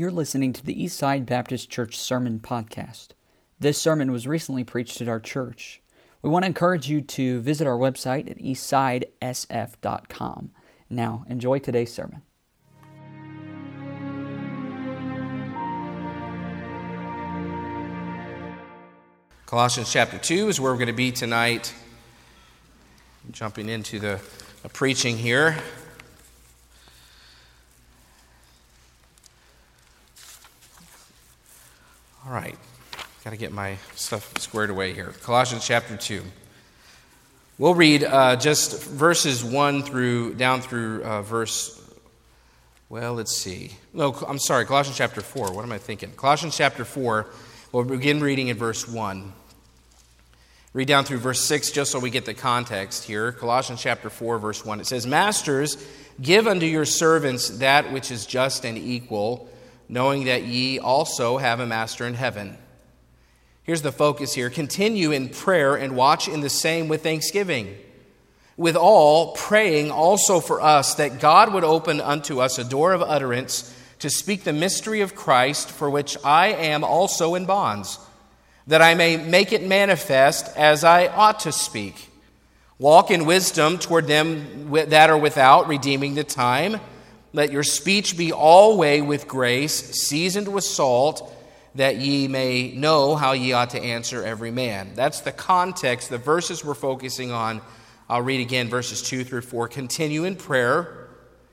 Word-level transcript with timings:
You're 0.00 0.10
listening 0.10 0.54
to 0.54 0.64
the 0.64 0.74
Eastside 0.74 1.26
Baptist 1.26 1.68
Church 1.68 1.98
Sermon 1.98 2.40
Podcast. 2.40 3.08
This 3.58 3.76
sermon 3.76 4.10
was 4.10 4.26
recently 4.26 4.64
preached 4.64 5.02
at 5.02 5.08
our 5.08 5.20
church. 5.20 5.82
We 6.22 6.30
want 6.30 6.44
to 6.44 6.46
encourage 6.46 6.88
you 6.88 7.02
to 7.02 7.42
visit 7.42 7.66
our 7.66 7.76
website 7.76 8.30
at 8.30 8.38
eastsidesf.com. 8.38 10.52
Now, 10.88 11.26
enjoy 11.28 11.58
today's 11.58 11.92
sermon. 11.92 12.22
Colossians 19.44 19.92
chapter 19.92 20.16
2 20.16 20.48
is 20.48 20.58
where 20.58 20.72
we're 20.72 20.78
going 20.78 20.86
to 20.86 20.94
be 20.94 21.12
tonight. 21.12 21.74
Jumping 23.30 23.68
into 23.68 23.98
the, 23.98 24.18
the 24.62 24.70
preaching 24.70 25.18
here. 25.18 25.58
All 32.30 32.36
right, 32.36 32.56
got 33.24 33.30
to 33.30 33.36
get 33.36 33.50
my 33.50 33.76
stuff 33.96 34.38
squared 34.38 34.70
away 34.70 34.92
here. 34.92 35.12
Colossians 35.24 35.66
chapter 35.66 35.96
2. 35.96 36.22
We'll 37.58 37.74
read 37.74 38.04
uh, 38.04 38.36
just 38.36 38.84
verses 38.84 39.42
1 39.42 39.82
through, 39.82 40.34
down 40.34 40.60
through 40.60 41.02
uh, 41.02 41.22
verse, 41.22 41.82
well, 42.88 43.14
let's 43.14 43.36
see. 43.36 43.72
No, 43.92 44.12
I'm 44.28 44.38
sorry, 44.38 44.64
Colossians 44.64 44.96
chapter 44.96 45.22
4. 45.22 45.50
What 45.50 45.64
am 45.64 45.72
I 45.72 45.78
thinking? 45.78 46.12
Colossians 46.12 46.56
chapter 46.56 46.84
4, 46.84 47.26
we'll 47.72 47.82
begin 47.82 48.20
reading 48.20 48.46
in 48.46 48.56
verse 48.56 48.86
1. 48.86 49.32
Read 50.72 50.86
down 50.86 51.04
through 51.04 51.18
verse 51.18 51.40
6 51.40 51.72
just 51.72 51.90
so 51.90 51.98
we 51.98 52.10
get 52.10 52.26
the 52.26 52.34
context 52.34 53.02
here. 53.02 53.32
Colossians 53.32 53.82
chapter 53.82 54.08
4, 54.08 54.38
verse 54.38 54.64
1. 54.64 54.78
It 54.78 54.86
says, 54.86 55.04
Masters, 55.04 55.84
give 56.22 56.46
unto 56.46 56.66
your 56.66 56.84
servants 56.84 57.48
that 57.58 57.92
which 57.92 58.12
is 58.12 58.24
just 58.24 58.64
and 58.64 58.78
equal 58.78 59.50
knowing 59.90 60.24
that 60.24 60.44
ye 60.44 60.78
also 60.78 61.36
have 61.38 61.58
a 61.58 61.66
master 61.66 62.06
in 62.06 62.14
heaven. 62.14 62.56
Here's 63.64 63.82
the 63.82 63.92
focus 63.92 64.34
here 64.34 64.48
continue 64.48 65.10
in 65.10 65.28
prayer 65.28 65.74
and 65.74 65.96
watch 65.96 66.28
in 66.28 66.40
the 66.40 66.48
same 66.48 66.88
with 66.88 67.02
thanksgiving. 67.02 67.76
With 68.56 68.76
all, 68.76 69.32
praying 69.32 69.90
also 69.90 70.38
for 70.38 70.60
us 70.60 70.94
that 70.94 71.18
God 71.18 71.52
would 71.52 71.64
open 71.64 72.00
unto 72.00 72.40
us 72.40 72.58
a 72.58 72.64
door 72.64 72.92
of 72.92 73.02
utterance 73.02 73.74
to 73.98 74.10
speak 74.10 74.44
the 74.44 74.52
mystery 74.52 75.00
of 75.00 75.14
Christ, 75.14 75.70
for 75.70 75.90
which 75.90 76.16
I 76.24 76.48
am 76.48 76.84
also 76.84 77.34
in 77.34 77.44
bonds, 77.44 77.98
that 78.66 78.82
I 78.82 78.94
may 78.94 79.16
make 79.16 79.52
it 79.52 79.66
manifest 79.66 80.56
as 80.56 80.84
I 80.84 81.08
ought 81.08 81.40
to 81.40 81.52
speak. 81.52 82.10
Walk 82.78 83.10
in 83.10 83.26
wisdom 83.26 83.78
toward 83.78 84.06
them 84.06 84.70
that 84.70 85.10
are 85.10 85.18
without, 85.18 85.68
redeeming 85.68 86.14
the 86.14 86.24
time. 86.24 86.80
Let 87.32 87.52
your 87.52 87.62
speech 87.62 88.16
be 88.16 88.32
always 88.32 89.02
with 89.02 89.28
grace, 89.28 89.74
seasoned 89.74 90.48
with 90.48 90.64
salt, 90.64 91.32
that 91.76 91.98
ye 91.98 92.26
may 92.26 92.72
know 92.72 93.14
how 93.14 93.32
ye 93.32 93.52
ought 93.52 93.70
to 93.70 93.80
answer 93.80 94.24
every 94.24 94.50
man. 94.50 94.92
That's 94.94 95.20
the 95.20 95.30
context, 95.30 96.10
the 96.10 96.18
verses 96.18 96.64
we're 96.64 96.74
focusing 96.74 97.30
on. 97.30 97.60
I'll 98.08 98.22
read 98.22 98.40
again 98.40 98.68
verses 98.68 99.02
2 99.02 99.22
through 99.22 99.42
4. 99.42 99.68
Continue 99.68 100.24
in 100.24 100.34
prayer 100.34 101.08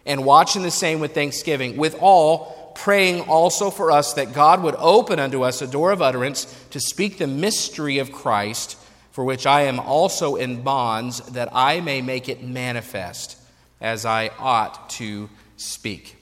and 0.08 0.26
watch 0.26 0.56
in 0.56 0.64
the 0.64 0.72
same 0.72 1.00
with 1.00 1.14
thanksgiving, 1.14 1.78
with 1.78 1.96
all 2.00 2.74
praying 2.76 3.22
also 3.22 3.70
for 3.70 3.92
us 3.92 4.14
that 4.14 4.34
God 4.34 4.64
would 4.64 4.76
open 4.78 5.20
unto 5.20 5.44
us 5.44 5.62
a 5.62 5.68
door 5.68 5.92
of 5.92 6.02
utterance 6.02 6.46
to 6.72 6.80
speak 6.80 7.20
the 7.20 7.28
mystery 7.28 8.00
of 8.00 8.12
Christ, 8.12 8.78
for 9.12 9.24
which 9.24 9.46
I 9.46 9.64
am 9.64 9.80
also 9.80 10.36
in 10.36 10.64
bonds, 10.64 11.20
that 11.32 11.50
I 11.52 11.82
may 11.82 12.02
make 12.02 12.30
it 12.30 12.44
manifest 12.44 13.38
as 13.80 14.06
I 14.06 14.30
ought 14.40 14.90
to 14.92 15.30
speak. 15.58 16.16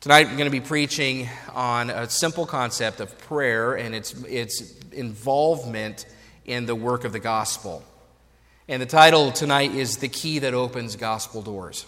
Tonight, 0.00 0.28
I'm 0.28 0.36
going 0.36 0.44
to 0.44 0.50
be 0.50 0.60
preaching 0.60 1.28
on 1.54 1.88
a 1.88 2.08
simple 2.08 2.44
concept 2.44 3.00
of 3.00 3.18
prayer 3.18 3.72
and 3.72 3.94
its, 3.94 4.12
its 4.24 4.78
involvement 4.92 6.04
in 6.44 6.66
the 6.66 6.74
work 6.74 7.04
of 7.04 7.12
the 7.12 7.18
gospel. 7.18 7.82
And 8.68 8.80
the 8.80 8.86
title 8.86 9.32
tonight 9.32 9.74
is 9.74 9.96
The 9.96 10.08
Key 10.08 10.40
That 10.40 10.52
Opens 10.52 10.96
Gospel 10.96 11.40
Doors. 11.40 11.86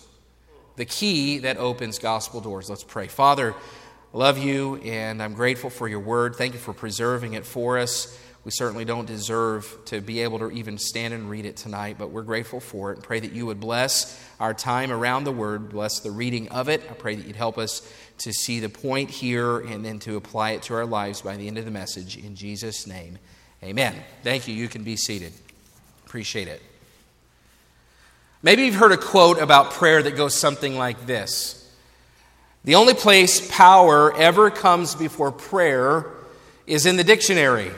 The 0.76 0.86
Key 0.86 1.38
That 1.41 1.58
Opens 1.58 1.98
Gospel 1.98 2.41
Doors. 2.41 2.70
Let's 2.70 2.84
pray. 2.84 3.08
Father, 3.08 3.52
I 3.52 4.16
love 4.16 4.38
you 4.38 4.76
and 4.76 5.22
I'm 5.22 5.34
grateful 5.34 5.68
for 5.68 5.86
your 5.86 6.00
word. 6.00 6.36
Thank 6.36 6.54
you 6.54 6.58
for 6.58 6.72
preserving 6.72 7.34
it 7.34 7.44
for 7.44 7.78
us. 7.78 8.18
We 8.46 8.52
certainly 8.52 8.84
don't 8.84 9.06
deserve 9.06 9.76
to 9.86 10.00
be 10.00 10.20
able 10.20 10.38
to 10.38 10.52
even 10.52 10.78
stand 10.78 11.12
and 11.12 11.28
read 11.28 11.46
it 11.46 11.56
tonight, 11.56 11.96
but 11.98 12.12
we're 12.12 12.22
grateful 12.22 12.60
for 12.60 12.92
it 12.92 12.94
and 12.94 13.02
pray 13.02 13.18
that 13.18 13.32
you 13.32 13.44
would 13.46 13.58
bless 13.58 14.24
our 14.38 14.54
time 14.54 14.92
around 14.92 15.24
the 15.24 15.32
Word, 15.32 15.68
bless 15.68 15.98
the 15.98 16.12
reading 16.12 16.48
of 16.50 16.68
it. 16.68 16.80
I 16.88 16.92
pray 16.92 17.16
that 17.16 17.26
you'd 17.26 17.34
help 17.34 17.58
us 17.58 17.82
to 18.18 18.32
see 18.32 18.60
the 18.60 18.68
point 18.68 19.10
here 19.10 19.58
and 19.58 19.84
then 19.84 19.98
to 19.98 20.14
apply 20.14 20.52
it 20.52 20.62
to 20.62 20.74
our 20.74 20.86
lives 20.86 21.22
by 21.22 21.36
the 21.36 21.48
end 21.48 21.58
of 21.58 21.64
the 21.64 21.72
message. 21.72 22.16
In 22.16 22.36
Jesus' 22.36 22.86
name, 22.86 23.18
amen. 23.64 23.96
Thank 24.22 24.46
you. 24.46 24.54
You 24.54 24.68
can 24.68 24.84
be 24.84 24.94
seated. 24.94 25.32
Appreciate 26.06 26.46
it. 26.46 26.62
Maybe 28.44 28.62
you've 28.62 28.76
heard 28.76 28.92
a 28.92 28.96
quote 28.96 29.40
about 29.40 29.72
prayer 29.72 30.04
that 30.04 30.14
goes 30.14 30.36
something 30.36 30.78
like 30.78 31.04
this 31.04 31.68
The 32.62 32.76
only 32.76 32.94
place 32.94 33.50
power 33.50 34.16
ever 34.16 34.52
comes 34.52 34.94
before 34.94 35.32
prayer 35.32 36.06
is 36.68 36.86
in 36.86 36.96
the 36.96 37.02
dictionary. 37.02 37.72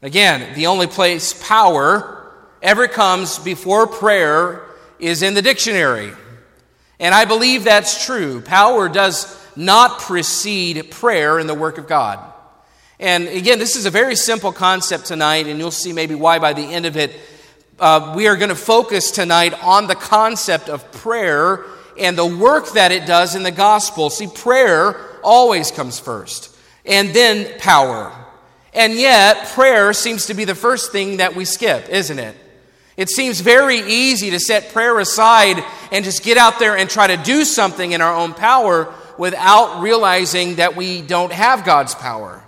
Again, 0.00 0.54
the 0.54 0.68
only 0.68 0.86
place 0.86 1.34
power 1.46 2.32
ever 2.62 2.86
comes 2.86 3.38
before 3.38 3.86
prayer 3.86 4.64
is 4.98 5.22
in 5.22 5.34
the 5.34 5.42
dictionary. 5.42 6.12
And 7.00 7.14
I 7.14 7.24
believe 7.24 7.64
that's 7.64 8.04
true. 8.06 8.40
Power 8.40 8.88
does 8.88 9.36
not 9.56 10.00
precede 10.00 10.90
prayer 10.90 11.38
in 11.38 11.46
the 11.46 11.54
work 11.54 11.78
of 11.78 11.88
God. 11.88 12.20
And 13.00 13.28
again, 13.28 13.58
this 13.58 13.76
is 13.76 13.86
a 13.86 13.90
very 13.90 14.16
simple 14.16 14.52
concept 14.52 15.06
tonight, 15.06 15.46
and 15.46 15.58
you'll 15.58 15.70
see 15.70 15.92
maybe 15.92 16.14
why 16.14 16.38
by 16.38 16.52
the 16.52 16.62
end 16.62 16.86
of 16.86 16.96
it. 16.96 17.12
Uh, 17.78 18.12
we 18.16 18.26
are 18.26 18.36
going 18.36 18.48
to 18.48 18.56
focus 18.56 19.12
tonight 19.12 19.54
on 19.62 19.86
the 19.86 19.94
concept 19.94 20.68
of 20.68 20.90
prayer 20.90 21.64
and 21.96 22.18
the 22.18 22.26
work 22.26 22.72
that 22.72 22.90
it 22.90 23.06
does 23.06 23.36
in 23.36 23.44
the 23.44 23.52
gospel. 23.52 24.10
See, 24.10 24.26
prayer 24.26 24.96
always 25.22 25.70
comes 25.70 26.00
first, 26.00 26.56
and 26.84 27.10
then 27.10 27.58
power. 27.60 28.12
And 28.78 28.94
yet, 28.94 29.48
prayer 29.48 29.92
seems 29.92 30.26
to 30.26 30.34
be 30.34 30.44
the 30.44 30.54
first 30.54 30.92
thing 30.92 31.16
that 31.16 31.34
we 31.34 31.44
skip, 31.44 31.88
isn't 31.88 32.18
it? 32.20 32.36
It 32.96 33.10
seems 33.10 33.40
very 33.40 33.78
easy 33.80 34.30
to 34.30 34.38
set 34.38 34.72
prayer 34.72 35.00
aside 35.00 35.64
and 35.90 36.04
just 36.04 36.22
get 36.22 36.38
out 36.38 36.60
there 36.60 36.76
and 36.76 36.88
try 36.88 37.08
to 37.08 37.16
do 37.16 37.44
something 37.44 37.90
in 37.90 38.00
our 38.00 38.14
own 38.14 38.34
power 38.34 38.94
without 39.18 39.80
realizing 39.82 40.56
that 40.56 40.76
we 40.76 41.02
don't 41.02 41.32
have 41.32 41.64
God's 41.64 41.96
power. 41.96 42.40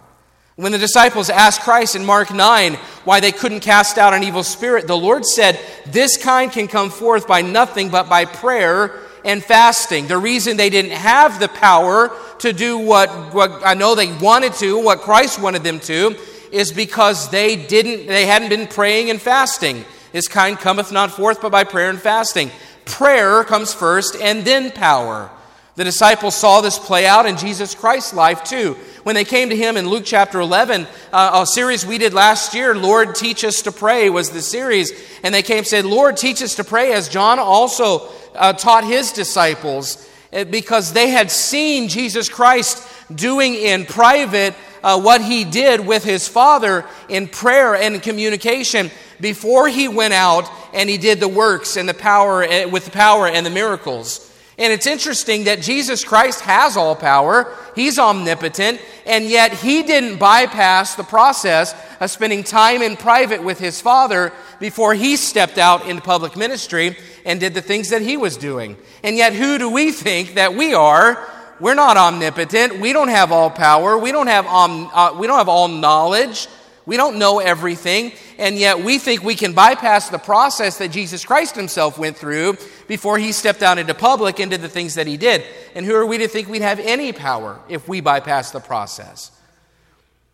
When 0.55 0.71
the 0.71 0.79
disciples 0.79 1.31
asked 1.31 1.63
Christ 1.63 1.97
in 1.97 2.05
Mark 2.05 2.33
9 2.33 2.75
why 3.03 3.19
they 3.19 3.33
couldn't 3.33 3.59
cast 3.59 3.99
out 3.99 4.15
an 4.15 4.23
evil 4.23 4.45
spirit, 4.45 4.87
the 4.87 4.97
Lord 4.97 5.27
said, 5.27 5.59
This 5.87 6.17
kind 6.17 6.53
can 6.53 6.69
come 6.69 6.91
forth 6.91 7.27
by 7.27 7.43
nothing 7.43 7.89
but 7.89 8.09
by 8.09 8.25
prayer 8.25 9.01
and 9.25 9.43
fasting. 9.43 10.07
The 10.07 10.19
reason 10.19 10.57
they 10.57 10.71
didn't 10.71 10.93
have 10.93 11.41
the 11.41 11.49
power 11.49 12.11
to 12.39 12.53
do 12.53 12.79
what, 12.79 13.11
what 13.35 13.63
I 13.65 13.75
know 13.75 13.95
they 13.95 14.13
wanted 14.19 14.55
to, 14.55 14.83
what 14.83 15.01
Christ 15.01 15.41
wanted 15.41 15.63
them 15.63 15.81
to, 15.81 16.17
is 16.53 16.73
because 16.73 17.31
they 17.31 17.57
didn't, 17.57 18.07
they 18.07 18.27
hadn't 18.27 18.49
been 18.49 18.67
praying 18.67 19.11
and 19.11 19.21
fasting. 19.21 19.85
This 20.13 20.27
kind 20.27 20.59
cometh 20.59 20.91
not 20.91 21.13
forth 21.13 21.41
but 21.41 21.53
by 21.53 21.65
prayer 21.65 21.91
and 21.91 22.01
fasting. 22.01 22.51
Prayer 22.85 23.45
comes 23.45 23.73
first 23.73 24.17
and 24.17 24.45
then 24.45 24.71
power. 24.71 25.31
The 25.77 25.85
disciples 25.85 26.35
saw 26.35 26.61
this 26.61 26.79
play 26.79 27.07
out 27.07 27.27
in 27.27 27.37
Jesus 27.37 27.75
Christ's 27.75 28.13
life 28.13 28.45
too. 28.45 28.77
When 29.05 29.15
they 29.15 29.25
came 29.25 29.49
to 29.49 29.57
him 29.57 29.77
in 29.77 29.89
Luke 29.89 30.03
chapter 30.05 30.41
11, 30.41 30.87
uh, 31.13 31.41
a 31.43 31.47
series 31.47 31.87
we 31.87 31.97
did 31.97 32.13
last 32.13 32.53
year, 32.55 32.75
Lord, 32.75 33.15
teach 33.15 33.45
us 33.45 33.63
to 33.63 33.73
pray, 33.73 34.11
was 34.11 34.31
the 34.31 34.43
series. 34.43 34.93
And 35.23 35.35
they 35.35 35.43
came 35.43 35.59
and 35.59 35.67
said, 35.67 35.87
Lord, 35.87 36.19
teach 36.19 36.43
us 36.43 36.57
to 36.57 36.65
pray, 36.65 36.93
as 36.93 37.09
John 37.09 37.39
also 37.39 38.11
uh, 38.41 38.53
taught 38.55 38.85
his 38.85 39.13
disciples, 39.13 40.09
uh, 40.33 40.45
because 40.45 40.93
they 40.93 41.11
had 41.11 41.31
seen 41.31 41.89
Jesus 41.89 42.29
Christ 42.29 42.89
doing 43.15 43.55
in 43.55 43.85
private 43.85 44.55
uh, 44.83 45.01
what 45.01 45.23
he 45.23 45.45
did 45.45 45.87
with 45.87 46.03
his 46.03 46.27
Father 46.27 46.87
in 47.09 47.29
prayer 47.29 47.75
and 47.75 48.03
communication 48.03 48.91
before 49.21 49.69
he 49.69 49.89
went 49.89 50.15
out 50.15 50.51
and 50.73 50.89
he 50.89 50.97
did 50.97 51.21
the 51.21 51.29
works 51.29 51.77
and 51.77 51.89
the 51.89 51.95
power 51.95 52.43
uh, 52.43 52.69
with 52.69 52.87
the 52.87 52.91
power 52.91 53.27
and 53.29 53.45
the 53.45 53.51
miracles. 53.51 54.30
And 54.61 54.75
it's 54.75 54.87
interesting 54.87 55.45
that 55.45 55.63
Jesus 55.63 56.05
Christ 56.05 56.43
has 56.43 56.77
all 56.77 56.95
power. 56.95 57.57
He's 57.75 57.99
omnipotent. 57.99 58.79
And 59.07 59.25
yet 59.25 59.55
he 59.55 59.83
didn't 59.83 60.19
bypass 60.19 60.95
the 60.95 61.03
process 61.03 61.75
of 61.99 62.11
spending 62.11 62.45
time 62.45 62.83
in 62.83 62.99
private 62.99 63.43
with 63.43 63.59
his 63.59 63.81
Father 63.81 64.33
before 64.61 64.93
he 64.93 65.17
stepped 65.17 65.57
out 65.57 65.89
into 65.89 66.03
public 66.03 66.37
ministry 66.37 66.99
and 67.25 67.41
did 67.41 67.55
the 67.55 67.63
things 67.63 67.89
that 67.89 68.03
he 68.03 68.19
was 68.19 68.37
doing. 68.37 68.77
And 69.03 69.17
yet, 69.17 69.33
who 69.33 69.57
do 69.57 69.71
we 69.71 69.93
think 69.93 70.35
that 70.35 70.55
we 70.55 70.75
are? 70.75 71.27
We're 71.59 71.75
not 71.75 71.97
omnipotent. 71.97 72.81
We 72.81 72.93
don't 72.93 73.09
have 73.09 73.33
all 73.33 73.51
power. 73.51 73.97
We 73.97 74.13
don't 74.13 74.27
have, 74.27 74.47
om, 74.47 74.91
uh, 74.93 75.17
we 75.19 75.27
don't 75.27 75.39
have 75.39 75.49
all 75.49 75.69
knowledge. 75.69 76.49
We 76.87 76.97
don't 76.97 77.19
know 77.19 77.39
everything, 77.39 78.13
and 78.39 78.57
yet 78.57 78.83
we 78.83 78.99
think 78.99 79.23
we 79.23 79.35
can 79.35 79.53
bypass 79.53 80.09
the 80.09 80.19
process 80.19 80.79
that 80.79 80.91
Jesus 80.91 81.25
Christ 81.25 81.55
himself 81.55 81.99
went 81.99 82.17
through 82.17 82.57
before 82.89 83.19
he 83.19 83.33
stepped 83.33 83.63
out 83.63 83.79
into 83.79 83.95
public 83.95 84.41
and 84.41 84.51
did 84.51 84.63
the 84.63 84.69
things 84.69 84.95
that 84.95 85.07
he 85.07 85.17
did. 85.17 85.45
And 85.75 85.85
who 85.85 85.95
are 85.95 86.07
we 86.07 86.19
to 86.19 86.29
think 86.29 86.49
we'd 86.49 86.63
have 86.63 86.81
any 86.81 87.13
power 87.13 87.61
if 87.69 87.87
we 87.87 88.01
bypass 88.01 88.51
the 88.51 88.61
process? 88.61 89.31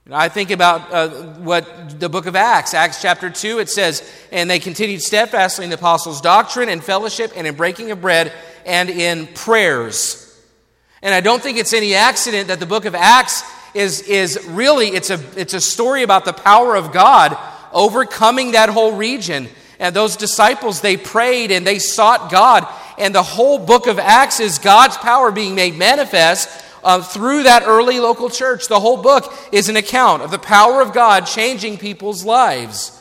I 0.08 0.28
think 0.28 0.52
about 0.52 0.92
uh, 0.92 1.08
what 1.40 1.98
the 1.98 2.08
book 2.08 2.26
of 2.26 2.36
Acts, 2.36 2.74
Acts 2.74 3.02
chapter 3.02 3.28
2, 3.28 3.58
it 3.58 3.68
says, 3.68 4.08
And 4.30 4.48
they 4.48 4.60
continued 4.60 5.02
steadfastly 5.02 5.64
in 5.64 5.70
the 5.70 5.76
apostles' 5.76 6.20
doctrine 6.20 6.68
and 6.68 6.82
fellowship 6.82 7.32
and 7.34 7.44
in 7.44 7.56
breaking 7.56 7.90
of 7.90 8.00
bread 8.00 8.32
and 8.64 8.88
in 8.88 9.26
prayers. 9.26 10.22
And 11.02 11.12
I 11.12 11.20
don't 11.20 11.42
think 11.42 11.58
it's 11.58 11.72
any 11.72 11.94
accident 11.94 12.48
that 12.48 12.60
the 12.60 12.66
book 12.66 12.84
of 12.84 12.94
Acts 12.94 13.42
is, 13.76 14.02
is 14.02 14.44
really, 14.46 14.88
it's 14.88 15.10
a, 15.10 15.20
it's 15.38 15.54
a 15.54 15.60
story 15.60 16.02
about 16.02 16.24
the 16.24 16.32
power 16.32 16.74
of 16.74 16.92
God 16.92 17.36
overcoming 17.72 18.52
that 18.52 18.68
whole 18.68 18.92
region. 18.92 19.48
And 19.78 19.94
those 19.94 20.16
disciples, 20.16 20.80
they 20.80 20.96
prayed 20.96 21.50
and 21.50 21.66
they 21.66 21.78
sought 21.78 22.30
God. 22.30 22.66
And 22.98 23.14
the 23.14 23.22
whole 23.22 23.58
book 23.58 23.86
of 23.86 23.98
Acts 23.98 24.40
is 24.40 24.58
God's 24.58 24.96
power 24.96 25.30
being 25.30 25.54
made 25.54 25.76
manifest 25.76 26.48
uh, 26.82 27.02
through 27.02 27.42
that 27.42 27.64
early 27.66 28.00
local 28.00 28.30
church. 28.30 28.68
The 28.68 28.80
whole 28.80 29.02
book 29.02 29.32
is 29.52 29.68
an 29.68 29.76
account 29.76 30.22
of 30.22 30.30
the 30.30 30.38
power 30.38 30.80
of 30.80 30.94
God 30.94 31.26
changing 31.26 31.78
people's 31.78 32.24
lives. 32.24 32.92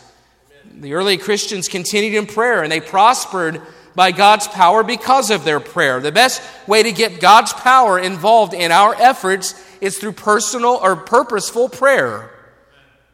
The 0.77 0.93
early 0.93 1.17
Christians 1.17 1.69
continued 1.69 2.15
in 2.15 2.25
prayer 2.25 2.61
and 2.61 2.71
they 2.71 2.81
prospered 2.81 3.61
by 3.95 4.11
God's 4.11 4.47
power 4.49 4.83
because 4.83 5.31
of 5.31 5.45
their 5.45 5.61
prayer. 5.61 6.01
The 6.01 6.11
best 6.11 6.41
way 6.67 6.83
to 6.83 6.91
get 6.91 7.21
God's 7.21 7.53
power 7.53 7.97
involved 7.97 8.53
in 8.53 8.73
our 8.73 8.93
efforts 8.95 9.53
is 9.81 9.97
through 9.97 10.13
personal 10.13 10.79
or 10.81 10.95
purposeful 10.95 11.69
prayer. 11.69 12.31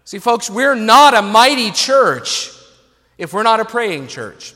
See, 0.05 0.19
folks, 0.19 0.49
we're 0.49 0.75
not 0.75 1.13
a 1.13 1.21
mighty 1.21 1.71
church 1.71 2.51
if 3.17 3.33
we're 3.33 3.43
not 3.43 3.59
a 3.59 3.65
praying 3.65 4.07
church. 4.07 4.53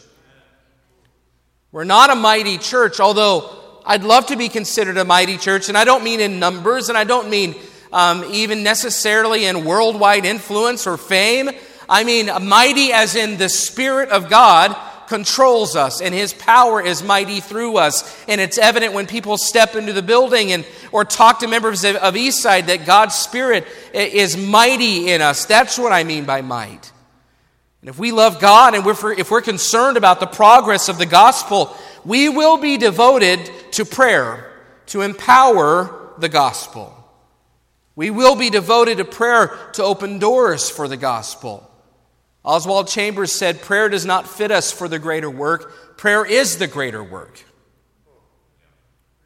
We're 1.71 1.83
not 1.83 2.09
a 2.09 2.15
mighty 2.15 2.57
church, 2.57 2.99
although 2.99 3.81
I'd 3.85 4.03
love 4.03 4.27
to 4.27 4.35
be 4.35 4.49
considered 4.49 4.97
a 4.97 5.05
mighty 5.05 5.37
church, 5.37 5.69
and 5.69 5.77
I 5.77 5.83
don't 5.83 6.03
mean 6.03 6.19
in 6.19 6.39
numbers, 6.39 6.89
and 6.89 6.97
I 6.97 7.03
don't 7.03 7.29
mean 7.29 7.55
um, 7.93 8.25
even 8.31 8.63
necessarily 8.63 9.45
in 9.45 9.65
worldwide 9.65 10.25
influence 10.25 10.87
or 10.87 10.97
fame. 10.97 11.49
I 11.87 12.03
mean 12.03 12.29
mighty 12.47 12.91
as 12.91 13.15
in 13.15 13.37
the 13.37 13.49
Spirit 13.49 14.09
of 14.09 14.29
God 14.29 14.75
controls 15.07 15.75
us 15.75 16.01
and 16.01 16.13
his 16.13 16.33
power 16.33 16.81
is 16.81 17.03
mighty 17.03 17.39
through 17.39 17.77
us. 17.77 18.25
And 18.27 18.39
it's 18.41 18.57
evident 18.57 18.93
when 18.93 19.07
people 19.07 19.37
step 19.37 19.75
into 19.75 19.93
the 19.93 20.01
building 20.01 20.51
and 20.51 20.65
or 20.91 21.05
talk 21.05 21.39
to 21.39 21.47
members 21.47 21.83
of, 21.83 21.95
of 21.97 22.15
eastside 22.15 22.67
that 22.67 22.85
god's 22.85 23.15
spirit 23.15 23.67
is 23.93 24.37
mighty 24.37 25.11
in 25.11 25.21
us. 25.21 25.45
That's 25.45 25.77
what 25.77 25.91
i 25.91 26.03
mean 26.03 26.25
by 26.25 26.41
might. 26.41 26.91
And 27.81 27.89
if 27.89 27.99
we 27.99 28.11
love 28.11 28.39
god 28.39 28.75
and 28.75 28.85
we're, 28.85 29.13
if 29.13 29.31
we're 29.31 29.41
concerned 29.41 29.97
about 29.97 30.19
the 30.19 30.27
progress 30.27 30.89
of 30.89 30.97
the 30.97 31.05
gospel 31.05 31.75
we 32.05 32.29
will 32.29 32.57
be 32.57 32.77
devoted 32.77 33.49
to 33.71 33.83
prayer 33.83 34.51
to 34.87 35.01
empower 35.01 36.13
the 36.19 36.29
gospel. 36.29 36.91
We 37.95 38.11
will 38.11 38.35
be 38.35 38.49
devoted 38.49 38.99
to 38.99 39.05
prayer 39.05 39.57
to 39.73 39.83
open 39.83 40.19
doors 40.19 40.69
for 40.69 40.87
the 40.87 40.97
gospel 40.97 41.69
Oswald 42.45 42.87
Chambers 42.87 43.31
said, 43.31 43.61
Prayer 43.61 43.89
does 43.89 44.05
not 44.05 44.27
fit 44.27 44.51
us 44.51 44.71
for 44.71 44.87
the 44.87 44.99
greater 44.99 45.29
work, 45.29 45.97
prayer 45.97 46.25
is 46.25 46.57
the 46.57 46.67
greater 46.67 47.03
work. 47.03 47.43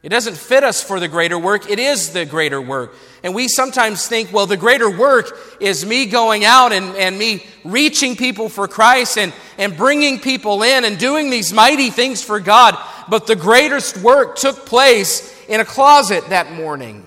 It 0.01 0.07
doesn't 0.07 0.37
fit 0.37 0.63
us 0.63 0.81
for 0.81 1.01
the 1.01 1.09
greater 1.09 1.37
work, 1.37 1.69
it 1.69 1.77
is 1.77 2.13
the 2.13 2.25
greater 2.25 2.61
work. 2.61 2.95
And 3.21 3.35
we 3.35 3.49
sometimes 3.49 4.07
think, 4.07 4.31
well, 4.31 4.45
the 4.45 4.55
greater 4.55 4.89
work 4.89 5.37
is 5.59 5.85
me 5.85 6.05
going 6.05 6.45
out 6.45 6.71
and, 6.71 6.95
and 6.95 7.19
me 7.19 7.45
reaching 7.65 8.15
people 8.15 8.47
for 8.47 8.69
Christ 8.69 9.17
and, 9.17 9.33
and 9.57 9.75
bringing 9.75 10.19
people 10.19 10.63
in 10.63 10.85
and 10.85 10.97
doing 10.97 11.29
these 11.29 11.51
mighty 11.51 11.89
things 11.89 12.23
for 12.23 12.39
God. 12.39 12.77
But 13.09 13.27
the 13.27 13.35
greatest 13.35 13.97
work 13.97 14.37
took 14.37 14.65
place 14.65 15.35
in 15.49 15.59
a 15.59 15.65
closet 15.65 16.29
that 16.29 16.53
morning 16.53 17.05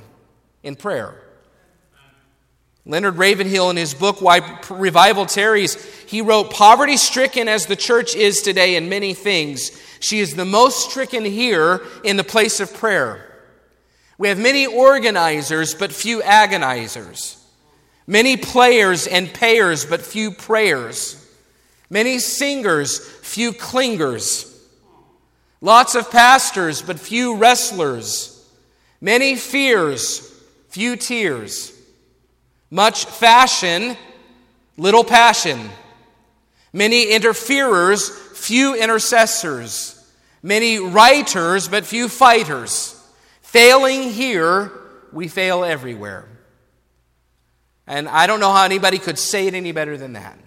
in 0.63 0.77
prayer. 0.77 1.22
Leonard 2.85 3.17
Ravenhill, 3.17 3.71
in 3.71 3.77
his 3.77 3.95
book, 3.95 4.21
Why 4.21 4.59
Revival 4.69 5.27
Tarries, 5.27 5.75
he 6.07 6.21
wrote, 6.21 6.51
Poverty 6.51 6.97
stricken 6.97 7.49
as 7.49 7.67
the 7.67 7.77
church 7.77 8.17
is 8.17 8.43
today 8.43 8.75
in 8.75 8.89
many 8.89 9.15
things, 9.15 9.71
she 10.01 10.19
is 10.19 10.35
the 10.35 10.45
most 10.45 10.91
stricken 10.91 11.25
here 11.25 11.81
in 12.03 12.17
the 12.17 12.25
place 12.25 12.59
of 12.59 12.75
prayer. 12.75 13.29
We 14.19 14.29
have 14.29 14.39
many 14.39 14.67
organizers, 14.67 15.75
but 15.75 15.93
few 15.93 16.23
agonizers. 16.23 17.39
Many 18.07 18.37
players 18.37 19.07
and 19.07 19.33
payers, 19.33 19.85
but 19.85 20.01
few 20.03 20.33
prayers. 20.33 21.19
Many 21.89 22.19
singers, 22.19 22.99
few 22.99 23.53
clingers. 23.53 24.49
Lots 25.61 25.95
of 25.95 26.11
pastors, 26.11 26.83
but 26.83 26.99
few 26.99 27.37
wrestlers. 27.37 28.45
Many 29.01 29.37
fears, 29.37 30.33
few 30.69 30.97
tears. 30.97 31.72
Much 32.73 33.05
fashion, 33.05 33.99
little 34.79 35.05
passion. 35.05 35.69
Many 36.73 37.11
interferers, 37.13 38.09
few 38.33 38.75
intercessors. 38.75 40.03
Many 40.43 40.79
writers, 40.79 41.69
but 41.69 41.85
few 41.85 42.09
fighters. 42.09 42.99
Failing 43.43 44.05
here, 44.05 44.73
we 45.13 45.29
fail 45.29 45.65
everywhere. 45.65 46.27
And 47.87 48.09
I 48.09 48.27
don't 48.27 48.41
know 48.41 48.53
how 48.53 48.65
anybody 48.65 48.99
could 48.99 49.19
say 49.19 49.47
it 49.47 49.53
any 49.53 49.73
better 49.73 49.99
than 49.99 50.15
that. 50.15 50.39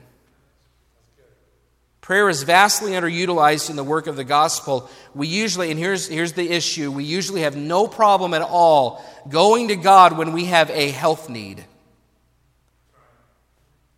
Prayer 2.01 2.27
is 2.27 2.41
vastly 2.41 2.93
underutilized 2.93 3.69
in 3.69 3.75
the 3.75 3.83
work 3.83 4.07
of 4.07 4.15
the 4.15 4.23
gospel. 4.23 4.89
We 5.13 5.27
usually, 5.27 5.69
and 5.69 5.79
here's, 5.79 6.07
here's 6.07 6.33
the 6.33 6.49
issue, 6.49 6.91
we 6.91 7.03
usually 7.03 7.41
have 7.41 7.55
no 7.55 7.85
problem 7.85 8.33
at 8.33 8.41
all 8.41 9.05
going 9.29 9.67
to 9.67 9.75
God 9.75 10.17
when 10.17 10.33
we 10.33 10.45
have 10.45 10.71
a 10.71 10.89
health 10.89 11.29
need. 11.29 11.63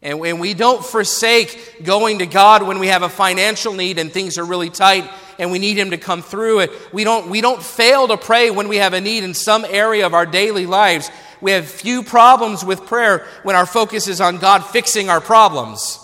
And 0.08 0.22
when 0.22 0.40
we 0.40 0.54
don't 0.54 0.86
forsake 0.86 1.84
going 1.84 2.20
to 2.20 2.26
God 2.26 2.64
when 2.64 2.80
we 2.80 2.88
have 2.88 3.04
a 3.04 3.10
financial 3.10 3.74
need 3.74 4.00
and 4.00 4.10
things 4.10 4.38
are 4.38 4.46
really 4.46 4.70
tight 4.70 5.04
and 5.38 5.52
we 5.52 5.60
need 5.60 5.78
Him 5.78 5.90
to 5.90 5.98
come 5.98 6.22
through 6.22 6.60
it. 6.60 6.72
We 6.94 7.04
don't, 7.04 7.30
we 7.30 7.42
don't 7.42 7.62
fail 7.62 8.08
to 8.08 8.16
pray 8.16 8.50
when 8.50 8.70
we 8.70 8.78
have 8.78 8.94
a 8.94 9.02
need 9.02 9.26
in 9.26 9.34
some 9.34 9.66
area 9.66 10.06
of 10.06 10.14
our 10.14 10.26
daily 10.26 10.66
lives. 10.66 11.12
We 11.42 11.52
have 11.52 11.68
few 11.68 12.04
problems 12.04 12.64
with 12.64 12.86
prayer 12.86 13.28
when 13.44 13.58
our 13.58 13.66
focus 13.66 14.08
is 14.08 14.22
on 14.22 14.38
God 14.38 14.60
fixing 14.60 15.10
our 15.10 15.20
problems. 15.20 16.00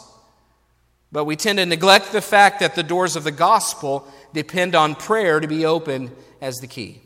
But 1.13 1.23
we 1.23 1.37
tend 1.37 1.59
to 1.59 1.65
neglect 1.65 2.11
the 2.11 2.21
fact 2.21 2.59
that 2.59 2.75
the 2.75 2.83
doors 2.83 3.15
of 3.15 3.23
the 3.23 3.31
gospel 3.31 4.05
depend 4.33 4.75
on 4.75 4.95
prayer 4.95 5.39
to 5.39 5.47
be 5.47 5.65
open 5.65 6.11
as 6.41 6.57
the 6.57 6.67
key. 6.67 6.99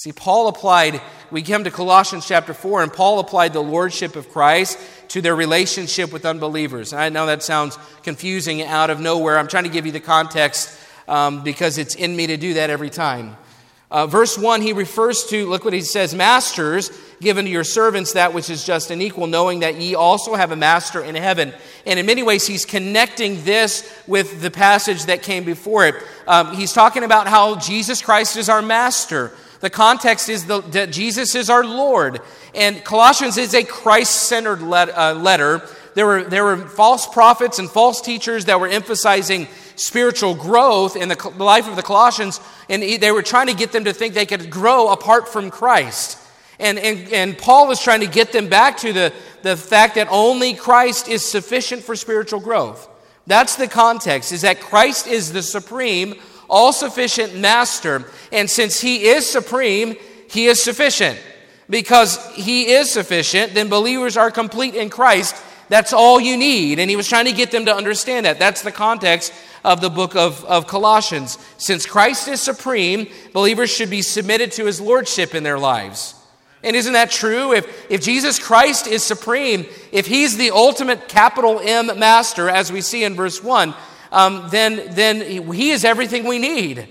See, 0.00 0.12
Paul 0.12 0.48
applied, 0.48 1.02
we 1.30 1.42
come 1.42 1.64
to 1.64 1.70
Colossians 1.70 2.26
chapter 2.26 2.54
4, 2.54 2.84
and 2.84 2.90
Paul 2.90 3.18
applied 3.18 3.52
the 3.52 3.60
lordship 3.60 4.16
of 4.16 4.30
Christ 4.30 4.78
to 5.08 5.20
their 5.20 5.36
relationship 5.36 6.10
with 6.10 6.24
unbelievers. 6.24 6.94
I 6.94 7.10
know 7.10 7.26
that 7.26 7.42
sounds 7.42 7.78
confusing 8.02 8.62
out 8.62 8.88
of 8.88 8.98
nowhere. 8.98 9.38
I'm 9.38 9.46
trying 9.46 9.64
to 9.64 9.70
give 9.70 9.84
you 9.84 9.92
the 9.92 10.00
context 10.00 10.74
um, 11.06 11.42
because 11.42 11.76
it's 11.76 11.96
in 11.96 12.16
me 12.16 12.28
to 12.28 12.38
do 12.38 12.54
that 12.54 12.70
every 12.70 12.88
time. 12.88 13.36
Uh, 13.90 14.06
verse 14.06 14.38
1, 14.38 14.62
he 14.62 14.72
refers 14.72 15.24
to, 15.24 15.46
look 15.46 15.66
what 15.66 15.74
he 15.74 15.82
says, 15.82 16.14
Masters, 16.14 16.90
given 17.20 17.44
to 17.44 17.50
your 17.50 17.62
servants 17.62 18.14
that 18.14 18.32
which 18.32 18.48
is 18.48 18.64
just 18.64 18.90
and 18.90 19.02
equal, 19.02 19.26
knowing 19.26 19.60
that 19.60 19.74
ye 19.74 19.94
also 19.94 20.34
have 20.34 20.50
a 20.50 20.56
master 20.56 21.04
in 21.04 21.14
heaven. 21.14 21.52
And 21.84 21.98
in 21.98 22.06
many 22.06 22.22
ways, 22.22 22.46
he's 22.46 22.64
connecting 22.64 23.44
this 23.44 24.02
with 24.06 24.40
the 24.40 24.50
passage 24.50 25.04
that 25.04 25.22
came 25.22 25.44
before 25.44 25.88
it. 25.88 25.96
Um, 26.26 26.56
he's 26.56 26.72
talking 26.72 27.04
about 27.04 27.28
how 27.28 27.56
Jesus 27.56 28.00
Christ 28.00 28.38
is 28.38 28.48
our 28.48 28.62
master. 28.62 29.34
The 29.60 29.70
context 29.70 30.28
is 30.28 30.46
the, 30.46 30.60
that 30.60 30.90
Jesus 30.90 31.34
is 31.34 31.50
our 31.50 31.64
Lord. 31.64 32.20
And 32.54 32.82
Colossians 32.84 33.36
is 33.36 33.54
a 33.54 33.62
Christ 33.62 34.22
centered 34.22 34.62
let, 34.62 34.96
uh, 34.96 35.14
letter. 35.14 35.62
There 35.94 36.06
were, 36.06 36.24
there 36.24 36.44
were 36.44 36.56
false 36.56 37.06
prophets 37.06 37.58
and 37.58 37.70
false 37.70 38.00
teachers 38.00 38.46
that 38.46 38.58
were 38.58 38.68
emphasizing 38.68 39.48
spiritual 39.76 40.34
growth 40.34 40.96
in 40.96 41.08
the 41.08 41.32
life 41.38 41.68
of 41.68 41.76
the 41.76 41.82
Colossians, 41.82 42.40
and 42.68 42.82
they 42.82 43.12
were 43.12 43.22
trying 43.22 43.48
to 43.48 43.54
get 43.54 43.72
them 43.72 43.84
to 43.84 43.92
think 43.92 44.14
they 44.14 44.26
could 44.26 44.50
grow 44.50 44.88
apart 44.88 45.28
from 45.28 45.50
Christ. 45.50 46.18
And, 46.58 46.78
and, 46.78 47.12
and 47.12 47.38
Paul 47.38 47.70
is 47.70 47.80
trying 47.80 48.00
to 48.00 48.06
get 48.06 48.32
them 48.32 48.48
back 48.48 48.76
to 48.78 48.92
the, 48.92 49.12
the 49.42 49.56
fact 49.56 49.94
that 49.94 50.08
only 50.10 50.54
Christ 50.54 51.08
is 51.08 51.24
sufficient 51.24 51.82
for 51.82 51.96
spiritual 51.96 52.40
growth. 52.40 52.88
That's 53.26 53.56
the 53.56 53.68
context, 53.68 54.32
is 54.32 54.42
that 54.42 54.60
Christ 54.60 55.06
is 55.06 55.32
the 55.32 55.42
supreme 55.42 56.14
all 56.50 56.72
sufficient 56.72 57.36
master. 57.36 58.04
And 58.32 58.50
since 58.50 58.80
he 58.80 59.06
is 59.06 59.28
supreme, 59.28 59.96
he 60.28 60.46
is 60.46 60.62
sufficient. 60.62 61.18
Because 61.68 62.24
he 62.34 62.72
is 62.72 62.90
sufficient, 62.90 63.54
then 63.54 63.68
believers 63.68 64.16
are 64.16 64.30
complete 64.30 64.74
in 64.74 64.90
Christ. 64.90 65.36
That's 65.68 65.92
all 65.92 66.20
you 66.20 66.36
need. 66.36 66.80
And 66.80 66.90
he 66.90 66.96
was 66.96 67.08
trying 67.08 67.26
to 67.26 67.32
get 67.32 67.52
them 67.52 67.66
to 67.66 67.74
understand 67.74 68.26
that. 68.26 68.40
That's 68.40 68.62
the 68.62 68.72
context 68.72 69.32
of 69.64 69.80
the 69.80 69.90
book 69.90 70.16
of, 70.16 70.44
of 70.46 70.66
Colossians. 70.66 71.38
Since 71.58 71.86
Christ 71.86 72.26
is 72.26 72.40
supreme, 72.40 73.06
believers 73.32 73.70
should 73.70 73.90
be 73.90 74.02
submitted 74.02 74.52
to 74.52 74.66
his 74.66 74.80
lordship 74.80 75.34
in 75.34 75.44
their 75.44 75.58
lives. 75.58 76.14
And 76.62 76.76
isn't 76.76 76.92
that 76.92 77.10
true? 77.10 77.52
If, 77.52 77.90
if 77.90 78.02
Jesus 78.02 78.38
Christ 78.38 78.86
is 78.86 79.02
supreme, 79.02 79.66
if 79.92 80.06
he's 80.06 80.36
the 80.36 80.50
ultimate 80.50 81.08
capital 81.08 81.60
M 81.62 81.98
master, 81.98 82.50
as 82.50 82.70
we 82.70 82.80
see 82.80 83.04
in 83.04 83.14
verse 83.14 83.42
1, 83.42 83.74
um, 84.12 84.48
then, 84.50 84.94
then 84.94 85.20
he 85.52 85.70
is 85.70 85.84
everything 85.84 86.24
we 86.24 86.38
need. 86.38 86.88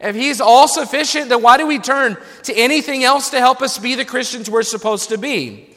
If 0.00 0.14
he's 0.14 0.40
all 0.40 0.68
sufficient, 0.68 1.28
then 1.28 1.42
why 1.42 1.56
do 1.56 1.66
we 1.66 1.78
turn 1.78 2.16
to 2.44 2.54
anything 2.54 3.02
else 3.02 3.30
to 3.30 3.38
help 3.38 3.62
us 3.62 3.78
be 3.78 3.94
the 3.94 4.04
Christians 4.04 4.48
we're 4.48 4.62
supposed 4.62 5.08
to 5.08 5.18
be? 5.18 5.76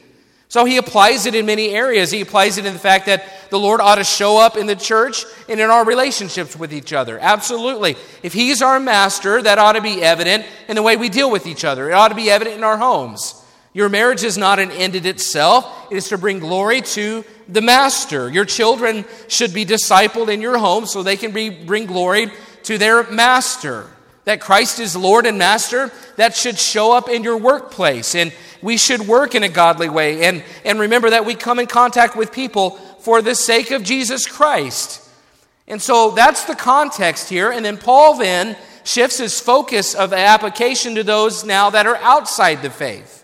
So 0.52 0.66
he 0.66 0.76
applies 0.76 1.24
it 1.24 1.34
in 1.34 1.46
many 1.46 1.70
areas. 1.70 2.10
He 2.10 2.20
applies 2.20 2.58
it 2.58 2.66
in 2.66 2.74
the 2.74 2.78
fact 2.78 3.06
that 3.06 3.24
the 3.48 3.58
Lord 3.58 3.80
ought 3.80 3.94
to 3.94 4.04
show 4.04 4.38
up 4.38 4.56
in 4.56 4.66
the 4.66 4.76
church 4.76 5.24
and 5.48 5.58
in 5.58 5.70
our 5.70 5.84
relationships 5.84 6.54
with 6.54 6.74
each 6.74 6.92
other. 6.92 7.18
Absolutely. 7.18 7.96
If 8.22 8.34
he's 8.34 8.60
our 8.60 8.78
master, 8.78 9.40
that 9.40 9.58
ought 9.58 9.72
to 9.72 9.80
be 9.80 10.02
evident 10.02 10.44
in 10.68 10.76
the 10.76 10.82
way 10.82 10.96
we 10.96 11.08
deal 11.08 11.30
with 11.30 11.46
each 11.46 11.64
other. 11.64 11.90
It 11.90 11.94
ought 11.94 12.08
to 12.08 12.14
be 12.14 12.30
evident 12.30 12.56
in 12.56 12.64
our 12.64 12.76
homes. 12.76 13.41
Your 13.74 13.88
marriage 13.88 14.22
is 14.22 14.36
not 14.36 14.58
an 14.58 14.70
end 14.70 14.94
in 14.94 15.06
itself, 15.06 15.88
it 15.90 15.96
is 15.96 16.08
to 16.08 16.18
bring 16.18 16.40
glory 16.40 16.82
to 16.82 17.24
the 17.48 17.62
master. 17.62 18.28
Your 18.28 18.44
children 18.44 19.04
should 19.28 19.54
be 19.54 19.64
discipled 19.64 20.28
in 20.28 20.40
your 20.40 20.58
home 20.58 20.86
so 20.86 21.02
they 21.02 21.16
can 21.16 21.32
be, 21.32 21.48
bring 21.48 21.86
glory 21.86 22.30
to 22.64 22.78
their 22.78 23.10
master. 23.10 23.88
That 24.24 24.40
Christ 24.40 24.78
is 24.78 24.94
Lord 24.94 25.26
and 25.26 25.36
Master, 25.36 25.90
that 26.16 26.36
should 26.36 26.56
show 26.56 26.92
up 26.92 27.08
in 27.08 27.24
your 27.24 27.36
workplace. 27.36 28.14
And 28.14 28.32
we 28.60 28.76
should 28.76 29.00
work 29.00 29.34
in 29.34 29.42
a 29.42 29.48
godly 29.48 29.88
way. 29.88 30.24
And, 30.24 30.44
and 30.64 30.78
remember 30.78 31.10
that 31.10 31.26
we 31.26 31.34
come 31.34 31.58
in 31.58 31.66
contact 31.66 32.14
with 32.14 32.30
people 32.30 32.70
for 33.00 33.20
the 33.20 33.34
sake 33.34 33.72
of 33.72 33.82
Jesus 33.82 34.26
Christ. 34.26 35.08
And 35.66 35.82
so 35.82 36.12
that's 36.12 36.44
the 36.44 36.54
context 36.54 37.28
here. 37.28 37.50
And 37.50 37.64
then 37.64 37.78
Paul 37.78 38.16
then 38.18 38.56
shifts 38.84 39.18
his 39.18 39.40
focus 39.40 39.94
of 39.94 40.12
application 40.12 40.94
to 40.96 41.02
those 41.02 41.44
now 41.44 41.70
that 41.70 41.86
are 41.86 41.96
outside 41.96 42.62
the 42.62 42.70
faith. 42.70 43.21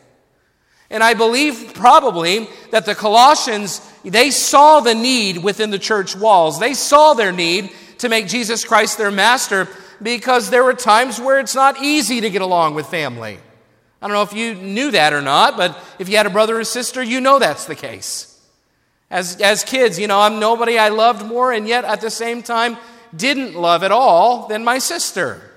And 0.90 1.02
I 1.02 1.14
believe 1.14 1.72
probably 1.74 2.48
that 2.70 2.86
the 2.86 2.94
Colossians, 2.94 3.80
they 4.04 4.30
saw 4.30 4.80
the 4.80 4.94
need 4.94 5.42
within 5.42 5.70
the 5.70 5.78
church 5.78 6.16
walls. 6.16 6.58
They 6.58 6.74
saw 6.74 7.14
their 7.14 7.32
need 7.32 7.70
to 7.98 8.08
make 8.08 8.26
Jesus 8.26 8.64
Christ 8.64 8.96
their 8.96 9.10
master 9.10 9.68
because 10.00 10.50
there 10.50 10.64
were 10.64 10.74
times 10.74 11.20
where 11.20 11.38
it's 11.38 11.54
not 11.54 11.82
easy 11.82 12.20
to 12.20 12.30
get 12.30 12.42
along 12.42 12.74
with 12.74 12.86
family. 12.86 13.38
I 14.00 14.06
don't 14.06 14.14
know 14.14 14.22
if 14.22 14.32
you 14.32 14.54
knew 14.54 14.92
that 14.92 15.12
or 15.12 15.20
not, 15.20 15.56
but 15.56 15.76
if 15.98 16.08
you 16.08 16.16
had 16.16 16.26
a 16.26 16.30
brother 16.30 16.58
or 16.58 16.64
sister, 16.64 17.02
you 17.02 17.20
know 17.20 17.38
that's 17.38 17.66
the 17.66 17.74
case. 17.74 18.40
As, 19.10 19.40
as 19.40 19.64
kids, 19.64 19.98
you 19.98 20.06
know, 20.06 20.20
I'm 20.20 20.38
nobody 20.38 20.78
I 20.78 20.88
loved 20.88 21.26
more 21.26 21.52
and 21.52 21.66
yet 21.66 21.84
at 21.84 22.00
the 22.00 22.10
same 22.10 22.42
time 22.42 22.76
didn't 23.14 23.54
love 23.54 23.82
at 23.82 23.90
all 23.90 24.46
than 24.46 24.64
my 24.64 24.78
sister. 24.78 25.47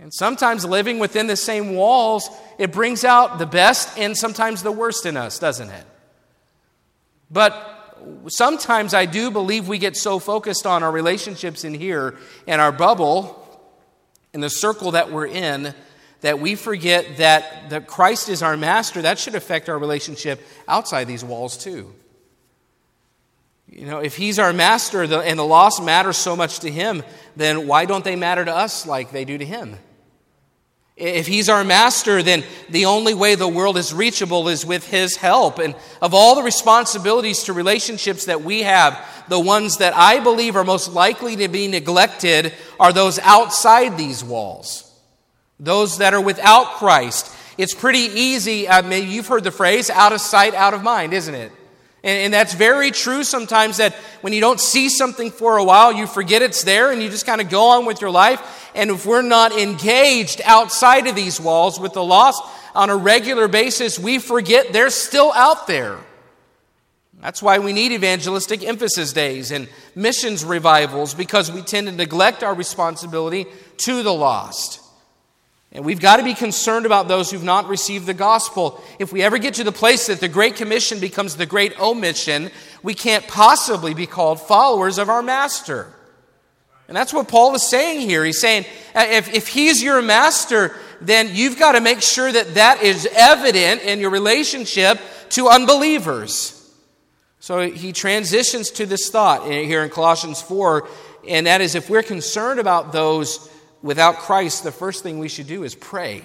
And 0.00 0.14
sometimes 0.14 0.64
living 0.64 0.98
within 0.98 1.26
the 1.26 1.36
same 1.36 1.74
walls, 1.74 2.28
it 2.58 2.72
brings 2.72 3.04
out 3.04 3.38
the 3.38 3.46
best 3.46 3.98
and 3.98 4.16
sometimes 4.16 4.62
the 4.62 4.72
worst 4.72 5.04
in 5.04 5.16
us, 5.16 5.38
doesn't 5.38 5.68
it? 5.68 5.84
But 7.30 8.24
sometimes 8.28 8.94
I 8.94 9.04
do 9.04 9.30
believe 9.30 9.68
we 9.68 9.76
get 9.76 9.96
so 9.96 10.18
focused 10.18 10.64
on 10.64 10.82
our 10.82 10.90
relationships 10.90 11.64
in 11.64 11.74
here 11.74 12.16
and 12.46 12.62
our 12.62 12.72
bubble, 12.72 13.36
and 14.32 14.42
the 14.42 14.48
circle 14.48 14.92
that 14.92 15.10
we're 15.10 15.26
in, 15.26 15.74
that 16.22 16.38
we 16.40 16.54
forget 16.54 17.18
that, 17.18 17.70
that 17.70 17.86
Christ 17.86 18.28
is 18.28 18.42
our 18.42 18.56
master, 18.56 19.02
that 19.02 19.18
should 19.18 19.34
affect 19.34 19.68
our 19.68 19.78
relationship 19.78 20.40
outside 20.66 21.08
these 21.08 21.24
walls 21.24 21.58
too. 21.58 21.92
You 23.66 23.86
know, 23.86 23.98
if 23.98 24.16
he's 24.16 24.38
our 24.38 24.52
master 24.52 25.02
and 25.02 25.38
the 25.38 25.44
loss 25.44 25.80
matters 25.80 26.16
so 26.16 26.36
much 26.36 26.60
to 26.60 26.70
him, 26.70 27.02
then 27.36 27.66
why 27.66 27.84
don't 27.84 28.04
they 28.04 28.16
matter 28.16 28.44
to 28.44 28.54
us 28.54 28.86
like 28.86 29.12
they 29.12 29.24
do 29.24 29.36
to 29.36 29.44
him? 29.44 29.76
If 31.00 31.26
he's 31.26 31.48
our 31.48 31.64
master, 31.64 32.22
then 32.22 32.44
the 32.68 32.84
only 32.84 33.14
way 33.14 33.34
the 33.34 33.48
world 33.48 33.78
is 33.78 33.92
reachable 33.92 34.48
is 34.48 34.66
with 34.66 34.88
his 34.88 35.16
help. 35.16 35.58
And 35.58 35.74
of 36.02 36.14
all 36.14 36.34
the 36.34 36.42
responsibilities 36.42 37.44
to 37.44 37.52
relationships 37.52 38.26
that 38.26 38.42
we 38.42 38.62
have, 38.62 39.02
the 39.28 39.40
ones 39.40 39.78
that 39.78 39.96
I 39.96 40.20
believe 40.20 40.56
are 40.56 40.64
most 40.64 40.92
likely 40.92 41.36
to 41.36 41.48
be 41.48 41.68
neglected 41.68 42.52
are 42.78 42.92
those 42.92 43.18
outside 43.20 43.96
these 43.96 44.22
walls 44.22 44.86
those 45.60 45.98
that 45.98 46.14
are 46.14 46.20
without 46.20 46.72
Christ. 46.78 47.30
It's 47.58 47.74
pretty 47.74 47.98
easy. 47.98 48.66
Uh, 48.66 48.82
maybe 48.82 49.08
you've 49.08 49.26
heard 49.26 49.44
the 49.44 49.50
phrase 49.50 49.90
out 49.90 50.12
of 50.12 50.20
sight, 50.20 50.54
out 50.54 50.74
of 50.74 50.82
mind, 50.82 51.12
isn't 51.12 51.34
it? 51.34 51.52
And, 52.02 52.18
and, 52.24 52.34
that's 52.34 52.54
very 52.54 52.90
true 52.90 53.24
sometimes 53.24 53.76
that 53.76 53.92
when 54.22 54.32
you 54.32 54.40
don't 54.40 54.58
see 54.58 54.88
something 54.88 55.30
for 55.30 55.58
a 55.58 55.64
while, 55.64 55.92
you 55.92 56.06
forget 56.06 56.40
it's 56.40 56.64
there 56.64 56.90
and 56.92 57.02
you 57.02 57.10
just 57.10 57.26
kind 57.26 57.42
of 57.42 57.50
go 57.50 57.68
on 57.68 57.84
with 57.84 58.00
your 58.00 58.10
life. 58.10 58.59
And 58.74 58.90
if 58.90 59.06
we're 59.06 59.22
not 59.22 59.52
engaged 59.52 60.40
outside 60.44 61.06
of 61.06 61.14
these 61.14 61.40
walls 61.40 61.80
with 61.80 61.92
the 61.92 62.04
lost 62.04 62.42
on 62.74 62.90
a 62.90 62.96
regular 62.96 63.48
basis, 63.48 63.98
we 63.98 64.18
forget 64.18 64.72
they're 64.72 64.90
still 64.90 65.32
out 65.32 65.66
there. 65.66 65.98
That's 67.20 67.42
why 67.42 67.58
we 67.58 67.72
need 67.72 67.92
evangelistic 67.92 68.64
emphasis 68.64 69.12
days 69.12 69.50
and 69.50 69.68
missions 69.94 70.44
revivals 70.44 71.12
because 71.12 71.52
we 71.52 71.60
tend 71.60 71.86
to 71.86 71.92
neglect 71.92 72.42
our 72.42 72.54
responsibility 72.54 73.46
to 73.78 74.02
the 74.02 74.14
lost. 74.14 74.80
And 75.72 75.84
we've 75.84 76.00
got 76.00 76.16
to 76.16 76.24
be 76.24 76.34
concerned 76.34 76.84
about 76.84 77.06
those 77.06 77.30
who've 77.30 77.44
not 77.44 77.68
received 77.68 78.06
the 78.06 78.14
gospel. 78.14 78.82
If 78.98 79.12
we 79.12 79.22
ever 79.22 79.38
get 79.38 79.54
to 79.54 79.64
the 79.64 79.70
place 79.70 80.06
that 80.06 80.18
the 80.18 80.28
Great 80.28 80.56
Commission 80.56 80.98
becomes 80.98 81.36
the 81.36 81.46
Great 81.46 81.78
Omission, 81.78 82.50
we 82.82 82.94
can't 82.94 83.26
possibly 83.28 83.94
be 83.94 84.06
called 84.06 84.40
followers 84.40 84.98
of 84.98 85.08
our 85.08 85.22
Master. 85.22 85.92
And 86.90 86.96
that's 86.96 87.12
what 87.12 87.28
Paul 87.28 87.54
is 87.54 87.70
saying 87.70 88.00
here. 88.00 88.24
He's 88.24 88.40
saying, 88.40 88.64
uh, 88.96 89.06
if, 89.08 89.32
if 89.32 89.46
he's 89.46 89.80
your 89.80 90.02
master, 90.02 90.74
then 91.00 91.30
you've 91.32 91.56
got 91.56 91.72
to 91.72 91.80
make 91.80 92.02
sure 92.02 92.32
that 92.32 92.54
that 92.54 92.82
is 92.82 93.08
evident 93.12 93.82
in 93.82 94.00
your 94.00 94.10
relationship 94.10 94.98
to 95.28 95.46
unbelievers. 95.46 96.56
So 97.38 97.70
he 97.70 97.92
transitions 97.92 98.72
to 98.72 98.86
this 98.86 99.08
thought 99.08 99.48
here 99.48 99.84
in 99.84 99.90
Colossians 99.90 100.42
4, 100.42 100.88
and 101.28 101.46
that 101.46 101.60
is 101.60 101.76
if 101.76 101.88
we're 101.88 102.02
concerned 102.02 102.58
about 102.58 102.90
those 102.90 103.48
without 103.82 104.16
Christ, 104.16 104.64
the 104.64 104.72
first 104.72 105.04
thing 105.04 105.20
we 105.20 105.28
should 105.28 105.46
do 105.46 105.62
is 105.62 105.76
pray. 105.76 106.24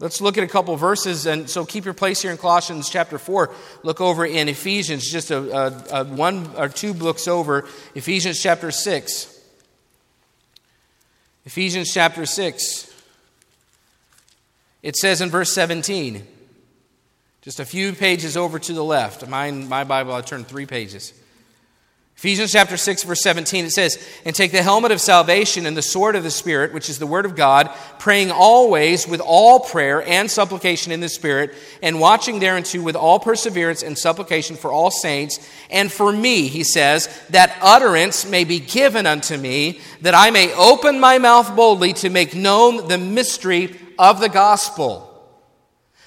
Let's 0.00 0.22
look 0.22 0.38
at 0.38 0.44
a 0.44 0.48
couple 0.48 0.74
verses, 0.76 1.26
and 1.26 1.48
so 1.48 1.66
keep 1.66 1.84
your 1.84 1.92
place 1.92 2.22
here 2.22 2.30
in 2.30 2.38
Colossians 2.38 2.88
chapter 2.88 3.18
4. 3.18 3.54
Look 3.82 4.00
over 4.00 4.24
in 4.24 4.48
Ephesians, 4.48 5.06
just 5.06 5.30
a, 5.30 5.38
a, 5.38 6.00
a 6.00 6.04
one 6.04 6.50
or 6.56 6.70
two 6.70 6.94
books 6.94 7.28
over, 7.28 7.68
Ephesians 7.94 8.42
chapter 8.42 8.70
6. 8.70 9.40
Ephesians 11.44 11.92
chapter 11.92 12.24
6. 12.24 12.94
It 14.82 14.96
says 14.96 15.20
in 15.20 15.28
verse 15.28 15.52
17, 15.52 16.26
just 17.42 17.60
a 17.60 17.66
few 17.66 17.92
pages 17.92 18.38
over 18.38 18.58
to 18.58 18.72
the 18.72 18.82
left. 18.82 19.28
Mine, 19.28 19.68
my 19.68 19.84
Bible, 19.84 20.14
I 20.14 20.22
turned 20.22 20.48
three 20.48 20.64
pages. 20.64 21.12
Ephesians 22.20 22.52
chapter 22.52 22.76
6 22.76 23.04
verse 23.04 23.22
17 23.22 23.64
it 23.64 23.70
says, 23.70 23.98
"And 24.26 24.36
take 24.36 24.52
the 24.52 24.62
helmet 24.62 24.92
of 24.92 25.00
salvation 25.00 25.64
and 25.64 25.74
the 25.74 25.80
sword 25.80 26.14
of 26.14 26.22
the 26.22 26.30
spirit, 26.30 26.74
which 26.74 26.90
is 26.90 26.98
the 26.98 27.06
word 27.06 27.24
of 27.24 27.34
God, 27.34 27.70
praying 27.98 28.30
always 28.30 29.08
with 29.08 29.22
all 29.22 29.60
prayer 29.60 30.06
and 30.06 30.30
supplication 30.30 30.92
in 30.92 31.00
the 31.00 31.08
spirit, 31.08 31.54
and 31.82 31.98
watching 31.98 32.38
thereunto 32.38 32.82
with 32.82 32.94
all 32.94 33.20
perseverance 33.20 33.82
and 33.82 33.96
supplication 33.96 34.54
for 34.54 34.70
all 34.70 34.90
saints, 34.90 35.40
and 35.70 35.90
for 35.90 36.12
me," 36.12 36.48
he 36.48 36.62
says, 36.62 37.08
"that 37.30 37.56
utterance 37.62 38.26
may 38.26 38.44
be 38.44 38.60
given 38.60 39.06
unto 39.06 39.38
me, 39.38 39.80
that 40.02 40.14
I 40.14 40.30
may 40.30 40.52
open 40.52 41.00
my 41.00 41.16
mouth 41.16 41.56
boldly 41.56 41.94
to 41.94 42.10
make 42.10 42.34
known 42.34 42.86
the 42.86 42.98
mystery 42.98 43.74
of 43.98 44.20
the 44.20 44.28
gospel." 44.28 45.09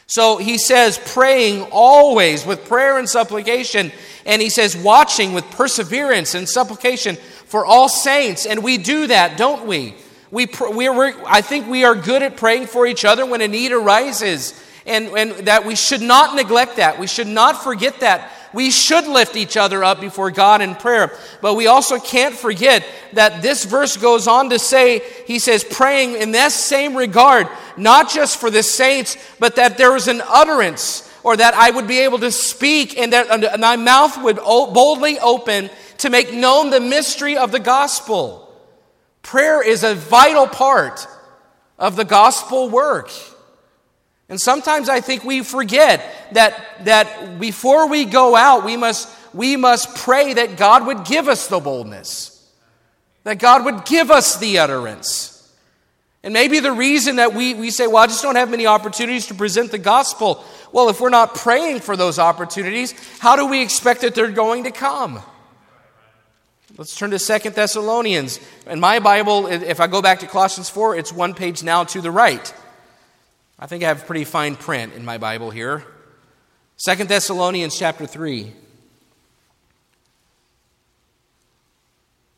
So 0.08 0.38
he 0.38 0.58
says, 0.58 1.00
praying 1.06 1.68
always 1.72 2.46
with 2.46 2.66
prayer 2.66 2.98
and 2.98 3.10
supplication. 3.10 3.92
And 4.26 4.42
he 4.42 4.50
says, 4.50 4.76
watching 4.76 5.34
with 5.34 5.50
perseverance 5.52 6.36
and 6.36 6.48
supplication 6.48 7.16
for 7.16 7.66
all 7.66 7.90
saints. 7.90 8.46
And 8.46 8.64
we 8.64 8.78
do 8.78 9.08
that, 9.08 9.38
don't 9.38 9.66
we? 9.66 9.96
We, 10.32 10.48
we 10.72 10.88
I 11.26 11.42
think 11.42 11.68
we 11.68 11.84
are 11.84 11.96
good 11.96 12.24
at 12.24 12.38
praying 12.38 12.68
for 12.68 12.88
each 12.88 13.06
other 13.06 13.26
when 13.26 13.42
a 13.42 13.48
need 13.48 13.72
arises. 13.72 14.60
And, 14.86 15.08
and 15.10 15.32
that 15.48 15.66
we 15.66 15.76
should 15.76 16.02
not 16.02 16.36
neglect 16.36 16.76
that. 16.76 17.00
We 17.00 17.08
should 17.08 17.28
not 17.28 17.64
forget 17.64 18.02
that. 18.02 18.32
We 18.54 18.70
should 18.70 19.08
lift 19.08 19.36
each 19.36 19.58
other 19.58 19.84
up 19.84 20.00
before 20.00 20.30
God 20.30 20.62
in 20.62 20.76
prayer. 20.76 21.18
But 21.42 21.56
we 21.56 21.68
also 21.68 22.00
can't 22.00 22.36
forget 22.36 22.86
that 23.14 23.42
this 23.42 23.66
verse 23.66 23.98
goes 23.98 24.28
on 24.28 24.52
to 24.52 24.60
say, 24.60 25.02
he 25.26 25.40
says, 25.40 25.64
praying 25.64 26.16
in 26.16 26.34
that 26.34 26.52
same 26.52 26.96
regard, 26.96 27.48
not 27.78 28.10
just 28.10 28.40
for 28.40 28.52
the 28.52 28.64
saints, 28.64 29.18
but 29.40 29.56
that 29.56 29.78
there 29.78 29.96
is 29.96 30.08
an 30.08 30.22
utterance 30.28 31.10
or 31.24 31.36
that 31.38 31.54
I 31.54 31.72
would 31.72 31.88
be 31.88 32.00
able 32.00 32.20
to 32.20 32.32
speak 32.32 32.98
and 32.98 33.14
that 33.14 33.60
my 33.60 33.76
mouth 33.76 34.22
would 34.22 34.38
boldly 34.38 35.20
open 35.20 35.70
to 36.00 36.10
make 36.10 36.34
known 36.34 36.70
the 36.70 36.80
mystery 36.80 37.38
of 37.38 37.52
the 37.52 37.60
gospel. 37.60 38.54
Prayer 39.22 39.66
is 39.66 39.84
a 39.84 39.96
vital 39.96 40.48
part 40.48 41.08
of 41.80 41.96
the 41.96 42.06
gospel 42.06 42.70
work. 42.70 43.10
And 44.30 44.40
sometimes 44.40 44.90
I 44.90 45.02
think 45.02 45.24
we 45.24 45.44
forget 45.44 46.04
that, 46.32 46.86
that 46.86 47.40
before 47.40 47.88
we 47.88 48.06
go 48.06 48.36
out, 48.36 48.64
we 48.64 48.78
must, 48.78 49.10
we 49.34 49.56
must 49.56 49.96
pray 49.96 50.34
that 50.34 50.58
God 50.58 50.88
would 50.88 51.06
give 51.06 51.28
us 51.28 51.48
the 51.48 51.60
boldness, 51.60 52.50
that 53.24 53.40
God 53.40 53.66
would 53.66 53.86
give 53.86 54.12
us 54.12 54.38
the 54.38 54.60
utterance. 54.60 55.30
And 56.24 56.34
maybe 56.34 56.62
the 56.62 56.72
reason 56.72 57.18
that 57.18 57.34
we, 57.34 57.54
we 57.54 57.70
say, 57.70 57.86
well, 57.86 57.98
I 57.98 58.08
just 58.08 58.24
don't 58.24 58.38
have 58.38 58.50
many 58.50 58.66
opportunities 58.66 59.28
to 59.28 59.34
present 59.34 59.72
the 59.72 59.78
gospel. 59.78 60.44
Well, 60.72 60.88
if 60.88 61.02
we're 61.02 61.10
not 61.10 61.36
praying 61.36 61.82
for 61.82 61.98
those 61.98 62.18
opportunities, 62.18 62.94
how 63.20 63.36
do 63.36 63.46
we 63.46 63.62
expect 63.62 64.02
that 64.02 64.16
they're 64.16 64.32
going 64.32 64.64
to 64.64 64.72
come? 64.72 65.22
Let's 66.78 66.96
turn 66.96 67.12
to 67.12 67.20
Second 67.20 67.54
Thessalonians. 67.56 68.40
In 68.66 68.80
my 68.80 69.00
Bible, 69.00 69.48
if 69.48 69.80
I 69.82 69.88
go 69.88 70.02
back 70.02 70.22
to 70.22 70.28
Colossians 70.28 70.70
4, 70.70 70.96
it's 70.96 71.12
one 71.12 71.34
page 71.34 71.62
now 71.62 71.84
to 71.84 72.02
the 72.02 72.10
right. 72.10 72.52
I 73.60 73.68
think 73.68 73.84
I 73.84 73.88
have 73.88 74.06
pretty 74.06 74.24
fine 74.24 74.56
print 74.56 74.94
in 74.94 75.06
my 75.06 75.18
Bible 75.18 75.52
here. 75.52 75.84
Second 76.78 77.10
Thessalonians 77.10 77.78
chapter 77.78 78.06
3. 78.06 78.52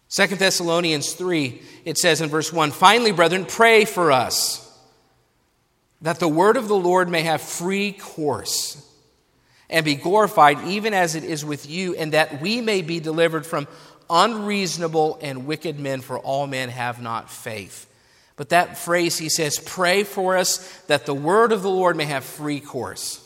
Second 0.08 0.40
Thessalonians 0.40 1.14
3, 1.14 1.62
it 1.84 1.98
says 1.98 2.22
in 2.22 2.30
verse 2.30 2.54
1 2.54 2.72
Finally, 2.72 3.12
brethren, 3.12 3.46
pray 3.46 3.86
for 3.86 4.12
us 4.12 4.62
that 6.02 6.20
the 6.20 6.28
word 6.28 6.58
of 6.58 6.68
the 6.68 6.76
Lord 6.76 7.10
may 7.10 7.24
have 7.24 7.42
free 7.42 7.92
course 7.92 8.82
and 9.70 9.84
be 9.84 9.96
glorified, 9.96 10.64
even 10.68 10.94
as 10.94 11.16
it 11.16 11.24
is 11.24 11.44
with 11.44 11.70
you, 11.70 11.96
and 11.96 12.14
that 12.14 12.40
we 12.40 12.62
may 12.62 12.82
be 12.82 13.00
delivered 13.00 13.46
from 13.46 13.68
unreasonable 14.10 15.18
and 15.22 15.48
wicked 15.48 15.80
men, 15.80 16.02
for 16.02 16.20
all 16.20 16.46
men 16.46 16.70
have 16.70 17.02
not 17.02 17.30
faith. 17.30 17.88
But 18.38 18.50
that 18.50 18.78
phrase, 18.78 19.18
he 19.18 19.30
says, 19.30 19.60
pray 19.60 20.04
for 20.04 20.36
us 20.36 20.58
that 20.88 21.06
the 21.06 21.14
word 21.14 21.52
of 21.52 21.62
the 21.62 21.70
Lord 21.70 21.96
may 21.96 22.06
have 22.06 22.26
free 22.26 22.60
course, 22.60 23.26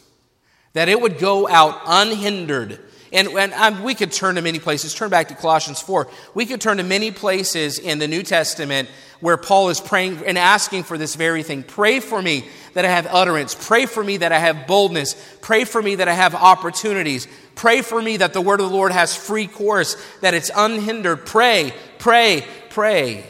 that 0.73 0.89
it 0.89 1.01
would 1.01 1.17
go 1.17 1.47
out 1.47 1.81
unhindered. 1.85 2.79
And, 3.11 3.27
and 3.29 3.53
um, 3.53 3.83
we 3.83 3.95
could 3.95 4.11
turn 4.11 4.35
to 4.35 4.41
many 4.41 4.59
places. 4.59 4.93
Turn 4.93 5.09
back 5.09 5.29
to 5.29 5.35
Colossians 5.35 5.81
4. 5.81 6.07
We 6.35 6.45
could 6.45 6.61
turn 6.61 6.77
to 6.77 6.83
many 6.83 7.09
places 7.09 7.79
in 7.79 7.97
the 7.97 8.07
New 8.07 8.21
Testament 8.21 8.87
where 9.19 9.35
Paul 9.35 9.69
is 9.69 9.81
praying 9.81 10.23
and 10.27 10.37
asking 10.37 10.83
for 10.83 10.95
this 10.95 11.15
very 11.15 11.41
thing. 11.41 11.63
Pray 11.63 12.01
for 12.01 12.21
me 12.21 12.47
that 12.75 12.85
I 12.85 12.89
have 12.89 13.07
utterance. 13.09 13.55
Pray 13.55 13.87
for 13.87 14.03
me 14.03 14.17
that 14.17 14.31
I 14.31 14.37
have 14.37 14.67
boldness. 14.67 15.15
Pray 15.41 15.65
for 15.65 15.81
me 15.81 15.95
that 15.95 16.07
I 16.07 16.13
have 16.13 16.35
opportunities. 16.35 17.27
Pray 17.55 17.81
for 17.81 17.99
me 17.99 18.17
that 18.17 18.33
the 18.33 18.41
word 18.41 18.61
of 18.61 18.69
the 18.69 18.75
Lord 18.75 18.91
has 18.91 19.15
free 19.15 19.47
course, 19.47 19.97
that 20.21 20.35
it's 20.35 20.51
unhindered. 20.55 21.25
Pray, 21.25 21.73
pray, 21.97 22.45
pray. 22.69 23.25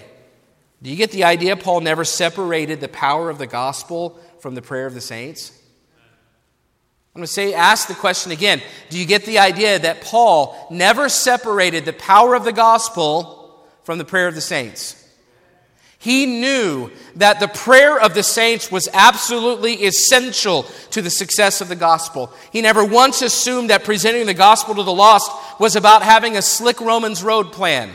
Do 0.82 0.90
you 0.90 0.96
get 0.96 1.12
the 1.12 1.26
idea? 1.26 1.56
Paul 1.58 1.82
never 1.82 2.06
separated 2.06 2.80
the 2.80 2.88
power 2.88 3.30
of 3.30 3.38
the 3.38 3.48
gospel 3.48 4.20
from 4.40 4.56
the 4.56 4.62
prayer 4.62 4.86
of 4.86 4.94
the 4.94 5.02
saints. 5.02 5.52
I'm 7.14 7.20
going 7.20 7.28
to 7.28 7.34
say, 7.34 7.54
ask 7.54 7.88
the 7.88 7.96
question 7.96 8.32
again. 8.32 8.62
Do 8.90 8.98
you 8.98 9.06
get 9.06 9.26
the 9.26 9.40
idea 9.40 9.80
that 9.80 10.02
Paul 10.02 10.68
never 10.70 11.10
separated 11.10 11.84
the 11.84 11.94
power 11.94 12.36
of 12.36 12.46
the 12.46 12.54
gospel 12.54 13.68
from 13.84 13.98
the 13.98 14.06
prayer 14.06 14.28
of 14.28 14.36
the 14.36 14.42
saints? 14.42 14.96
He 15.98 16.26
knew 16.26 16.92
that 17.18 17.42
the 17.42 17.50
prayer 17.50 18.00
of 18.00 18.14
the 18.14 18.24
saints 18.24 18.72
was 18.72 18.88
absolutely 18.94 19.74
essential 19.84 20.64
to 20.92 21.02
the 21.02 21.10
success 21.10 21.60
of 21.60 21.68
the 21.68 21.76
gospel. 21.76 22.32
He 22.54 22.62
never 22.62 22.86
once 22.86 23.22
assumed 23.22 23.70
that 23.70 23.84
presenting 23.84 24.26
the 24.26 24.34
gospel 24.34 24.76
to 24.76 24.84
the 24.84 24.94
lost 24.94 25.30
was 25.60 25.76
about 25.76 26.04
having 26.04 26.38
a 26.38 26.42
slick 26.42 26.80
Romans 26.80 27.22
road 27.22 27.52
plan. 27.52 27.92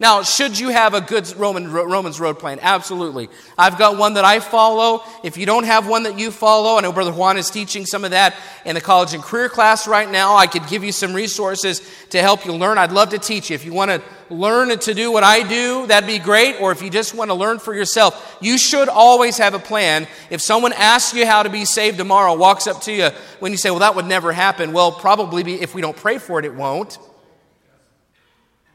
Now, 0.00 0.24
should 0.24 0.58
you 0.58 0.70
have 0.70 0.92
a 0.92 1.00
good 1.00 1.32
Roman, 1.36 1.70
Romans 1.70 2.18
road 2.18 2.40
plan? 2.40 2.58
Absolutely. 2.60 3.28
I've 3.56 3.78
got 3.78 3.96
one 3.96 4.14
that 4.14 4.24
I 4.24 4.40
follow. 4.40 5.04
If 5.22 5.36
you 5.36 5.46
don't 5.46 5.62
have 5.64 5.86
one 5.86 6.02
that 6.02 6.18
you 6.18 6.32
follow, 6.32 6.76
I 6.76 6.80
know 6.80 6.92
Brother 6.92 7.12
Juan 7.12 7.36
is 7.36 7.48
teaching 7.48 7.86
some 7.86 8.04
of 8.04 8.10
that 8.10 8.34
in 8.64 8.74
the 8.74 8.80
college 8.80 9.14
and 9.14 9.22
career 9.22 9.48
class 9.48 9.86
right 9.86 10.10
now. 10.10 10.34
I 10.34 10.48
could 10.48 10.66
give 10.66 10.82
you 10.82 10.90
some 10.90 11.14
resources 11.14 11.80
to 12.10 12.20
help 12.20 12.44
you 12.44 12.52
learn. 12.54 12.76
I'd 12.76 12.90
love 12.90 13.10
to 13.10 13.20
teach 13.20 13.50
you. 13.50 13.54
If 13.54 13.64
you 13.64 13.72
want 13.72 13.92
to 13.92 14.02
learn 14.34 14.76
to 14.76 14.94
do 14.94 15.12
what 15.12 15.22
I 15.22 15.46
do, 15.46 15.86
that'd 15.86 16.08
be 16.08 16.18
great. 16.18 16.60
Or 16.60 16.72
if 16.72 16.82
you 16.82 16.90
just 16.90 17.14
want 17.14 17.30
to 17.30 17.34
learn 17.34 17.60
for 17.60 17.72
yourself, 17.72 18.36
you 18.40 18.58
should 18.58 18.88
always 18.88 19.38
have 19.38 19.54
a 19.54 19.60
plan. 19.60 20.08
If 20.28 20.40
someone 20.40 20.72
asks 20.72 21.14
you 21.14 21.24
how 21.24 21.44
to 21.44 21.50
be 21.50 21.64
saved 21.64 21.98
tomorrow, 21.98 22.34
walks 22.34 22.66
up 22.66 22.80
to 22.82 22.92
you 22.92 23.10
when 23.38 23.52
you 23.52 23.58
say, 23.58 23.70
well, 23.70 23.78
that 23.78 23.94
would 23.94 24.06
never 24.06 24.32
happen, 24.32 24.72
well, 24.72 24.90
probably 24.90 25.44
be, 25.44 25.60
if 25.60 25.72
we 25.72 25.82
don't 25.82 25.96
pray 25.96 26.18
for 26.18 26.40
it, 26.40 26.44
it 26.44 26.54
won't. 26.56 26.98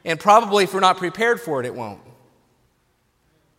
And 0.06 0.20
probably 0.20 0.64
if 0.64 0.74
we're 0.74 0.80
not 0.80 0.98
prepared 0.98 1.42
for 1.42 1.60
it, 1.60 1.66
it 1.66 1.76
won't. 1.76 2.00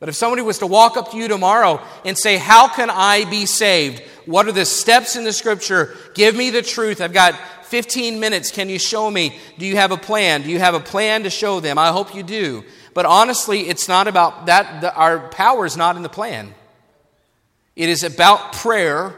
But 0.01 0.09
if 0.09 0.15
somebody 0.15 0.41
was 0.41 0.59
to 0.59 0.67
walk 0.67 0.97
up 0.97 1.11
to 1.11 1.17
you 1.19 1.29
tomorrow 1.29 1.83
and 2.07 2.17
say, 2.17 2.39
How 2.39 2.69
can 2.69 2.89
I 2.91 3.29
be 3.29 3.45
saved? 3.45 4.03
What 4.25 4.49
are 4.49 4.53
the 4.53 4.65
steps 4.65 5.15
in 5.15 5.25
the 5.25 5.33
scripture? 5.33 5.95
Give 6.15 6.35
me 6.35 6.51
the 6.51 6.63
truth. 6.63 7.03
I've 7.03 7.13
got 7.13 7.35
15 7.67 8.19
minutes. 8.19 8.51
Can 8.51 8.69
you 8.71 8.79
show 8.79 9.11
me? 9.11 9.39
Do 9.59 9.67
you 9.67 9.77
have 9.77 9.93
a 9.93 9.99
plan? 9.99 10.43
Do 10.43 10.51
you 10.51 10.59
have 10.59 10.75
a 10.75 10.81
plan 10.81 11.25
to 11.25 11.31
show 11.31 11.61
them? 11.61 11.79
I 11.79 11.89
hope 11.89 12.15
you 12.15 12.23
do. 12.23 12.65
But 12.95 13.07
honestly, 13.07 13.69
it's 13.69 13.89
not 13.89 14.09
about 14.09 14.47
that. 14.47 14.81
The, 14.81 14.95
our 14.95 15.29
power 15.29 15.67
is 15.67 15.77
not 15.77 15.97
in 15.97 16.03
the 16.03 16.09
plan. 16.09 16.55
It 17.77 17.89
is 17.89 18.03
about 18.03 18.55
prayer, 18.55 19.15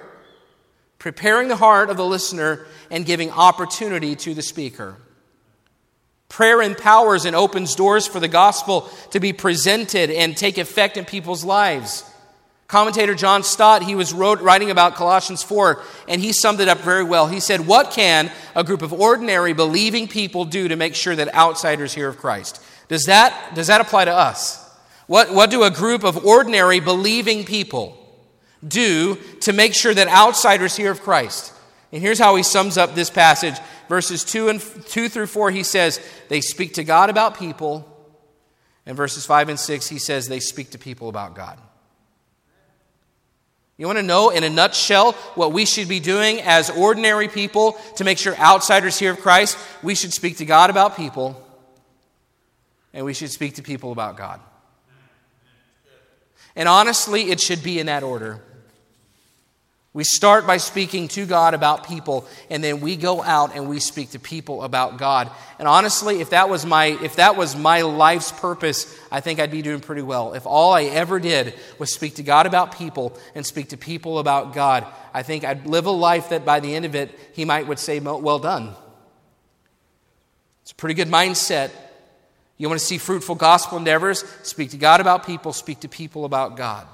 preparing 0.98 1.48
the 1.48 1.56
heart 1.56 1.90
of 1.90 1.96
the 1.96 2.04
listener, 2.04 2.66
and 2.90 3.06
giving 3.06 3.30
opportunity 3.30 4.14
to 4.16 4.34
the 4.34 4.42
speaker. 4.42 4.96
Prayer 6.32 6.62
empowers 6.62 7.26
and 7.26 7.36
opens 7.36 7.74
doors 7.74 8.06
for 8.06 8.18
the 8.18 8.26
gospel 8.26 8.88
to 9.10 9.20
be 9.20 9.34
presented 9.34 10.10
and 10.10 10.34
take 10.34 10.56
effect 10.56 10.96
in 10.96 11.04
people's 11.04 11.44
lives. 11.44 12.04
Commentator 12.68 13.14
John 13.14 13.42
Stott, 13.42 13.82
he 13.82 13.94
was 13.94 14.14
wrote, 14.14 14.40
writing 14.40 14.70
about 14.70 14.94
Colossians 14.94 15.42
4, 15.42 15.82
and 16.08 16.22
he 16.22 16.32
summed 16.32 16.60
it 16.60 16.68
up 16.68 16.78
very 16.78 17.04
well. 17.04 17.26
He 17.26 17.38
said, 17.38 17.66
What 17.66 17.90
can 17.90 18.32
a 18.56 18.64
group 18.64 18.80
of 18.80 18.94
ordinary 18.94 19.52
believing 19.52 20.08
people 20.08 20.46
do 20.46 20.68
to 20.68 20.76
make 20.76 20.94
sure 20.94 21.14
that 21.14 21.34
outsiders 21.34 21.92
hear 21.92 22.08
of 22.08 22.16
Christ? 22.16 22.62
Does 22.88 23.04
that, 23.04 23.54
does 23.54 23.66
that 23.66 23.82
apply 23.82 24.06
to 24.06 24.14
us? 24.14 24.58
What, 25.08 25.34
what 25.34 25.50
do 25.50 25.64
a 25.64 25.70
group 25.70 26.02
of 26.02 26.24
ordinary 26.24 26.80
believing 26.80 27.44
people 27.44 27.94
do 28.66 29.18
to 29.40 29.52
make 29.52 29.74
sure 29.74 29.92
that 29.92 30.08
outsiders 30.08 30.76
hear 30.78 30.92
of 30.92 31.02
Christ? 31.02 31.52
And 31.92 32.00
here's 32.00 32.18
how 32.18 32.34
he 32.36 32.42
sums 32.42 32.78
up 32.78 32.94
this 32.94 33.10
passage 33.10 33.56
verses 33.88 34.24
2 34.24 34.48
and 34.48 34.60
2 34.60 35.08
through 35.08 35.26
4 35.26 35.50
he 35.50 35.62
says 35.62 36.00
they 36.28 36.40
speak 36.40 36.74
to 36.74 36.84
God 36.84 37.10
about 37.10 37.38
people 37.38 37.86
and 38.86 38.96
verses 38.96 39.26
5 39.26 39.50
and 39.50 39.60
6 39.60 39.88
he 39.88 39.98
says 39.98 40.26
they 40.26 40.40
speak 40.40 40.70
to 40.70 40.78
people 40.78 41.08
about 41.08 41.34
God. 41.34 41.58
You 43.76 43.86
want 43.86 43.98
to 43.98 44.02
know 44.02 44.30
in 44.30 44.44
a 44.44 44.50
nutshell 44.50 45.12
what 45.34 45.52
we 45.52 45.64
should 45.64 45.88
be 45.88 46.00
doing 46.00 46.40
as 46.40 46.70
ordinary 46.70 47.28
people 47.28 47.72
to 47.96 48.04
make 48.04 48.18
sure 48.18 48.36
outsiders 48.36 48.98
hear 48.98 49.12
of 49.12 49.20
Christ? 49.20 49.58
We 49.82 49.94
should 49.94 50.12
speak 50.12 50.38
to 50.38 50.44
God 50.44 50.70
about 50.70 50.96
people 50.96 51.40
and 52.94 53.04
we 53.04 53.14
should 53.14 53.30
speak 53.30 53.54
to 53.54 53.62
people 53.62 53.92
about 53.92 54.16
God. 54.16 54.40
And 56.54 56.68
honestly, 56.68 57.30
it 57.30 57.40
should 57.40 57.62
be 57.62 57.78
in 57.78 57.86
that 57.86 58.02
order. 58.02 58.42
We 59.94 60.04
start 60.04 60.46
by 60.46 60.56
speaking 60.56 61.08
to 61.08 61.26
God 61.26 61.52
about 61.52 61.86
people, 61.86 62.26
and 62.48 62.64
then 62.64 62.80
we 62.80 62.96
go 62.96 63.22
out 63.22 63.54
and 63.54 63.68
we 63.68 63.78
speak 63.78 64.12
to 64.12 64.18
people 64.18 64.62
about 64.62 64.96
God. 64.96 65.30
And 65.58 65.68
honestly, 65.68 66.22
if 66.22 66.30
that 66.30 66.48
was 66.48 66.64
my 66.64 66.86
if 66.86 67.16
that 67.16 67.36
was 67.36 67.54
my 67.54 67.82
life's 67.82 68.32
purpose, 68.32 68.98
I 69.10 69.20
think 69.20 69.38
I'd 69.38 69.50
be 69.50 69.60
doing 69.60 69.80
pretty 69.80 70.00
well. 70.00 70.32
If 70.32 70.46
all 70.46 70.72
I 70.72 70.84
ever 70.84 71.20
did 71.20 71.52
was 71.78 71.92
speak 71.92 72.14
to 72.14 72.22
God 72.22 72.46
about 72.46 72.78
people 72.78 73.18
and 73.34 73.44
speak 73.44 73.68
to 73.68 73.76
people 73.76 74.18
about 74.18 74.54
God, 74.54 74.86
I 75.12 75.22
think 75.22 75.44
I'd 75.44 75.66
live 75.66 75.84
a 75.84 75.90
life 75.90 76.30
that 76.30 76.46
by 76.46 76.60
the 76.60 76.74
end 76.74 76.86
of 76.86 76.94
it, 76.94 77.10
He 77.34 77.44
might 77.44 77.66
would 77.66 77.78
say, 77.78 78.00
"Well 78.00 78.38
done." 78.38 78.74
It's 80.62 80.72
a 80.72 80.74
pretty 80.74 80.94
good 80.94 81.08
mindset. 81.08 81.70
You 82.56 82.66
want 82.66 82.80
to 82.80 82.86
see 82.86 82.96
fruitful 82.96 83.34
gospel 83.34 83.76
endeavors? 83.76 84.24
Speak 84.42 84.70
to 84.70 84.78
God 84.78 85.02
about 85.02 85.26
people. 85.26 85.52
Speak 85.52 85.80
to 85.80 85.88
people 85.88 86.24
about 86.24 86.56
God. 86.56 86.86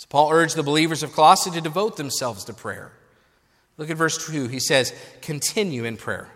So 0.00 0.06
Paul 0.08 0.30
urged 0.32 0.56
the 0.56 0.62
believers 0.62 1.02
of 1.02 1.12
Colossae 1.12 1.50
to 1.50 1.60
devote 1.60 1.98
themselves 1.98 2.44
to 2.44 2.54
prayer. 2.54 2.90
Look 3.76 3.90
at 3.90 3.98
verse 3.98 4.26
2. 4.26 4.48
He 4.48 4.58
says, 4.58 4.94
continue 5.20 5.84
in 5.84 5.98
prayer. 5.98 6.30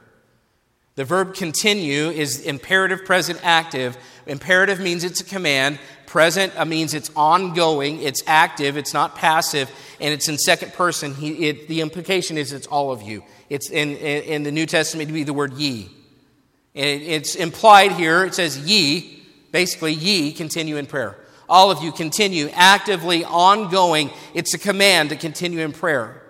The 0.96 1.05
verb 1.07 1.33
continue 1.33 2.11
is 2.11 2.42
imperative, 2.42 3.07
present, 3.07 3.40
active. 3.42 3.96
Imperative 4.27 4.81
means 4.81 5.03
it's 5.03 5.22
a 5.22 5.24
command. 5.24 5.79
Present 6.05 6.53
uh, 6.59 6.66
means 6.66 6.92
it's 6.92 7.11
ongoing, 7.16 8.03
it's 8.03 8.22
active, 8.27 8.77
it's 8.77 8.92
not 8.92 9.16
passive, 9.16 9.70
and 9.98 10.12
it's 10.12 10.29
in 10.29 10.37
second 10.37 10.74
person. 10.74 11.14
He, 11.14 11.48
it, 11.48 11.66
the 11.66 11.81
implication 11.81 12.37
is 12.37 12.53
it's 12.53 12.66
all 12.66 12.92
of 12.92 13.00
you. 13.00 13.24
It's 13.48 13.70
in, 13.70 13.96
in, 13.96 14.22
in 14.24 14.42
the 14.42 14.53
New 14.53 14.66
Testament 14.66 15.09
to 15.09 15.14
be 15.14 15.24
the 15.24 15.33
word 15.33 15.55
ye. 15.55 15.88
And 16.74 17.00
it's 17.00 17.35
implied 17.35 17.92
here, 17.92 18.27
it 18.27 18.35
says 18.35 18.59
ye, 18.59 19.22
basically, 19.53 19.94
ye 19.94 20.33
continue 20.33 20.77
in 20.77 20.85
prayer 20.85 21.16
all 21.54 21.70
of 21.70 21.84
you 21.84 21.92
continue 21.92 22.48
actively, 22.52 23.24
ongoing. 23.24 24.10
It's 24.34 24.54
a 24.54 24.58
command 24.58 25.10
to 25.10 25.16
continue 25.16 25.60
in 25.60 25.70
prayer. 25.70 26.20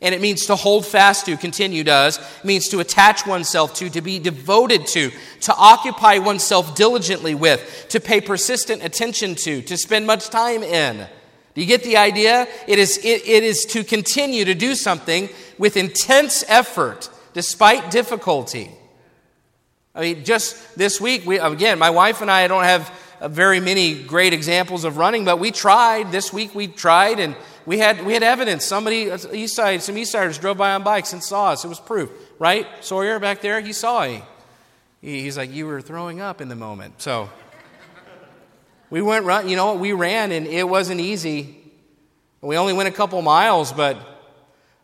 And 0.00 0.14
it 0.14 0.20
means 0.20 0.46
to 0.46 0.54
hold 0.54 0.86
fast 0.86 1.26
to, 1.26 1.36
continue 1.36 1.82
does. 1.82 2.18
It 2.18 2.44
means 2.44 2.68
to 2.68 2.78
attach 2.78 3.26
oneself 3.26 3.74
to, 3.74 3.90
to 3.90 4.00
be 4.00 4.20
devoted 4.20 4.86
to, 4.88 5.10
to 5.40 5.54
occupy 5.56 6.18
oneself 6.18 6.76
diligently 6.76 7.34
with, 7.34 7.86
to 7.88 7.98
pay 7.98 8.20
persistent 8.20 8.84
attention 8.84 9.34
to, 9.34 9.62
to 9.62 9.76
spend 9.76 10.06
much 10.06 10.30
time 10.30 10.62
in. 10.62 11.08
Do 11.54 11.60
you 11.60 11.66
get 11.66 11.82
the 11.82 11.96
idea? 11.96 12.46
It 12.68 12.78
is, 12.78 12.98
it, 12.98 13.26
it 13.26 13.42
is 13.42 13.64
to 13.70 13.82
continue 13.82 14.44
to 14.44 14.54
do 14.54 14.76
something 14.76 15.28
with 15.58 15.76
intense 15.76 16.44
effort 16.46 17.10
despite 17.34 17.90
difficulty. 17.90 18.70
I 19.92 20.02
mean, 20.02 20.24
just 20.24 20.78
this 20.78 21.00
week, 21.00 21.26
we, 21.26 21.40
again, 21.40 21.80
my 21.80 21.90
wife 21.90 22.22
and 22.22 22.30
I 22.30 22.46
don't 22.46 22.62
have 22.62 22.92
very 23.22 23.60
many 23.60 24.02
great 24.02 24.32
examples 24.32 24.84
of 24.84 24.96
running, 24.96 25.24
but 25.24 25.38
we 25.38 25.50
tried. 25.50 26.12
This 26.12 26.32
week 26.32 26.54
we 26.54 26.68
tried, 26.68 27.18
and 27.18 27.34
we 27.66 27.78
had, 27.78 28.04
we 28.04 28.12
had 28.12 28.22
evidence. 28.22 28.64
Somebody, 28.64 29.10
uh, 29.10 29.18
east 29.32 29.56
side, 29.56 29.82
some 29.82 29.98
east 29.98 30.12
siders 30.12 30.38
drove 30.38 30.56
by 30.56 30.72
on 30.74 30.82
bikes 30.82 31.12
and 31.12 31.22
saw 31.22 31.50
us. 31.50 31.64
It 31.64 31.68
was 31.68 31.80
proof, 31.80 32.10
right? 32.38 32.66
Sawyer 32.80 33.18
back 33.18 33.40
there, 33.40 33.60
he 33.60 33.72
saw 33.72 34.06
me. 34.06 34.22
He's 35.00 35.36
like, 35.36 35.52
You 35.52 35.66
were 35.66 35.80
throwing 35.80 36.20
up 36.20 36.40
in 36.40 36.48
the 36.48 36.56
moment. 36.56 37.02
So 37.02 37.30
we 38.90 39.02
went 39.02 39.24
run, 39.24 39.48
you 39.48 39.56
know 39.56 39.66
what? 39.66 39.78
We 39.78 39.92
ran, 39.92 40.32
and 40.32 40.46
it 40.46 40.68
wasn't 40.68 41.00
easy. 41.00 41.56
We 42.40 42.56
only 42.56 42.72
went 42.72 42.88
a 42.88 42.92
couple 42.92 43.20
miles, 43.20 43.72
but, 43.72 43.98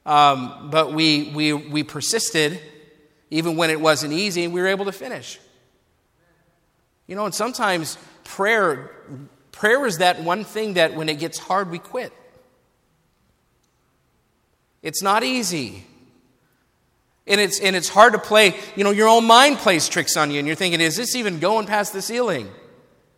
um, 0.05 0.70
but 0.70 0.92
we, 0.92 1.31
we, 1.35 1.53
we 1.53 1.85
persisted 1.85 2.61
even 3.31 3.57
when 3.57 3.70
it 3.70 3.81
wasn't 3.81 4.12
easy, 4.12 4.44
and 4.44 4.53
we 4.53 4.61
were 4.61 4.66
able 4.66 4.85
to 4.85 4.92
finish. 4.92 5.40
You 7.07 7.17
know, 7.17 7.27
and 7.27 7.35
sometimes 7.35 7.99
prayer, 8.25 8.90
prayer 9.53 9.87
is 9.87 9.99
that 9.99 10.23
one 10.23 10.45
thing 10.45 10.75
that 10.75 10.95
when 10.95 11.09
it 11.09 11.19
gets 11.19 11.38
hard, 11.38 11.71
we 11.71 11.79
quit. 11.79 12.12
It's 14.83 15.03
not 15.03 15.23
easy. 15.23 15.85
And 17.27 17.40
it's, 17.40 17.59
and 17.61 17.75
it's 17.75 17.88
hard 17.88 18.12
to 18.12 18.19
play, 18.19 18.55
you 18.77 18.85
know, 18.85 18.90
your 18.90 19.09
own 19.09 19.25
mind 19.25 19.59
plays 19.59 19.88
tricks 19.88 20.17
on 20.17 20.31
you, 20.31 20.38
and 20.38 20.47
you're 20.47 20.57
thinking, 20.57 20.81
is 20.81 20.97
this 20.97 21.14
even 21.14 21.38
going 21.38 21.67
past 21.67 21.93
the 21.93 22.03
ceiling? 22.03 22.49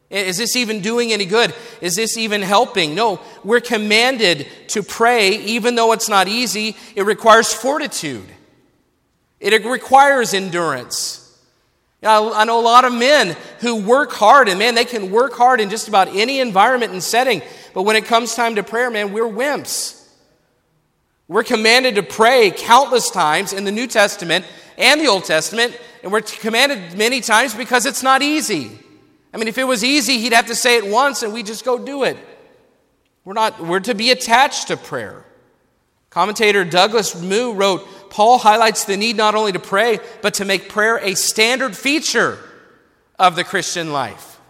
Is 0.09 0.37
this 0.37 0.55
even 0.55 0.81
doing 0.81 1.13
any 1.13 1.25
good? 1.25 1.53
Is 1.81 1.97
this 1.97 2.17
even 2.17 2.41
helping? 2.41 2.95
No, 2.95 3.21
we're 3.43 3.61
commanded 3.61 4.47
to 4.69 4.85
pray, 4.85 5.37
even 5.39 5.75
though 5.75 5.91
it's 5.91 6.09
not 6.09 6.29
easy. 6.29 6.77
It 6.95 7.03
requires 7.03 7.53
fortitude, 7.53 8.27
it 9.41 9.65
requires 9.65 10.35
endurance. 10.35 11.23
I 12.03 12.45
know 12.45 12.61
a 12.61 12.63
lot 12.63 12.85
of 12.85 12.93
men 12.93 13.37
who 13.61 13.77
work 13.77 14.13
hard, 14.13 14.49
and 14.49 14.59
man, 14.59 14.75
they 14.75 14.85
can 14.85 15.11
work 15.11 15.33
hard 15.33 15.61
in 15.61 15.71
just 15.71 15.89
about 15.89 16.09
any 16.09 16.41
environment 16.41 16.93
and 16.93 17.03
setting. 17.03 17.43
But 17.75 17.83
when 17.83 17.97
it 17.97 18.05
comes 18.05 18.35
time 18.35 18.57
to 18.57 18.63
prayer, 18.63 18.91
man, 18.91 19.13
we're 19.13 19.25
wimps. 19.25 20.07
We're 21.29 21.43
commanded 21.43 21.97
to 21.97 22.03
pray 22.03 22.51
countless 22.51 23.11
times 23.11 23.53
in 23.53 23.65
the 23.65 23.73
New 23.73 23.87
Testament 23.87 24.45
and 24.79 25.01
the 25.01 25.07
Old 25.07 25.25
Testament, 25.25 25.79
and 26.03 26.13
we're 26.13 26.21
commanded 26.21 26.97
many 26.97 27.21
times 27.21 27.55
because 27.55 27.87
it's 27.87 28.03
not 28.03 28.23
easy. 28.23 28.79
I 29.35 29.39
mean, 29.39 29.49
if 29.49 29.59
it 29.59 29.65
was 29.65 29.83
easy, 29.83 30.19
he'd 30.19 30.33
have 30.33 30.47
to 30.47 30.55
say 30.55 30.77
it 30.77 30.87
once 30.87 31.23
and 31.23 31.33
we 31.33 31.43
just 31.43 31.65
go 31.65 31.79
do 31.79 32.05
it. 32.05 32.17
We're 33.25 33.35
not, 33.35 33.61
we're 33.61 33.81
to 33.81 33.95
be 33.95 34.11
attached 34.11 34.69
to 34.69 34.77
prayer. 34.77 35.25
Commentator 36.11 36.65
Douglas 36.65 37.21
Moo 37.21 37.53
wrote 37.53 37.87
Paul 38.11 38.39
highlights 38.39 38.85
the 38.85 38.97
need 38.97 39.17
not 39.17 39.35
only 39.35 39.53
to 39.53 39.59
pray, 39.59 40.01
but 40.23 40.35
to 40.35 40.45
make 40.45 40.69
prayer 40.69 40.99
a 40.99 41.15
standard 41.15 41.77
feature 41.77 42.39
of 43.19 43.37
the 43.37 43.45
Christian 43.45 43.93
life. 43.93 44.41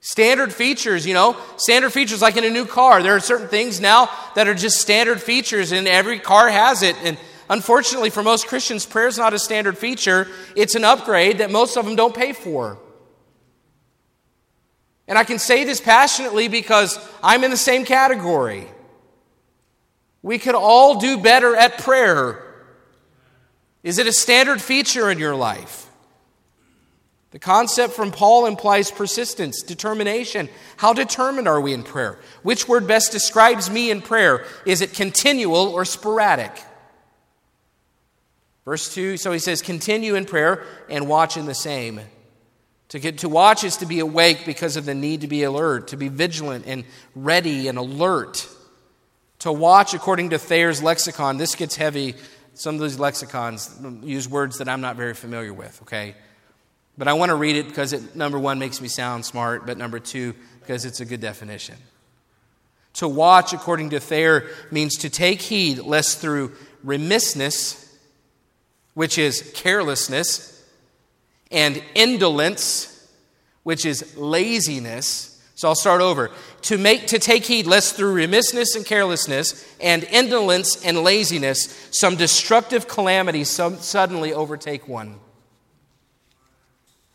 Standard 0.00 0.52
features, 0.52 1.04
you 1.04 1.14
know, 1.14 1.36
standard 1.56 1.92
features 1.92 2.22
like 2.22 2.36
in 2.36 2.44
a 2.44 2.50
new 2.50 2.64
car. 2.64 3.02
There 3.02 3.16
are 3.16 3.20
certain 3.20 3.48
things 3.48 3.80
now 3.80 4.08
that 4.36 4.46
are 4.46 4.54
just 4.54 4.80
standard 4.80 5.20
features, 5.20 5.72
and 5.72 5.88
every 5.88 6.20
car 6.20 6.48
has 6.48 6.82
it. 6.82 6.94
And 7.02 7.18
unfortunately, 7.50 8.10
for 8.10 8.22
most 8.22 8.46
Christians, 8.46 8.86
prayer 8.86 9.08
is 9.08 9.18
not 9.18 9.34
a 9.34 9.38
standard 9.38 9.76
feature, 9.76 10.28
it's 10.54 10.76
an 10.76 10.84
upgrade 10.84 11.38
that 11.38 11.50
most 11.50 11.76
of 11.76 11.84
them 11.84 11.96
don't 11.96 12.14
pay 12.14 12.32
for. 12.32 12.78
And 15.08 15.18
I 15.18 15.24
can 15.24 15.38
say 15.38 15.64
this 15.64 15.80
passionately 15.80 16.48
because 16.48 16.98
I'm 17.22 17.42
in 17.42 17.50
the 17.50 17.56
same 17.56 17.84
category. 17.84 18.68
We 20.22 20.38
could 20.38 20.54
all 20.54 21.00
do 21.00 21.18
better 21.18 21.54
at 21.56 21.78
prayer. 21.78 22.45
Is 23.86 23.98
it 23.98 24.08
a 24.08 24.12
standard 24.12 24.60
feature 24.60 25.12
in 25.12 25.20
your 25.20 25.36
life? 25.36 25.88
The 27.30 27.38
concept 27.38 27.92
from 27.92 28.10
Paul 28.10 28.46
implies 28.46 28.90
persistence, 28.90 29.62
determination. 29.62 30.48
How 30.76 30.92
determined 30.92 31.46
are 31.46 31.60
we 31.60 31.72
in 31.72 31.84
prayer? 31.84 32.18
Which 32.42 32.66
word 32.66 32.88
best 32.88 33.12
describes 33.12 33.70
me 33.70 33.92
in 33.92 34.02
prayer? 34.02 34.44
Is 34.64 34.80
it 34.80 34.92
continual 34.92 35.68
or 35.68 35.84
sporadic? 35.84 36.50
Verse 38.64 38.92
2 38.92 39.18
so 39.18 39.30
he 39.30 39.38
says, 39.38 39.62
continue 39.62 40.16
in 40.16 40.24
prayer 40.24 40.64
and 40.90 41.06
watch 41.06 41.36
in 41.36 41.46
the 41.46 41.54
same. 41.54 42.00
To, 42.88 42.98
get, 42.98 43.18
to 43.18 43.28
watch 43.28 43.62
is 43.62 43.76
to 43.76 43.86
be 43.86 44.00
awake 44.00 44.44
because 44.44 44.76
of 44.76 44.84
the 44.84 44.96
need 44.96 45.20
to 45.20 45.28
be 45.28 45.44
alert, 45.44 45.86
to 45.88 45.96
be 45.96 46.08
vigilant 46.08 46.64
and 46.66 46.82
ready 47.14 47.68
and 47.68 47.78
alert. 47.78 48.48
To 49.40 49.52
watch, 49.52 49.94
according 49.94 50.30
to 50.30 50.38
Thayer's 50.38 50.82
lexicon, 50.82 51.36
this 51.36 51.54
gets 51.54 51.76
heavy. 51.76 52.16
Some 52.56 52.76
of 52.76 52.80
these 52.80 52.98
lexicons 52.98 53.78
use 54.02 54.26
words 54.26 54.58
that 54.58 54.68
I'm 54.68 54.80
not 54.80 54.96
very 54.96 55.12
familiar 55.12 55.52
with, 55.52 55.78
okay? 55.82 56.14
But 56.96 57.06
I 57.06 57.12
want 57.12 57.28
to 57.28 57.34
read 57.34 57.56
it 57.56 57.68
because 57.68 57.92
it, 57.92 58.16
number 58.16 58.38
one, 58.38 58.58
makes 58.58 58.80
me 58.80 58.88
sound 58.88 59.26
smart, 59.26 59.66
but 59.66 59.76
number 59.76 59.98
two, 59.98 60.34
because 60.60 60.86
it's 60.86 61.00
a 61.00 61.04
good 61.04 61.20
definition. 61.20 61.76
To 62.94 63.08
watch, 63.08 63.52
according 63.52 63.90
to 63.90 64.00
Thayer, 64.00 64.48
means 64.70 64.96
to 64.98 65.10
take 65.10 65.42
heed 65.42 65.80
lest 65.80 66.18
through 66.18 66.54
remissness, 66.82 67.94
which 68.94 69.18
is 69.18 69.52
carelessness, 69.54 70.64
and 71.50 71.82
indolence, 71.94 73.06
which 73.64 73.84
is 73.84 74.16
laziness. 74.16 75.35
So 75.56 75.68
I'll 75.68 75.74
start 75.74 76.02
over. 76.02 76.30
To 76.62 76.78
make 76.78 77.08
to 77.08 77.18
take 77.18 77.46
heed 77.46 77.66
lest 77.66 77.96
through 77.96 78.12
remissness 78.12 78.76
and 78.76 78.84
carelessness 78.84 79.66
and 79.80 80.04
indolence 80.04 80.84
and 80.84 80.98
laziness 80.98 81.88
some 81.90 82.14
destructive 82.16 82.86
calamity 82.86 83.42
some 83.42 83.78
suddenly 83.78 84.34
overtake 84.34 84.86
one. 84.86 85.18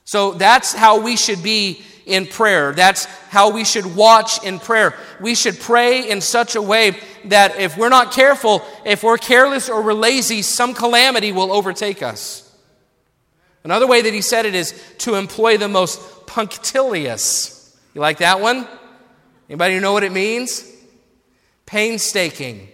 So 0.05 0.33
that's 0.33 0.73
how 0.73 1.01
we 1.01 1.17
should 1.17 1.43
be 1.43 1.83
in 2.07 2.25
prayer. 2.25 2.73
That's 2.73 3.05
how 3.29 3.51
we 3.51 3.63
should 3.63 3.95
watch 3.95 4.43
in 4.43 4.57
prayer. 4.57 4.95
We 5.21 5.35
should 5.35 5.59
pray 5.59 6.09
in 6.09 6.19
such 6.19 6.55
a 6.55 6.61
way 6.61 6.97
that 7.25 7.59
if 7.59 7.77
we're 7.77 7.89
not 7.89 8.11
careful, 8.11 8.63
if 8.83 9.03
we're 9.03 9.19
careless 9.19 9.69
or 9.69 9.83
we're 9.83 9.93
lazy, 9.93 10.41
some 10.41 10.73
calamity 10.73 11.31
will 11.31 11.53
overtake 11.53 12.01
us. 12.01 12.51
Another 13.63 13.85
way 13.85 14.01
that 14.01 14.13
he 14.13 14.21
said 14.21 14.47
it 14.47 14.55
is 14.55 14.73
to 14.97 15.13
employ 15.13 15.57
the 15.57 15.69
most 15.69 16.25
punctilious. 16.25 17.60
You 17.93 18.01
like 18.01 18.19
that 18.19 18.39
one? 18.39 18.67
Anybody 19.49 19.79
know 19.79 19.93
what 19.93 20.03
it 20.03 20.11
means? 20.11 20.65
Painstaking. 21.65 22.69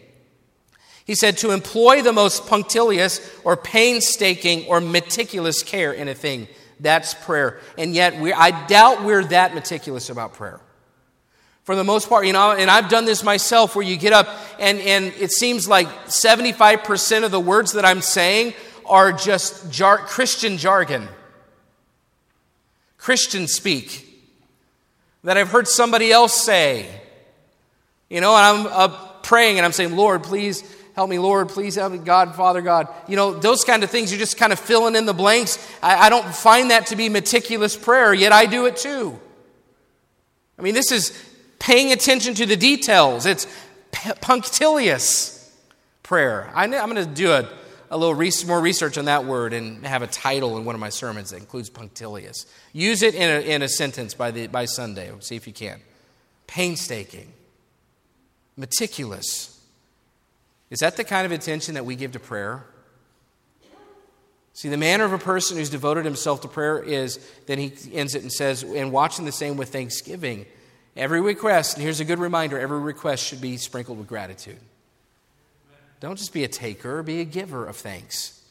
He 1.06 1.16
said 1.16 1.38
to 1.38 1.52
employ 1.52 2.02
the 2.02 2.14
most 2.14 2.48
punctilious 2.48 3.20
or 3.44 3.58
painstaking 3.58 4.66
or 4.66 4.82
meticulous 4.82 5.64
care 5.64 5.94
in 5.94 6.08
a 6.08 6.14
thing. 6.14 6.48
That's 6.80 7.14
prayer. 7.14 7.60
And 7.78 7.96
yet, 7.96 8.20
we, 8.20 8.34
I 8.34 8.68
doubt 8.68 9.04
we're 9.04 9.24
that 9.26 9.56
meticulous 9.56 10.10
about 10.10 10.34
prayer. 10.34 10.60
For 11.64 11.76
the 11.76 11.84
most 11.84 12.08
part, 12.08 12.28
you 12.28 12.34
know, 12.34 12.52
and 12.52 12.70
I've 12.70 12.90
done 12.90 13.06
this 13.06 13.24
myself 13.24 13.76
where 13.76 13.86
you 13.86 13.98
get 13.98 14.14
up 14.14 14.30
and, 14.60 14.80
and 14.80 15.06
it 15.20 15.32
seems 15.32 15.68
like 15.68 15.88
75% 16.06 17.26
of 17.26 17.32
the 17.32 17.40
words 17.40 17.74
that 17.74 17.84
I'm 17.84 18.02
saying 18.02 18.54
are 18.86 19.12
just 19.12 19.70
jar- 19.72 19.98
Christian 19.98 20.58
jargon, 20.58 21.08
Christian 22.98 23.48
speak 23.48 24.07
that 25.28 25.36
I've 25.36 25.50
heard 25.50 25.68
somebody 25.68 26.10
else 26.10 26.42
say. 26.42 26.90
You 28.10 28.22
know, 28.22 28.34
and 28.34 28.46
I'm 28.46 28.68
uh, 28.68 28.98
praying 29.24 29.58
and 29.58 29.66
I'm 29.66 29.74
saying, 29.74 29.94
Lord, 29.94 30.24
please 30.24 30.64
help 30.96 31.10
me, 31.10 31.20
Lord, 31.20 31.50
please 31.50 31.76
help 31.76 31.92
me, 31.92 31.98
God, 31.98 32.34
Father, 32.34 32.62
God. 32.62 32.88
You 33.10 33.18
know, 33.18 33.34
those 33.34 33.66
kind 33.66 33.84
of 33.84 33.90
things, 33.90 34.10
you're 34.10 34.20
just 34.20 34.38
kind 34.38 34.54
of 34.54 34.60
filling 34.60 34.96
in 34.96 35.06
the 35.06 35.14
blanks. 35.14 35.60
I, 35.84 36.06
I 36.06 36.10
don't 36.10 36.26
find 36.34 36.72
that 36.72 36.88
to 36.88 36.96
be 36.96 37.10
meticulous 37.10 37.76
prayer, 37.76 38.14
yet 38.14 38.32
I 38.32 38.46
do 38.46 38.68
it 38.68 38.78
too. 38.78 39.20
I 40.58 40.62
mean, 40.62 40.74
this 40.74 40.94
is 40.94 41.12
paying 41.60 41.92
attention 41.92 42.34
to 42.36 42.46
the 42.46 42.56
details, 42.56 43.26
it's 43.26 43.48
punctilious 44.22 45.54
prayer. 46.04 46.50
I, 46.56 46.64
am 46.64 46.90
going 46.90 46.96
to 46.96 47.06
do 47.06 47.34
a 47.34 47.50
a 47.90 47.98
little 47.98 48.16
more 48.48 48.60
research 48.60 48.98
on 48.98 49.06
that 49.06 49.26
word 49.26 49.54
and 49.54 49.86
have 49.86 50.02
a 50.02 50.08
title 50.08 50.58
in 50.58 50.66
one 50.66 50.76
of 50.76 50.82
my 50.82 50.90
sermons 50.90 51.30
that 51.32 51.38
includes 51.38 51.70
punctilious. 51.70 52.46
Use 52.74 53.02
it 53.02 53.16
in 53.16 53.30
a, 53.30 53.40
in 53.42 53.62
a 53.62 53.70
sentence 53.70 54.14
by, 54.14 54.32
the, 54.32 54.48
by 54.48 54.66
Sunday. 54.66 55.12
See 55.20 55.36
if 55.36 55.48
you 55.48 55.54
can. 55.54 55.80
Painstaking, 56.48 57.32
meticulous. 58.56 59.60
Is 60.70 60.80
that 60.80 60.98
the 60.98 61.04
kind 61.04 61.26
of 61.26 61.32
attention 61.32 61.76
that 61.76 61.86
we 61.86 61.96
give 61.96 62.12
to 62.14 62.20
prayer? 62.20 62.66
See, 64.54 64.70
the 64.70 64.78
manner 64.78 65.04
of 65.04 65.14
a 65.14 65.20
person 65.20 65.58
who's 65.58 65.70
devoted 65.70 66.04
himself 66.04 66.42
to 66.42 66.48
prayer 66.48 66.82
is, 66.82 67.20
then 67.46 67.60
he 67.60 67.74
ends 67.94 68.16
it 68.16 68.24
and 68.24 68.32
says, 68.32 68.64
and 68.64 68.92
watching 68.92 69.24
the 69.24 69.32
same 69.32 69.56
with 69.56 69.70
thanksgiving. 69.70 70.48
Every 70.96 71.22
request, 71.22 71.76
and 71.76 71.84
here's 71.84 72.00
a 72.00 72.06
good 72.06 72.18
reminder 72.18 72.58
every 72.60 72.80
request 72.80 73.24
should 73.24 73.40
be 73.40 73.58
sprinkled 73.58 74.00
with 74.00 74.08
gratitude. 74.08 74.58
Don't 76.00 76.18
just 76.18 76.34
be 76.34 76.44
a 76.44 76.48
taker, 76.48 77.02
be 77.04 77.22
a 77.22 77.26
giver 77.26 77.66
of 77.66 77.76
thanks. 77.76 78.42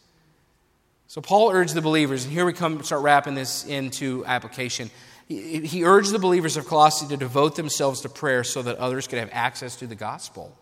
So 1.07 1.21
Paul 1.21 1.51
urged 1.51 1.75
the 1.75 1.83
believers, 1.83 2.25
and 2.25 2.33
here 2.33 2.45
we 2.45 2.53
come 2.53 2.83
start 2.83 3.03
wrapping 3.03 3.35
this 3.35 3.65
into 3.65 4.25
application. 4.27 4.91
He, 5.29 5.61
he 5.61 5.85
urged 5.85 6.13
the 6.13 6.19
believers 6.19 6.57
of 6.57 6.67
Colossae 6.67 7.07
to 7.09 7.17
devote 7.17 7.57
themselves 7.57 8.01
to 8.03 8.09
prayer 8.09 8.45
so 8.45 8.63
that 8.63 8.77
others 8.79 9.07
could 9.07 9.19
have 9.19 9.31
access 9.33 9.77
to 9.77 9.87
the 9.87 9.95
gospel. 9.95 10.57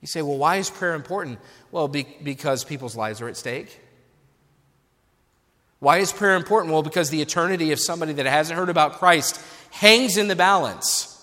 You 0.00 0.06
say, 0.06 0.22
well, 0.22 0.38
why 0.38 0.56
is 0.56 0.70
prayer 0.70 0.94
important? 0.94 1.40
Well, 1.72 1.88
be, 1.88 2.06
because 2.22 2.64
people's 2.64 2.94
lives 2.94 3.20
are 3.20 3.28
at 3.28 3.36
stake. 3.36 3.80
Why 5.80 5.98
is 5.98 6.12
prayer 6.12 6.36
important? 6.36 6.72
Well, 6.72 6.82
because 6.82 7.10
the 7.10 7.20
eternity 7.20 7.72
of 7.72 7.80
somebody 7.80 8.12
that 8.14 8.26
hasn't 8.26 8.58
heard 8.58 8.68
about 8.68 8.94
Christ 8.94 9.40
hangs 9.70 10.16
in 10.16 10.28
the 10.28 10.36
balance. 10.36 11.17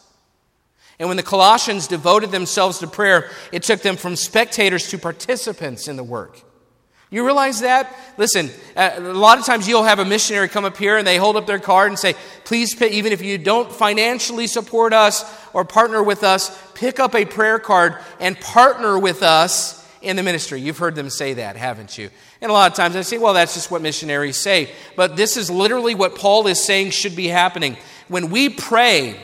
And 0.99 1.09
when 1.09 1.17
the 1.17 1.23
Colossians 1.23 1.87
devoted 1.87 2.31
themselves 2.31 2.79
to 2.79 2.87
prayer, 2.87 3.29
it 3.51 3.63
took 3.63 3.81
them 3.81 3.97
from 3.97 4.15
spectators 4.15 4.87
to 4.89 4.97
participants 4.97 5.87
in 5.87 5.97
the 5.97 6.03
work. 6.03 6.41
You 7.11 7.23
realize 7.23 7.61
that? 7.61 7.95
Listen, 8.17 8.49
uh, 8.75 8.91
a 8.97 8.99
lot 8.99 9.37
of 9.37 9.45
times 9.45 9.67
you'll 9.67 9.83
have 9.83 9.99
a 9.99 10.05
missionary 10.05 10.49
come 10.49 10.65
up 10.65 10.75
here 10.75 10.97
and 10.97 11.05
they 11.05 11.17
hold 11.17 11.35
up 11.35 11.45
their 11.45 11.59
card 11.59 11.89
and 11.89 11.99
say, 11.99 12.15
please, 12.45 12.81
even 12.81 13.13
if 13.13 13.21
you 13.21 13.37
don't 13.37 13.71
financially 13.71 14.47
support 14.47 14.91
us 14.91 15.23
or 15.53 15.63
partner 15.65 16.01
with 16.01 16.23
us, 16.23 16.57
pick 16.73 16.99
up 16.99 17.13
a 17.13 17.25
prayer 17.25 17.59
card 17.59 17.97
and 18.19 18.39
partner 18.39 18.97
with 18.97 19.21
us 19.21 19.87
in 20.01 20.15
the 20.15 20.23
ministry. 20.23 20.59
You've 20.59 20.77
heard 20.77 20.95
them 20.95 21.09
say 21.09 21.35
that, 21.35 21.55
haven't 21.55 21.97
you? 21.97 22.09
And 22.41 22.49
a 22.49 22.53
lot 22.53 22.71
of 22.71 22.75
times 22.75 22.95
I 22.95 23.01
say, 23.01 23.17
well, 23.17 23.33
that's 23.33 23.53
just 23.53 23.69
what 23.71 23.81
missionaries 23.81 24.37
say. 24.37 24.71
But 24.95 25.15
this 25.15 25.37
is 25.37 25.49
literally 25.49 25.95
what 25.95 26.15
Paul 26.15 26.47
is 26.47 26.63
saying 26.63 26.91
should 26.91 27.15
be 27.15 27.27
happening. 27.27 27.77
When 28.07 28.29
we 28.29 28.49
pray, 28.49 29.19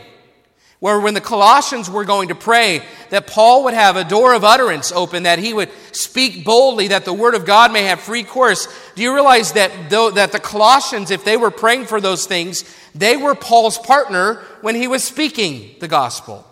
where 0.81 0.99
when 0.99 1.13
the 1.13 1.21
Colossians 1.21 1.91
were 1.91 2.05
going 2.05 2.29
to 2.29 2.35
pray, 2.35 2.83
that 3.11 3.27
Paul 3.27 3.65
would 3.65 3.75
have 3.75 3.95
a 3.95 4.03
door 4.03 4.33
of 4.33 4.43
utterance 4.43 4.91
open, 4.91 5.23
that 5.23 5.37
he 5.37 5.53
would 5.53 5.69
speak 5.91 6.43
boldly, 6.43 6.87
that 6.87 7.05
the 7.05 7.13
word 7.13 7.35
of 7.35 7.45
God 7.45 7.71
may 7.71 7.83
have 7.83 8.01
free 8.01 8.23
course. 8.23 8.67
Do 8.95 9.03
you 9.03 9.13
realize 9.13 9.51
that, 9.51 9.91
though, 9.91 10.09
that 10.09 10.31
the 10.31 10.39
Colossians, 10.39 11.11
if 11.11 11.23
they 11.23 11.37
were 11.37 11.51
praying 11.51 11.85
for 11.85 12.01
those 12.01 12.25
things, 12.25 12.63
they 12.95 13.15
were 13.15 13.35
Paul's 13.35 13.77
partner 13.77 14.41
when 14.61 14.73
he 14.73 14.87
was 14.87 15.03
speaking 15.03 15.75
the 15.79 15.87
gospel? 15.87 16.47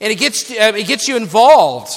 And 0.00 0.12
it 0.12 0.18
gets, 0.20 0.48
uh, 0.48 0.72
it 0.76 0.86
gets 0.86 1.08
you 1.08 1.16
involved. 1.16 1.90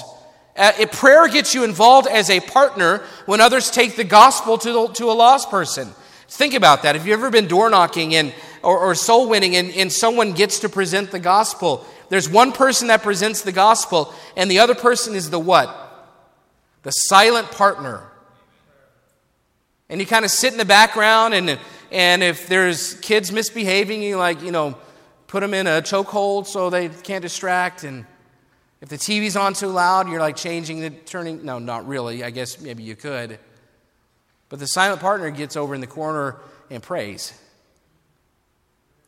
Uh, 0.58 0.71
it, 0.79 0.91
prayer 0.91 1.27
gets 1.27 1.53
you 1.53 1.63
involved 1.63 2.08
as 2.08 2.32
a 2.32 2.39
partner 2.39 3.03
when 3.27 3.41
others 3.41 3.69
take 3.69 3.95
the 3.95 4.03
gospel 4.03 4.58
to, 4.58 4.88
to 4.95 5.12
a 5.12 5.13
lost 5.13 5.51
person. 5.51 5.89
Think 6.29 6.55
about 6.55 6.82
that. 6.82 6.95
Have 6.95 7.05
you 7.05 7.13
ever 7.13 7.29
been 7.29 7.47
door 7.47 7.69
knocking 7.69 8.15
and 8.15 8.34
or, 8.63 8.78
or 8.80 8.95
soul 8.95 9.30
winning 9.30 9.56
and, 9.56 9.72
and 9.72 9.91
someone 9.91 10.34
gets 10.34 10.60
to 10.60 10.69
present 10.69 11.12
the 11.12 11.19
gospel. 11.19 11.86
There's 12.10 12.30
one 12.30 12.52
person 12.52 12.88
that 12.88 13.04
presents 13.04 13.41
the 13.41 13.52
gospel, 13.52 14.13
and 14.36 14.50
the 14.50 14.60
other 14.60 14.76
person 14.76 15.15
is 15.15 15.30
the 15.30 15.39
what? 15.39 15.69
The 16.84 16.91
silent 16.91 17.52
partner. 17.52 18.04
And 19.89 20.00
you 20.00 20.08
kind 20.08 20.26
of 20.26 20.32
sit 20.32 20.52
in 20.52 20.58
the 20.58 20.65
background, 20.65 21.34
and, 21.34 21.60
and 21.91 22.24
if 22.24 22.48
there's 22.48 22.95
kids 22.95 23.32
misbehaving, 23.32 24.02
you 24.02 24.17
like, 24.17 24.41
you 24.41 24.52
know, 24.52 24.76
put 25.28 25.41
them 25.41 25.54
in 25.54 25.67
a 25.67 25.82
chokehold 25.82 26.48
so 26.48 26.69
they 26.69 26.89
can't 26.89 27.22
distract. 27.22 27.84
And 27.84 28.06
if 28.82 28.89
the 28.89 28.98
TV's 28.98 29.36
on 29.36 29.54
too 29.54 29.67
loud, 29.67 30.10
you're 30.10 30.19
like 30.19 30.36
changing 30.36 30.82
the 30.82 30.89
turning. 30.89 31.45
No, 31.45 31.60
not 31.60 31.88
really. 31.88 32.24
I 32.24 32.32
guess 32.32 32.60
maybe 32.60 32.84
you 32.84 32.95
could. 32.95 33.39
But 34.50 34.60
the 34.60 34.65
silent 34.65 35.00
partner 35.00 35.30
gets 35.30 35.56
over 35.56 35.76
in 35.76 35.82
the 35.82 35.88
corner 35.88 36.38
and 36.72 36.82
prays. 36.82 37.39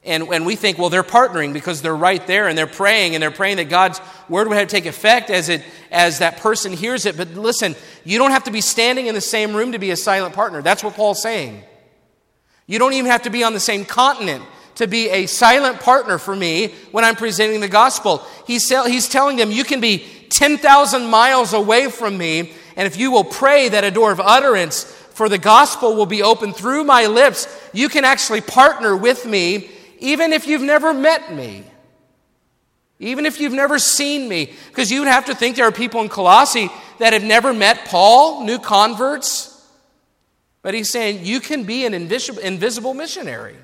And, 0.03 0.23
and 0.23 0.45
we 0.47 0.55
think, 0.55 0.79
well, 0.79 0.89
they're 0.89 1.03
partnering 1.03 1.53
because 1.53 1.81
they're 1.81 1.95
right 1.95 2.25
there 2.25 2.47
and 2.47 2.57
they're 2.57 2.65
praying 2.65 3.13
and 3.13 3.21
they're 3.21 3.29
praying 3.29 3.57
that 3.57 3.69
God's 3.69 4.01
word 4.27 4.47
would 4.47 4.57
have 4.57 4.67
to 4.67 4.75
take 4.75 4.87
effect 4.87 5.29
as, 5.29 5.47
it, 5.47 5.63
as 5.91 6.19
that 6.19 6.37
person 6.37 6.73
hears 6.73 7.05
it. 7.05 7.15
But 7.15 7.29
listen, 7.35 7.75
you 8.03 8.17
don't 8.17 8.31
have 8.31 8.45
to 8.45 8.51
be 8.51 8.61
standing 8.61 9.05
in 9.05 9.13
the 9.13 9.21
same 9.21 9.55
room 9.55 9.73
to 9.73 9.79
be 9.79 9.91
a 9.91 9.95
silent 9.95 10.33
partner. 10.33 10.63
That's 10.63 10.83
what 10.83 10.95
Paul's 10.95 11.21
saying. 11.21 11.63
You 12.65 12.79
don't 12.79 12.93
even 12.93 13.11
have 13.11 13.23
to 13.23 13.29
be 13.29 13.43
on 13.43 13.53
the 13.53 13.59
same 13.59 13.85
continent 13.85 14.43
to 14.75 14.87
be 14.87 15.09
a 15.09 15.27
silent 15.27 15.79
partner 15.81 16.17
for 16.17 16.35
me 16.35 16.73
when 16.91 17.03
I'm 17.03 17.15
presenting 17.15 17.59
the 17.59 17.67
gospel. 17.67 18.25
He's, 18.47 18.67
he's 18.69 19.07
telling 19.07 19.37
them, 19.37 19.51
you 19.51 19.63
can 19.63 19.81
be 19.81 20.05
10,000 20.29 21.05
miles 21.05 21.53
away 21.53 21.91
from 21.91 22.17
me, 22.17 22.53
and 22.75 22.87
if 22.87 22.97
you 22.97 23.11
will 23.11 23.23
pray 23.23 23.69
that 23.69 23.83
a 23.83 23.91
door 23.91 24.11
of 24.11 24.19
utterance 24.19 24.85
for 24.85 25.29
the 25.29 25.37
gospel 25.37 25.95
will 25.95 26.05
be 26.05 26.23
opened 26.23 26.55
through 26.55 26.85
my 26.85 27.05
lips, 27.05 27.47
you 27.73 27.89
can 27.89 28.05
actually 28.05 28.41
partner 28.41 28.95
with 28.95 29.25
me 29.25 29.69
even 30.01 30.33
if 30.33 30.47
you've 30.47 30.61
never 30.61 30.93
met 30.93 31.33
me, 31.33 31.63
even 32.99 33.25
if 33.25 33.39
you've 33.39 33.53
never 33.53 33.79
seen 33.79 34.27
me, 34.27 34.51
because 34.67 34.91
you 34.91 34.99
would 34.99 35.07
have 35.07 35.25
to 35.25 35.35
think 35.35 35.55
there 35.55 35.67
are 35.67 35.71
people 35.71 36.01
in 36.01 36.09
Colossae 36.09 36.69
that 36.99 37.13
have 37.13 37.23
never 37.23 37.53
met 37.53 37.85
Paul, 37.85 38.43
new 38.43 38.59
converts. 38.59 39.47
But 40.61 40.73
he's 40.73 40.91
saying 40.91 41.25
you 41.25 41.39
can 41.39 41.63
be 41.63 41.85
an 41.85 41.93
invisible, 41.93 42.41
invisible 42.41 42.93
missionary. 42.93 43.55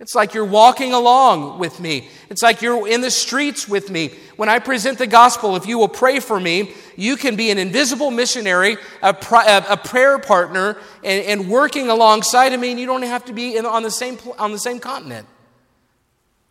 It's 0.00 0.14
like 0.14 0.32
you're 0.32 0.46
walking 0.46 0.94
along 0.94 1.58
with 1.58 1.78
me. 1.78 2.08
It's 2.30 2.42
like 2.42 2.62
you're 2.62 2.88
in 2.88 3.02
the 3.02 3.10
streets 3.10 3.68
with 3.68 3.90
me. 3.90 4.14
When 4.36 4.48
I 4.48 4.58
present 4.58 4.96
the 4.96 5.06
gospel, 5.06 5.56
if 5.56 5.66
you 5.66 5.78
will 5.78 5.88
pray 5.88 6.20
for 6.20 6.40
me, 6.40 6.72
you 6.96 7.16
can 7.16 7.36
be 7.36 7.50
an 7.50 7.58
invisible 7.58 8.10
missionary, 8.10 8.78
a, 9.02 9.10
a 9.10 9.76
prayer 9.76 10.18
partner, 10.18 10.78
and, 11.04 11.26
and, 11.26 11.50
working 11.50 11.90
alongside 11.90 12.54
of 12.54 12.60
me, 12.60 12.70
and 12.70 12.80
you 12.80 12.86
don't 12.86 13.02
have 13.02 13.26
to 13.26 13.34
be 13.34 13.58
in, 13.58 13.66
on, 13.66 13.82
the 13.82 13.90
same, 13.90 14.18
on 14.38 14.52
the 14.52 14.58
same 14.58 14.80
continent. 14.80 15.28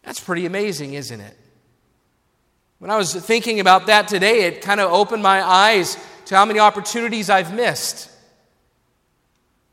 That's 0.03 0.19
pretty 0.19 0.45
amazing, 0.45 0.93
isn't 0.93 1.19
it? 1.19 1.35
When 2.77 2.91
I 2.91 2.97
was 2.97 3.13
thinking 3.13 3.59
about 3.59 3.87
that 3.87 4.07
today, 4.07 4.43
it 4.43 4.61
kind 4.61 4.79
of 4.79 4.91
opened 4.91 5.23
my 5.23 5.41
eyes 5.41 5.97
to 6.25 6.35
how 6.35 6.45
many 6.45 6.59
opportunities 6.59 7.31
I've 7.31 7.53
missed. 7.53 8.08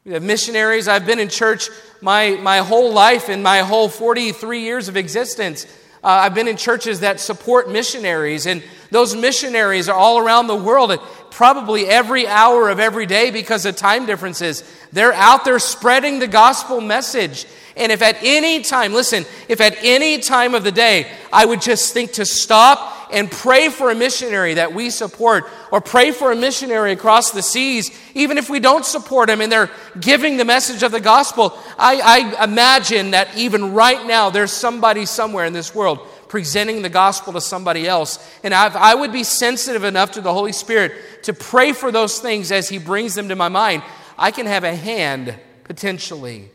We 0.06 0.12
have 0.12 0.22
missionaries. 0.22 0.86
I've 0.86 1.04
been 1.04 1.18
in 1.18 1.28
church 1.28 1.68
my, 2.00 2.38
my 2.40 2.58
whole 2.58 2.92
life, 2.92 3.28
in 3.28 3.42
my 3.42 3.58
whole 3.58 3.88
43 3.88 4.60
years 4.60 4.86
of 4.86 4.96
existence. 4.96 5.66
Uh, 6.04 6.06
I've 6.22 6.32
been 6.32 6.46
in 6.46 6.56
churches 6.56 7.00
that 7.00 7.18
support 7.18 7.68
missionaries, 7.68 8.46
and 8.46 8.62
those 8.92 9.16
missionaries 9.16 9.88
are 9.88 9.98
all 9.98 10.18
around 10.18 10.46
the 10.46 10.54
world, 10.54 10.96
probably 11.32 11.86
every 11.86 12.24
hour 12.28 12.68
of 12.68 12.78
every 12.78 13.06
day 13.06 13.32
because 13.32 13.66
of 13.66 13.74
time 13.74 14.06
differences. 14.06 14.62
They're 14.92 15.12
out 15.12 15.44
there 15.44 15.58
spreading 15.58 16.20
the 16.20 16.28
gospel 16.28 16.80
message. 16.80 17.44
And 17.76 17.92
if 17.92 18.00
at 18.00 18.16
any 18.22 18.62
time, 18.62 18.94
listen, 18.94 19.26
if 19.48 19.60
at 19.60 19.76
any 19.82 20.18
time 20.18 20.54
of 20.54 20.64
the 20.64 20.72
day 20.72 21.10
I 21.30 21.44
would 21.44 21.60
just 21.60 21.92
think 21.92 22.12
to 22.12 22.24
stop 22.24 22.94
and 23.12 23.30
pray 23.30 23.68
for 23.68 23.90
a 23.90 23.94
missionary 23.94 24.54
that 24.54 24.72
we 24.72 24.88
support, 24.90 25.44
or 25.70 25.80
pray 25.80 26.10
for 26.10 26.32
a 26.32 26.36
missionary 26.36 26.92
across 26.92 27.30
the 27.30 27.42
seas, 27.42 27.90
even 28.14 28.38
if 28.38 28.48
we 28.48 28.58
don't 28.58 28.84
support 28.84 29.28
them 29.28 29.40
and 29.40 29.52
they're 29.52 29.70
giving 30.00 30.38
the 30.38 30.44
message 30.44 30.82
of 30.82 30.90
the 30.90 31.00
gospel, 31.00 31.56
I, 31.78 32.00
I 32.40 32.44
imagine 32.44 33.10
that 33.12 33.36
even 33.36 33.74
right 33.74 34.04
now 34.06 34.30
there's 34.30 34.52
somebody 34.52 35.04
somewhere 35.04 35.44
in 35.44 35.52
this 35.52 35.74
world 35.74 36.00
presenting 36.28 36.82
the 36.82 36.88
gospel 36.88 37.34
to 37.34 37.40
somebody 37.40 37.86
else. 37.86 38.18
And 38.42 38.52
I've, 38.52 38.74
I 38.74 38.94
would 38.94 39.12
be 39.12 39.22
sensitive 39.22 39.84
enough 39.84 40.12
to 40.12 40.20
the 40.20 40.32
Holy 40.32 40.52
Spirit 40.52 41.24
to 41.24 41.32
pray 41.34 41.72
for 41.72 41.92
those 41.92 42.18
things 42.18 42.50
as 42.50 42.68
He 42.68 42.78
brings 42.78 43.14
them 43.14 43.28
to 43.28 43.36
my 43.36 43.48
mind. 43.48 43.82
I 44.18 44.30
can 44.30 44.46
have 44.46 44.64
a 44.64 44.74
hand 44.74 45.38
potentially 45.64 46.50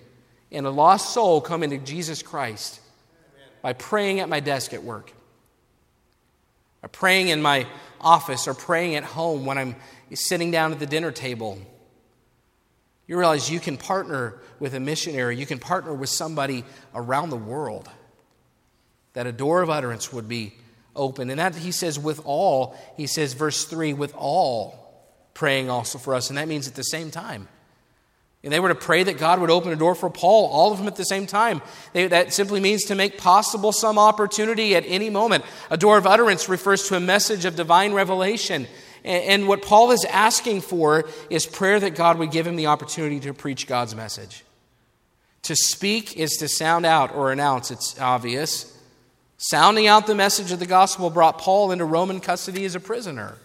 in 0.52 0.66
a 0.66 0.70
lost 0.70 1.14
soul 1.14 1.42
coming 1.42 1.72
to 1.72 1.78
Jesus 1.78 2.22
Christ 2.22 2.80
by 3.62 3.74
praying 3.74 4.20
at 4.20 4.30
my 4.30 4.42
desk 4.42 4.74
at 4.74 4.84
work 4.84 5.12
or 6.84 6.90
praying 6.90 7.30
in 7.30 7.42
my 7.42 7.66
office 8.00 8.48
or 8.48 8.54
praying 8.54 8.96
at 8.96 9.04
home 9.04 9.46
when 9.46 9.58
I'm 9.58 9.76
sitting 10.14 10.52
down 10.52 10.74
at 10.74 10.80
the 10.80 10.86
dinner 10.86 11.12
table. 11.12 11.58
You 13.08 13.18
realize 13.18 13.50
you 13.50 13.60
can 13.60 13.78
partner 13.78 14.40
with 14.60 14.74
a 14.74 14.80
missionary, 14.80 15.38
you 15.38 15.46
can 15.46 15.60
partner 15.60 15.94
with 15.94 16.10
somebody 16.10 16.64
around 16.94 17.30
the 17.30 17.38
world, 17.38 17.90
that 19.14 19.28
a 19.28 19.32
door 19.32 19.62
of 19.62 19.70
utterance 19.70 20.14
would 20.14 20.28
be 20.28 20.54
open. 20.96 21.30
And 21.30 21.40
that 21.40 21.56
he 21.56 21.72
says, 21.72 21.98
with 21.98 22.22
all, 22.26 22.76
he 22.98 23.08
says, 23.08 23.34
verse 23.34 23.66
3, 23.66 23.94
with 23.94 24.14
all 24.16 24.78
praying 25.34 25.70
also 25.70 25.98
for 25.98 26.14
us. 26.14 26.30
And 26.30 26.38
that 26.38 26.48
means 26.48 26.68
at 26.68 26.76
the 26.76 26.84
same 26.84 27.12
time. 27.12 27.48
And 28.44 28.52
they 28.52 28.60
were 28.60 28.70
to 28.70 28.76
pray 28.76 29.04
that 29.04 29.20
God 29.20 29.40
would 29.40 29.52
open 29.52 29.72
a 29.72 29.76
door 29.76 29.94
for 29.94 30.10
Paul, 30.10 30.48
all 30.48 30.72
of 30.72 30.80
them 30.80 30.88
at 30.88 30.96
the 30.96 31.04
same 31.04 31.28
time. 31.28 31.62
They, 31.94 32.08
that 32.08 32.34
simply 32.34 32.60
means 32.60 32.86
to 32.86 32.96
make 32.96 33.20
possible 33.20 33.72
some 33.72 34.00
opportunity 34.00 34.76
at 34.76 34.84
any 34.88 35.12
moment. 35.12 35.46
A 35.70 35.78
door 35.78 35.98
of 35.98 36.08
utterance 36.08 36.50
refers 36.50 36.88
to 36.88 36.96
a 36.96 37.00
message 37.00 37.46
of 37.46 37.56
divine 37.56 37.94
revelation. 37.94 38.66
And, 39.04 39.24
and 39.24 39.48
what 39.48 39.62
Paul 39.62 39.92
is 39.92 40.06
asking 40.06 40.62
for 40.62 41.08
is 41.30 41.46
prayer 41.46 41.80
that 41.80 41.96
God 41.96 42.18
would 42.18 42.32
give 42.32 42.48
him 42.48 42.56
the 42.56 42.68
opportunity 42.68 43.20
to 43.22 43.34
preach 43.34 43.68
God's 43.68 43.96
message. 43.96 44.44
To 45.44 45.56
speak 45.56 46.18
is 46.18 46.32
to 46.38 46.48
sound 46.48 46.86
out 46.86 47.14
or 47.14 47.32
announce, 47.32 47.70
it's 47.70 48.00
obvious. 48.00 48.76
Sounding 49.38 49.88
out 49.88 50.08
the 50.08 50.16
message 50.16 50.52
of 50.52 50.60
the 50.60 50.68
gospel 50.68 51.10
brought 51.10 51.38
Paul 51.38 51.72
into 51.72 51.86
Roman 51.86 52.20
custody 52.20 52.66
as 52.66 52.76
a 52.76 52.80
prisoner. 52.80 53.38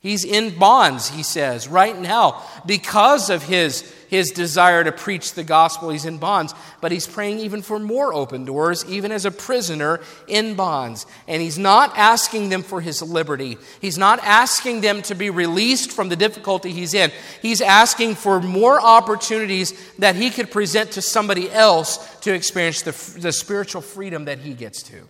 He's 0.00 0.24
in 0.24 0.58
bonds, 0.58 1.08
he 1.08 1.22
says, 1.22 1.66
right 1.66 1.98
now 1.98 2.42
because 2.66 3.30
of 3.30 3.42
his, 3.42 3.90
his 4.08 4.30
desire 4.30 4.84
to 4.84 4.92
preach 4.92 5.32
the 5.32 5.44
gospel. 5.44 5.90
He's 5.90 6.04
in 6.04 6.18
bonds, 6.18 6.54
but 6.80 6.92
he's 6.92 7.06
praying 7.06 7.40
even 7.40 7.62
for 7.62 7.78
more 7.78 8.14
open 8.14 8.44
doors, 8.44 8.84
even 8.88 9.12
as 9.12 9.24
a 9.24 9.30
prisoner 9.30 10.00
in 10.28 10.54
bonds. 10.54 11.06
And 11.28 11.42
he's 11.42 11.58
not 11.58 11.96
asking 11.96 12.48
them 12.48 12.62
for 12.62 12.80
his 12.80 13.02
liberty. 13.02 13.58
He's 13.80 13.98
not 13.98 14.20
asking 14.22 14.80
them 14.80 15.02
to 15.02 15.14
be 15.14 15.30
released 15.30 15.92
from 15.92 16.08
the 16.08 16.16
difficulty 16.16 16.72
he's 16.72 16.94
in. 16.94 17.10
He's 17.42 17.60
asking 17.60 18.14
for 18.16 18.40
more 18.40 18.80
opportunities 18.80 19.72
that 19.98 20.16
he 20.16 20.30
could 20.30 20.50
present 20.50 20.92
to 20.92 21.02
somebody 21.02 21.50
else 21.50 21.98
to 22.20 22.32
experience 22.32 22.82
the, 22.82 23.20
the 23.20 23.32
spiritual 23.32 23.82
freedom 23.82 24.26
that 24.26 24.38
he 24.38 24.54
gets 24.54 24.82
to. 24.84 25.08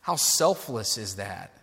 How 0.00 0.16
selfless 0.16 0.98
is 0.98 1.16
that? 1.16 1.56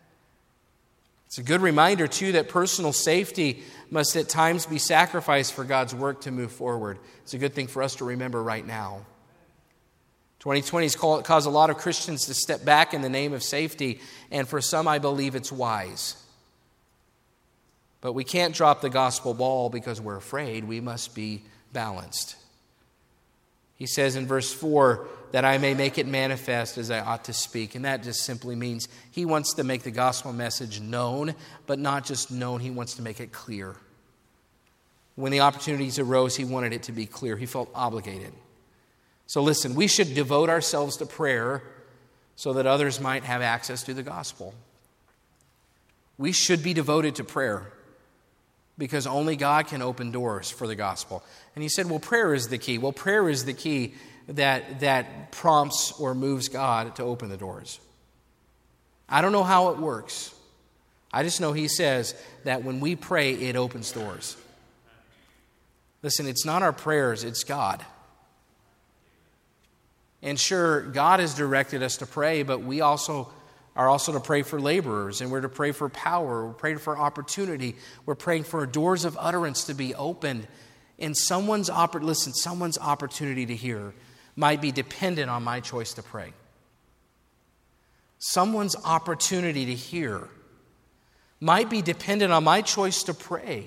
It's 1.29 1.37
a 1.37 1.43
good 1.43 1.61
reminder, 1.61 2.07
too, 2.07 2.31
that 2.31 2.49
personal 2.49 2.91
safety 2.91 3.61
must 3.91 4.15
at 4.15 4.29
times 4.29 4.65
be 4.65 4.79
sacrificed 4.79 5.53
for 5.53 5.63
God's 5.63 5.93
work 5.93 6.21
to 6.21 6.31
move 6.31 6.51
forward. 6.51 6.97
It's 7.21 7.35
a 7.35 7.37
good 7.37 7.53
thing 7.53 7.67
for 7.67 7.83
us 7.83 7.97
to 7.97 8.05
remember 8.05 8.41
right 8.41 8.65
now. 8.65 9.05
2020 10.39 10.85
has 10.85 10.95
caused 10.95 11.45
a 11.45 11.51
lot 11.51 11.69
of 11.69 11.77
Christians 11.77 12.25
to 12.25 12.33
step 12.33 12.65
back 12.65 12.95
in 12.95 13.03
the 13.03 13.09
name 13.09 13.33
of 13.33 13.43
safety, 13.43 14.01
and 14.31 14.47
for 14.47 14.59
some, 14.59 14.87
I 14.87 14.97
believe 14.97 15.35
it's 15.35 15.51
wise. 15.51 16.15
But 18.01 18.13
we 18.13 18.23
can't 18.23 18.55
drop 18.55 18.81
the 18.81 18.89
gospel 18.89 19.35
ball 19.35 19.69
because 19.69 20.01
we're 20.01 20.17
afraid. 20.17 20.63
We 20.63 20.81
must 20.81 21.13
be 21.13 21.43
balanced. 21.73 22.37
He 23.75 23.85
says 23.85 24.15
in 24.15 24.25
verse 24.25 24.51
4 24.51 25.07
that 25.31 25.45
I 25.45 25.57
may 25.57 25.73
make 25.73 25.97
it 25.97 26.07
manifest 26.07 26.77
as 26.77 26.89
I 26.89 26.99
ought 26.99 27.25
to 27.25 27.33
speak. 27.33 27.75
And 27.75 27.85
that 27.85 28.03
just 28.03 28.23
simply 28.23 28.55
means 28.55 28.87
he 29.11 29.25
wants 29.25 29.53
to 29.55 29.63
make 29.63 29.83
the 29.83 29.91
gospel 29.91 30.33
message 30.33 30.81
known, 30.81 31.35
but 31.67 31.79
not 31.79 32.05
just 32.05 32.31
known, 32.31 32.59
he 32.59 32.71
wants 32.71 32.95
to 32.95 33.01
make 33.01 33.19
it 33.19 33.31
clear. 33.31 33.75
When 35.15 35.31
the 35.31 35.41
opportunities 35.41 35.99
arose, 35.99 36.35
he 36.35 36.45
wanted 36.45 36.73
it 36.73 36.83
to 36.83 36.91
be 36.91 37.05
clear. 37.05 37.37
He 37.37 37.45
felt 37.45 37.69
obligated. 37.75 38.33
So 39.27 39.43
listen, 39.43 39.75
we 39.75 39.87
should 39.87 40.15
devote 40.15 40.49
ourselves 40.49 40.97
to 40.97 41.05
prayer 41.05 41.61
so 42.35 42.53
that 42.53 42.65
others 42.65 42.99
might 42.99 43.23
have 43.25 43.41
access 43.41 43.83
to 43.83 43.93
the 43.93 44.01
gospel. 44.01 44.55
We 46.17 46.31
should 46.31 46.63
be 46.63 46.73
devoted 46.73 47.15
to 47.15 47.23
prayer 47.23 47.71
because 48.77 49.05
only 49.05 49.35
God 49.35 49.67
can 49.67 49.81
open 49.81 50.11
doors 50.11 50.49
for 50.49 50.65
the 50.65 50.75
gospel. 50.75 51.21
And 51.53 51.61
he 51.61 51.69
said, 51.69 51.89
Well, 51.89 51.99
prayer 51.99 52.33
is 52.33 52.47
the 52.47 52.57
key. 52.57 52.77
Well, 52.77 52.93
prayer 52.93 53.29
is 53.29 53.45
the 53.45 53.53
key 53.53 53.93
that, 54.29 54.81
that 54.81 55.31
prompts 55.31 55.99
or 55.99 56.13
moves 56.13 56.49
God 56.49 56.95
to 56.97 57.03
open 57.03 57.29
the 57.29 57.37
doors. 57.37 57.79
I 59.07 59.21
don't 59.21 59.31
know 59.31 59.43
how 59.43 59.69
it 59.69 59.77
works. 59.77 60.33
I 61.11 61.23
just 61.23 61.41
know 61.41 61.51
he 61.51 61.67
says 61.67 62.13
that 62.43 62.63
when 62.63 62.79
we 62.79 62.95
pray, 62.95 63.33
it 63.33 63.55
opens 63.55 63.91
doors. 63.91 64.37
Listen, 66.03 66.27
it's 66.27 66.45
not 66.45 66.61
our 66.61 66.71
prayers, 66.71 67.23
it's 67.23 67.43
God. 67.43 67.83
And 70.21 70.39
sure, 70.39 70.81
God 70.81 71.19
has 71.19 71.33
directed 71.33 71.81
us 71.81 71.97
to 71.97 72.05
pray, 72.05 72.43
but 72.43 72.61
we 72.61 72.81
also 72.81 73.29
are 73.75 73.87
also 73.87 74.11
to 74.11 74.19
pray 74.19 74.43
for 74.43 74.59
laborers, 74.59 75.21
and 75.21 75.31
we're 75.31 75.41
to 75.41 75.49
pray 75.49 75.71
for 75.71 75.89
power, 75.89 76.45
we're 76.45 76.53
praying 76.53 76.77
for 76.77 76.97
opportunity, 76.97 77.75
we're 78.05 78.15
praying 78.15 78.43
for 78.43 78.65
doors 78.65 79.05
of 79.05 79.17
utterance 79.19 79.65
to 79.65 79.73
be 79.73 79.95
opened. 79.95 80.45
And 80.99 81.15
someone's 81.15 81.69
oppor- 81.69 82.03
listen, 82.03 82.33
someone's 82.33 82.77
opportunity 82.77 83.45
to 83.45 83.55
hear 83.55 83.93
might 84.35 84.61
be 84.61 84.71
dependent 84.71 85.29
on 85.29 85.43
my 85.43 85.59
choice 85.59 85.93
to 85.93 86.03
pray. 86.03 86.33
Someone's 88.19 88.75
opportunity 88.83 89.65
to 89.65 89.73
hear 89.73 90.27
might 91.39 91.69
be 91.69 91.81
dependent 91.81 92.33
on 92.33 92.43
my 92.43 92.61
choice 92.61 93.03
to 93.03 93.13
pray. 93.13 93.65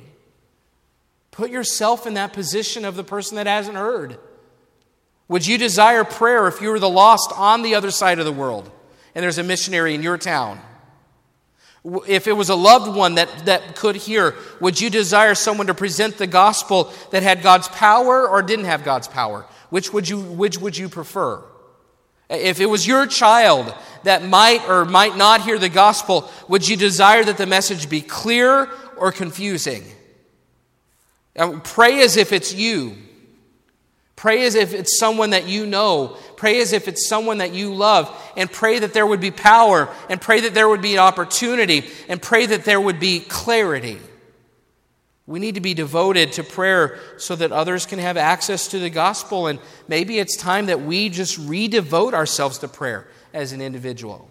Put 1.31 1.51
yourself 1.51 2.07
in 2.07 2.15
that 2.15 2.35
position 2.35 2.85
of 2.85 2.95
the 2.95 3.05
person 3.05 3.37
that 3.37 3.47
hasn't 3.47 3.77
heard. 3.77 4.19
Would 5.29 5.47
you 5.47 5.57
desire 5.57 6.05
prayer 6.05 6.47
if 6.47 6.61
you 6.61 6.69
were 6.69 6.79
the 6.79 6.91
lost 6.91 7.33
on 7.35 7.63
the 7.63 7.75
other 7.75 7.91
side 7.91 8.19
of 8.19 8.27
the 8.27 8.33
world 8.33 8.71
and 9.15 9.23
there's 9.23 9.39
a 9.39 9.43
missionary 9.43 9.95
in 9.95 10.03
your 10.03 10.19
town? 10.19 10.61
If 12.07 12.29
it 12.29 12.35
was 12.35 12.51
a 12.51 12.55
loved 12.55 12.95
one 12.95 13.17
that, 13.17 13.47
that 13.47 13.75
could 13.75 13.97
hear, 13.97 14.37
would 14.61 14.81
you 14.81 14.91
desire 14.91 15.35
someone 15.35 15.67
to 15.67 15.75
present 15.75 16.19
the 16.19 16.27
gospel 16.27 16.93
that 17.11 17.23
had 17.23 17.43
God's 17.43 17.67
power 17.69 18.29
or 18.29 18.43
didn't 18.43 18.67
have 18.67 18.85
God's 18.85 19.09
power? 19.09 19.47
Which 19.73 19.91
would 19.95 20.07
you, 20.07 20.21
which 20.21 20.59
would 20.59 20.77
you 20.77 20.91
prefer? 20.91 21.43
If 22.29 22.61
it 22.61 22.67
was 22.67 22.87
your 22.87 23.07
child 23.07 23.75
that 24.03 24.23
might 24.23 24.69
or 24.69 24.85
might 24.85 25.17
not 25.17 25.41
hear 25.41 25.59
the 25.59 25.71
gospel, 25.71 26.31
would 26.47 26.69
you 26.69 26.77
desire 26.77 27.25
that 27.25 27.39
the 27.39 27.47
message 27.47 27.89
be 27.89 28.03
clear 28.03 28.69
or 28.99 29.13
confusing? 29.13 29.83
Pray 31.65 32.03
as 32.03 32.19
if 32.19 32.35
it's 32.35 32.53
you. 32.53 32.99
Pray 34.15 34.45
as 34.45 34.57
if 34.57 34.75
it's 34.75 34.99
someone 34.99 35.31
that 35.31 35.49
you 35.49 35.65
know. 35.65 36.19
Pray 36.37 36.61
as 36.61 36.75
if 36.75 36.87
it's 36.87 37.09
someone 37.09 37.39
that 37.39 37.55
you 37.55 37.73
love. 37.73 38.15
And 38.37 38.53
pray 38.53 38.79
that 38.79 38.93
there 38.93 39.07
would 39.07 39.23
be 39.23 39.31
power. 39.31 39.89
And 40.11 40.21
pray 40.21 40.41
that 40.41 40.53
there 40.53 40.69
would 40.69 40.83
be 40.83 40.93
an 40.93 41.01
opportunity. 41.01 41.89
And 42.11 42.21
pray 42.21 42.45
that 42.45 42.67
there 42.67 42.79
would 42.79 43.01
be 43.01 43.21
clarity. 43.21 43.99
We 45.27 45.39
need 45.39 45.55
to 45.55 45.61
be 45.61 45.75
devoted 45.75 46.33
to 46.33 46.45
prayer 46.45 46.99
so 47.17 47.37
that 47.37 47.53
others 47.53 47.87
can 47.87 47.99
have 48.01 48.17
access 48.17 48.69
to 48.69 48.79
the 48.79 48.91
gospel. 48.91 49.47
And 49.47 49.61
maybe 49.87 50.19
it's 50.19 50.37
time 50.37 50.67
that 50.67 50.83
we 50.83 51.09
just 51.09 51.39
redevote 51.39 52.13
ourselves 52.13 52.59
to 52.59 52.69
prayer 52.69 53.07
as 53.33 53.53
an 53.53 53.61
individual. 53.61 54.29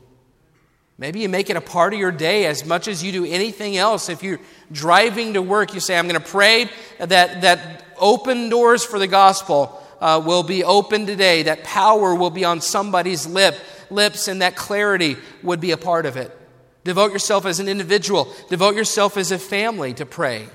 Maybe 0.97 1.21
you 1.21 1.29
make 1.29 1.49
it 1.49 1.55
a 1.55 1.61
part 1.61 1.93
of 1.93 1.99
your 1.99 2.11
day 2.11 2.45
as 2.45 2.65
much 2.65 2.87
as 2.87 3.03
you 3.03 3.11
do 3.11 3.25
anything 3.25 3.77
else. 3.77 4.09
If 4.09 4.21
you're 4.21 4.39
driving 4.71 5.33
to 5.33 5.41
work, 5.41 5.73
you 5.73 5.79
say, 5.79 5.97
I'm 5.97 6.07
going 6.07 6.21
to 6.21 6.27
pray 6.27 6.69
that, 6.99 7.41
that 7.41 7.85
open 7.97 8.49
doors 8.49 8.83
for 8.83 8.99
the 8.99 9.07
gospel 9.07 9.81
uh, 9.99 10.21
will 10.23 10.43
be 10.43 10.63
open 10.63 11.05
today, 11.05 11.43
that 11.43 11.63
power 11.63 12.13
will 12.13 12.29
be 12.29 12.43
on 12.43 12.59
somebody's 12.59 13.25
lip, 13.25 13.55
lips, 13.89 14.27
and 14.27 14.41
that 14.41 14.55
clarity 14.55 15.15
would 15.41 15.61
be 15.61 15.71
a 15.71 15.77
part 15.77 16.05
of 16.05 16.17
it. 16.17 16.37
Devote 16.83 17.13
yourself 17.13 17.45
as 17.45 17.59
an 17.59 17.67
individual, 17.67 18.31
devote 18.49 18.75
yourself 18.75 19.15
as 19.17 19.31
a 19.31 19.39
family 19.39 19.93
to 19.93 20.05
pray. 20.05 20.47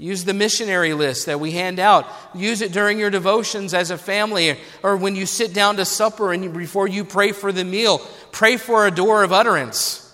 Use 0.00 0.24
the 0.24 0.32
missionary 0.32 0.94
list 0.94 1.26
that 1.26 1.40
we 1.40 1.50
hand 1.50 1.80
out. 1.80 2.06
Use 2.32 2.60
it 2.60 2.70
during 2.70 3.00
your 3.00 3.10
devotions 3.10 3.74
as 3.74 3.90
a 3.90 3.98
family 3.98 4.56
or 4.84 4.96
when 4.96 5.16
you 5.16 5.26
sit 5.26 5.52
down 5.52 5.74
to 5.76 5.84
supper 5.84 6.32
and 6.32 6.54
before 6.54 6.86
you 6.86 7.04
pray 7.04 7.32
for 7.32 7.50
the 7.50 7.64
meal. 7.64 7.98
Pray 8.30 8.58
for 8.58 8.86
a 8.86 8.92
door 8.92 9.24
of 9.24 9.32
utterance. 9.32 10.04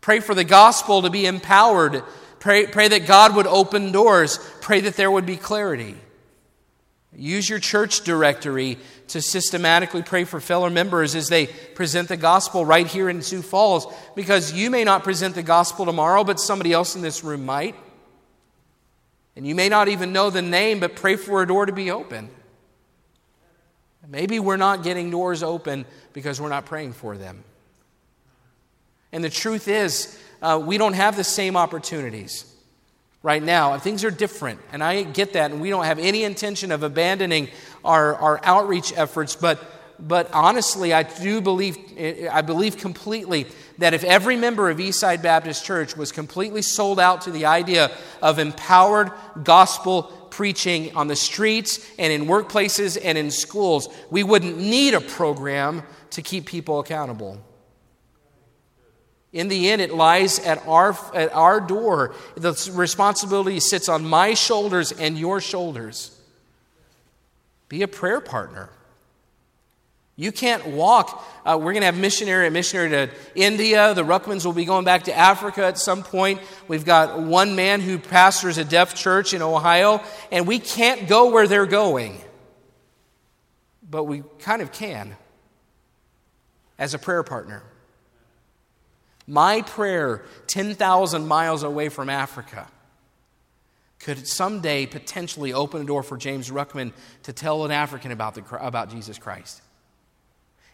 Pray 0.00 0.20
for 0.20 0.34
the 0.34 0.42
gospel 0.42 1.02
to 1.02 1.10
be 1.10 1.26
empowered. 1.26 2.02
Pray, 2.38 2.66
pray 2.66 2.88
that 2.88 3.06
God 3.06 3.36
would 3.36 3.46
open 3.46 3.92
doors. 3.92 4.38
Pray 4.62 4.80
that 4.80 4.96
there 4.96 5.10
would 5.10 5.26
be 5.26 5.36
clarity. 5.36 5.96
Use 7.14 7.46
your 7.46 7.58
church 7.58 8.04
directory 8.04 8.78
to 9.08 9.20
systematically 9.20 10.02
pray 10.02 10.24
for 10.24 10.40
fellow 10.40 10.70
members 10.70 11.14
as 11.14 11.28
they 11.28 11.46
present 11.46 12.08
the 12.08 12.16
gospel 12.16 12.64
right 12.64 12.86
here 12.86 13.10
in 13.10 13.20
Sioux 13.20 13.42
Falls 13.42 13.86
because 14.14 14.54
you 14.54 14.70
may 14.70 14.84
not 14.84 15.04
present 15.04 15.34
the 15.34 15.42
gospel 15.42 15.84
tomorrow, 15.84 16.24
but 16.24 16.40
somebody 16.40 16.72
else 16.72 16.96
in 16.96 17.02
this 17.02 17.22
room 17.22 17.44
might. 17.44 17.74
And 19.36 19.46
you 19.46 19.54
may 19.54 19.68
not 19.68 19.88
even 19.88 20.12
know 20.12 20.30
the 20.30 20.42
name, 20.42 20.80
but 20.80 20.96
pray 20.96 21.16
for 21.16 21.42
a 21.42 21.46
door 21.46 21.66
to 21.66 21.72
be 21.72 21.90
open. 21.90 22.30
Maybe 24.08 24.38
we're 24.38 24.56
not 24.56 24.82
getting 24.82 25.10
doors 25.10 25.42
open 25.42 25.84
because 26.12 26.40
we're 26.40 26.48
not 26.48 26.64
praying 26.64 26.92
for 26.92 27.16
them. 27.16 27.44
And 29.12 29.22
the 29.22 29.30
truth 29.30 29.68
is, 29.68 30.18
uh, 30.40 30.62
we 30.64 30.78
don't 30.78 30.92
have 30.92 31.16
the 31.16 31.24
same 31.24 31.56
opportunities 31.56 32.52
right 33.22 33.42
now. 33.42 33.76
Things 33.78 34.04
are 34.04 34.10
different, 34.10 34.60
and 34.72 34.82
I 34.82 35.02
get 35.02 35.32
that, 35.32 35.50
and 35.50 35.60
we 35.60 35.70
don't 35.70 35.84
have 35.84 35.98
any 35.98 36.22
intention 36.22 36.70
of 36.70 36.82
abandoning 36.82 37.48
our, 37.84 38.14
our 38.14 38.40
outreach 38.44 38.92
efforts, 38.96 39.34
but, 39.34 39.58
but 39.98 40.32
honestly, 40.32 40.92
I 40.92 41.02
do 41.02 41.40
believe, 41.40 41.76
I 42.30 42.42
believe 42.42 42.76
completely 42.76 43.46
that 43.78 43.94
if 43.94 44.04
every 44.04 44.36
member 44.36 44.70
of 44.70 44.78
Eastside 44.78 45.22
Baptist 45.22 45.64
Church 45.64 45.96
was 45.96 46.12
completely 46.12 46.62
sold 46.62 46.98
out 46.98 47.22
to 47.22 47.30
the 47.30 47.46
idea 47.46 47.90
of 48.22 48.38
empowered 48.38 49.10
gospel 49.42 50.04
preaching 50.30 50.94
on 50.94 51.08
the 51.08 51.16
streets 51.16 51.86
and 51.98 52.12
in 52.12 52.26
workplaces 52.26 52.98
and 53.02 53.16
in 53.16 53.30
schools, 53.30 53.88
we 54.10 54.22
wouldn't 54.22 54.58
need 54.58 54.94
a 54.94 55.00
program 55.00 55.82
to 56.10 56.22
keep 56.22 56.46
people 56.46 56.80
accountable. 56.80 57.40
In 59.32 59.48
the 59.48 59.70
end, 59.70 59.82
it 59.82 59.92
lies 59.92 60.38
at 60.38 60.66
our, 60.66 60.96
at 61.14 61.32
our 61.34 61.60
door. 61.60 62.14
The 62.36 62.70
responsibility 62.72 63.60
sits 63.60 63.88
on 63.88 64.04
my 64.04 64.34
shoulders 64.34 64.92
and 64.92 65.18
your 65.18 65.40
shoulders. 65.40 66.18
Be 67.68 67.82
a 67.82 67.88
prayer 67.88 68.20
partner. 68.20 68.70
You 70.18 70.32
can't 70.32 70.66
walk. 70.68 71.22
Uh, 71.44 71.58
we're 71.58 71.72
going 71.72 71.82
to 71.82 71.86
have 71.86 71.98
missionary, 71.98 72.46
a 72.46 72.50
missionary 72.50 72.88
to 72.88 73.10
India. 73.34 73.92
The 73.92 74.02
Ruckmans 74.02 74.46
will 74.46 74.54
be 74.54 74.64
going 74.64 74.86
back 74.86 75.04
to 75.04 75.14
Africa 75.14 75.64
at 75.64 75.78
some 75.78 76.02
point. 76.02 76.40
We've 76.68 76.86
got 76.86 77.20
one 77.20 77.54
man 77.54 77.82
who 77.82 77.98
pastors 77.98 78.56
a 78.56 78.64
deaf 78.64 78.94
church 78.94 79.34
in 79.34 79.42
Ohio, 79.42 80.02
and 80.32 80.46
we 80.46 80.58
can't 80.58 81.06
go 81.06 81.30
where 81.30 81.46
they're 81.46 81.66
going. 81.66 82.18
But 83.88 84.04
we 84.04 84.22
kind 84.38 84.62
of 84.62 84.72
can 84.72 85.14
as 86.78 86.94
a 86.94 86.98
prayer 86.98 87.22
partner. 87.22 87.62
My 89.26 89.60
prayer, 89.62 90.24
10,000 90.46 91.26
miles 91.26 91.62
away 91.62 91.90
from 91.90 92.08
Africa, 92.08 92.68
could 93.98 94.26
someday 94.26 94.86
potentially 94.86 95.52
open 95.52 95.82
a 95.82 95.84
door 95.84 96.02
for 96.02 96.16
James 96.16 96.50
Ruckman 96.50 96.92
to 97.24 97.32
tell 97.34 97.66
an 97.66 97.70
African 97.70 98.12
about, 98.12 98.34
the, 98.34 98.44
about 98.64 98.88
Jesus 98.88 99.18
Christ. 99.18 99.60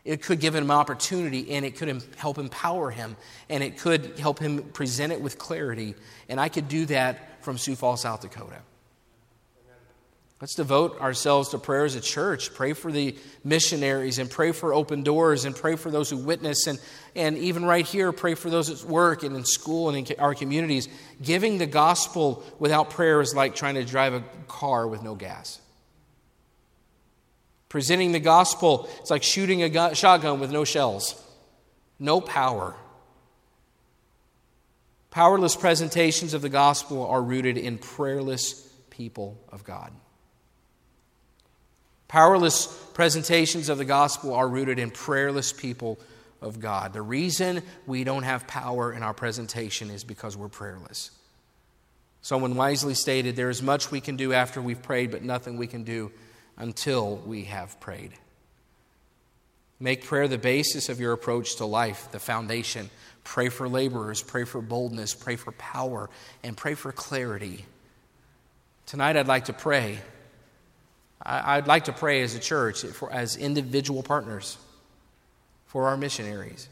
It 0.04 0.22
could 0.22 0.40
give 0.40 0.54
him 0.54 0.70
opportunity 0.70 1.52
and 1.52 1.64
it 1.64 1.76
could 1.76 2.02
help 2.16 2.38
empower 2.38 2.90
him 2.90 3.16
and 3.48 3.62
it 3.62 3.78
could 3.78 4.18
help 4.18 4.40
him 4.40 4.62
present 4.62 5.12
it 5.12 5.20
with 5.20 5.38
clarity. 5.38 5.94
And 6.28 6.40
I 6.40 6.48
could 6.48 6.68
do 6.68 6.86
that 6.86 7.44
from 7.44 7.56
Sioux 7.56 7.76
Falls, 7.76 8.02
South 8.02 8.20
Dakota. 8.20 8.58
Let's 10.42 10.56
devote 10.56 11.00
ourselves 11.00 11.50
to 11.50 11.58
prayer 11.58 11.84
as 11.84 11.94
a 11.94 12.00
church. 12.00 12.52
Pray 12.52 12.72
for 12.72 12.90
the 12.90 13.16
missionaries 13.44 14.18
and 14.18 14.28
pray 14.28 14.50
for 14.50 14.74
open 14.74 15.04
doors 15.04 15.44
and 15.44 15.54
pray 15.54 15.76
for 15.76 15.88
those 15.88 16.10
who 16.10 16.16
witness. 16.16 16.66
And, 16.66 16.80
and 17.14 17.38
even 17.38 17.64
right 17.64 17.86
here, 17.86 18.10
pray 18.10 18.34
for 18.34 18.50
those 18.50 18.68
at 18.68 18.88
work 18.88 19.22
and 19.22 19.36
in 19.36 19.44
school 19.44 19.88
and 19.88 20.10
in 20.10 20.18
our 20.18 20.34
communities. 20.34 20.88
Giving 21.22 21.58
the 21.58 21.66
gospel 21.66 22.42
without 22.58 22.90
prayer 22.90 23.20
is 23.20 23.36
like 23.36 23.54
trying 23.54 23.76
to 23.76 23.84
drive 23.84 24.14
a 24.14 24.24
car 24.48 24.88
with 24.88 25.04
no 25.04 25.14
gas. 25.14 25.60
Presenting 27.72 28.12
the 28.12 28.20
gospel, 28.20 28.86
it's 29.00 29.10
like 29.10 29.22
shooting 29.22 29.62
a 29.62 29.70
gun, 29.70 29.94
shotgun 29.94 30.40
with 30.40 30.52
no 30.52 30.62
shells, 30.62 31.18
no 31.98 32.20
power. 32.20 32.76
Powerless 35.10 35.56
presentations 35.56 36.34
of 36.34 36.42
the 36.42 36.50
gospel 36.50 37.06
are 37.06 37.22
rooted 37.22 37.56
in 37.56 37.78
prayerless 37.78 38.68
people 38.90 39.42
of 39.48 39.64
God. 39.64 39.90
Powerless 42.08 42.66
presentations 42.92 43.70
of 43.70 43.78
the 43.78 43.86
gospel 43.86 44.34
are 44.34 44.46
rooted 44.46 44.78
in 44.78 44.90
prayerless 44.90 45.54
people 45.54 45.98
of 46.42 46.60
God. 46.60 46.92
The 46.92 47.00
reason 47.00 47.62
we 47.86 48.04
don't 48.04 48.24
have 48.24 48.46
power 48.46 48.92
in 48.92 49.02
our 49.02 49.14
presentation 49.14 49.88
is 49.88 50.04
because 50.04 50.36
we're 50.36 50.48
prayerless. 50.48 51.10
Someone 52.20 52.54
wisely 52.54 52.92
stated, 52.92 53.34
There 53.34 53.48
is 53.48 53.62
much 53.62 53.90
we 53.90 54.02
can 54.02 54.16
do 54.16 54.34
after 54.34 54.60
we've 54.60 54.82
prayed, 54.82 55.10
but 55.10 55.22
nothing 55.22 55.56
we 55.56 55.66
can 55.66 55.84
do 55.84 56.12
until 56.56 57.16
we 57.16 57.44
have 57.44 57.78
prayed. 57.80 58.12
Make 59.80 60.04
prayer 60.04 60.28
the 60.28 60.38
basis 60.38 60.88
of 60.88 61.00
your 61.00 61.12
approach 61.12 61.56
to 61.56 61.64
life, 61.64 62.08
the 62.12 62.20
foundation. 62.20 62.88
Pray 63.24 63.48
for 63.48 63.68
laborers, 63.68 64.22
pray 64.22 64.44
for 64.44 64.60
boldness, 64.60 65.14
pray 65.14 65.34
for 65.34 65.50
power, 65.52 66.08
and 66.44 66.56
pray 66.56 66.74
for 66.74 66.92
clarity. 66.92 67.64
Tonight, 68.86 69.16
I'd 69.16 69.26
like 69.26 69.46
to 69.46 69.52
pray. 69.52 69.98
I'd 71.24 71.66
like 71.66 71.84
to 71.84 71.92
pray 71.92 72.22
as 72.22 72.34
a 72.34 72.38
church, 72.38 72.84
as 73.10 73.36
individual 73.36 74.02
partners 74.02 74.56
for 75.66 75.88
our 75.88 75.96
missionaries. 75.96 76.68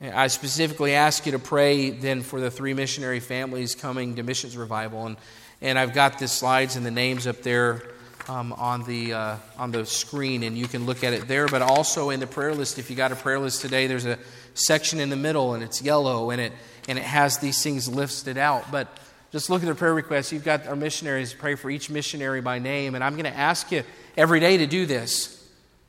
I 0.00 0.26
specifically 0.26 0.94
ask 0.94 1.24
you 1.24 1.32
to 1.32 1.38
pray 1.38 1.90
then 1.90 2.22
for 2.22 2.40
the 2.40 2.50
three 2.50 2.74
missionary 2.74 3.20
families 3.20 3.74
coming 3.74 4.16
to 4.16 4.22
Missions 4.22 4.56
Revival. 4.56 5.06
And, 5.06 5.16
and 5.62 5.78
I've 5.78 5.94
got 5.94 6.18
the 6.18 6.28
slides 6.28 6.76
and 6.76 6.84
the 6.84 6.90
names 6.90 7.26
up 7.26 7.42
there 7.42 7.82
um, 8.28 8.52
on, 8.52 8.82
the, 8.84 9.12
uh, 9.12 9.36
on 9.58 9.70
the 9.70 9.86
screen, 9.86 10.42
and 10.42 10.56
you 10.56 10.66
can 10.66 10.86
look 10.86 11.04
at 11.04 11.12
it 11.12 11.28
there. 11.28 11.46
But 11.46 11.62
also 11.62 12.10
in 12.10 12.20
the 12.20 12.26
prayer 12.26 12.54
list, 12.54 12.78
if 12.78 12.90
you 12.90 12.96
got 12.96 13.12
a 13.12 13.16
prayer 13.16 13.38
list 13.38 13.60
today, 13.60 13.86
there's 13.86 14.06
a 14.06 14.18
section 14.54 15.00
in 15.00 15.10
the 15.10 15.16
middle, 15.16 15.54
and 15.54 15.62
it's 15.62 15.82
yellow, 15.82 16.30
and 16.30 16.40
it, 16.40 16.52
and 16.88 16.98
it 16.98 17.04
has 17.04 17.38
these 17.38 17.62
things 17.62 17.88
listed 17.88 18.36
out. 18.38 18.70
But 18.70 18.88
just 19.32 19.50
look 19.50 19.62
at 19.62 19.66
the 19.68 19.74
prayer 19.74 19.94
requests. 19.94 20.32
You've 20.32 20.44
got 20.44 20.66
our 20.66 20.76
missionaries 20.76 21.34
pray 21.34 21.56
for 21.56 21.70
each 21.70 21.90
missionary 21.90 22.40
by 22.40 22.58
name, 22.58 22.94
and 22.94 23.04
I'm 23.04 23.14
going 23.14 23.24
to 23.24 23.36
ask 23.36 23.70
you 23.70 23.82
every 24.16 24.40
day 24.40 24.58
to 24.58 24.66
do 24.66 24.86
this. 24.86 25.32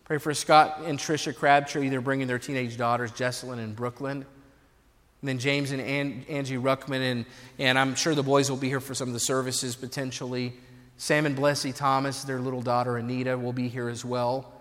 Pray 0.06 0.18
for 0.18 0.34
Scott 0.34 0.82
and 0.86 0.98
Tricia 0.98 1.36
Crabtree. 1.36 1.90
They're 1.90 2.02
bringing 2.02 2.28
their 2.28 2.40
teenage 2.40 2.78
daughters, 2.78 3.12
Jesselyn 3.12 3.60
and 3.60 3.76
Brooklyn. 3.76 4.26
And 5.22 5.28
then 5.28 5.40
James 5.40 5.72
and 5.72 5.82
Angie 5.82 6.58
Ruckman, 6.58 7.02
and, 7.02 7.26
and 7.58 7.80
I'm 7.80 7.96
sure 7.96 8.14
the 8.14 8.24
boys 8.24 8.50
will 8.50 8.58
be 8.58 8.70
here 8.70 8.80
for 8.80 8.94
some 8.94 9.08
of 9.08 9.14
the 9.14 9.20
services 9.20 9.76
potentially. 9.76 10.54
Sam 10.98 11.26
and 11.26 11.38
Blessy 11.38 11.74
Thomas, 11.74 12.24
their 12.24 12.40
little 12.40 12.62
daughter 12.62 12.98
Anita, 12.98 13.38
will 13.38 13.54
be 13.54 13.68
here 13.68 13.88
as 13.88 14.04
well. 14.04 14.52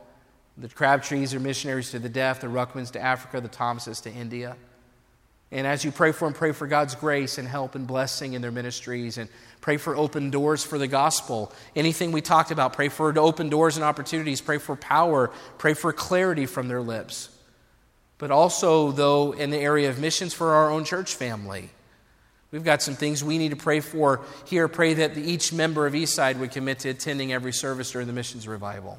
The 0.58 0.68
Crabtrees 0.68 1.34
are 1.34 1.40
missionaries 1.40 1.90
to 1.90 1.98
the 1.98 2.08
deaf, 2.08 2.40
the 2.40 2.46
Ruckmans 2.46 2.92
to 2.92 3.00
Africa, 3.00 3.40
the 3.40 3.48
Thomases 3.48 4.00
to 4.02 4.12
India. 4.12 4.56
And 5.52 5.66
as 5.66 5.84
you 5.84 5.92
pray 5.92 6.12
for 6.12 6.26
them, 6.26 6.34
pray 6.34 6.52
for 6.52 6.66
God's 6.66 6.94
grace 6.94 7.38
and 7.38 7.46
help 7.46 7.74
and 7.74 7.86
blessing 7.86 8.32
in 8.32 8.42
their 8.42 8.50
ministries 8.50 9.16
and 9.16 9.28
pray 9.60 9.76
for 9.76 9.96
open 9.96 10.30
doors 10.30 10.64
for 10.64 10.76
the 10.76 10.88
gospel. 10.88 11.52
Anything 11.74 12.10
we 12.10 12.20
talked 12.20 12.50
about, 12.50 12.72
pray 12.72 12.88
for 12.88 13.16
open 13.18 13.48
doors 13.48 13.76
and 13.76 13.84
opportunities, 13.84 14.40
pray 14.40 14.58
for 14.58 14.76
power, 14.76 15.30
pray 15.58 15.74
for 15.74 15.92
clarity 15.92 16.46
from 16.46 16.68
their 16.68 16.82
lips. 16.82 17.30
But 18.18 18.30
also, 18.30 18.92
though, 18.92 19.32
in 19.32 19.50
the 19.50 19.58
area 19.58 19.88
of 19.88 19.98
missions 19.98 20.34
for 20.34 20.54
our 20.54 20.70
own 20.70 20.84
church 20.84 21.14
family. 21.14 21.70
We've 22.52 22.64
got 22.64 22.80
some 22.80 22.94
things 22.94 23.24
we 23.24 23.38
need 23.38 23.50
to 23.50 23.56
pray 23.56 23.80
for 23.80 24.24
here. 24.44 24.68
Pray 24.68 24.94
that 24.94 25.18
each 25.18 25.52
member 25.52 25.86
of 25.86 25.94
Eastside 25.94 26.38
would 26.38 26.52
commit 26.52 26.80
to 26.80 26.90
attending 26.90 27.32
every 27.32 27.52
service 27.52 27.90
during 27.90 28.06
the 28.06 28.12
missions 28.12 28.46
revival. 28.46 28.98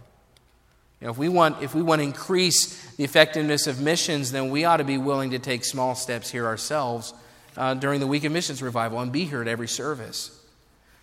You 1.00 1.06
know, 1.06 1.12
if, 1.12 1.18
we 1.18 1.30
want, 1.30 1.62
if 1.62 1.76
we 1.76 1.82
want 1.82 2.00
to 2.00 2.04
increase 2.04 2.95
the 2.95 3.04
effectiveness 3.04 3.68
of 3.68 3.80
missions, 3.80 4.32
then 4.32 4.50
we 4.50 4.66
ought 4.66 4.78
to 4.78 4.84
be 4.84 4.98
willing 4.98 5.32
to 5.32 5.39
take 5.39 5.64
small 5.64 5.95
steps 5.95 6.30
here 6.32 6.45
ourselves 6.45 7.14
uh, 7.56 7.76
during 7.76 8.00
the 8.00 8.08
week 8.08 8.24
of 8.24 8.32
missions 8.32 8.62
revival 8.62 9.00
and 9.00 9.12
be 9.12 9.26
here 9.26 9.41
at 9.41 9.48
every 9.48 9.68
service. 9.68 10.32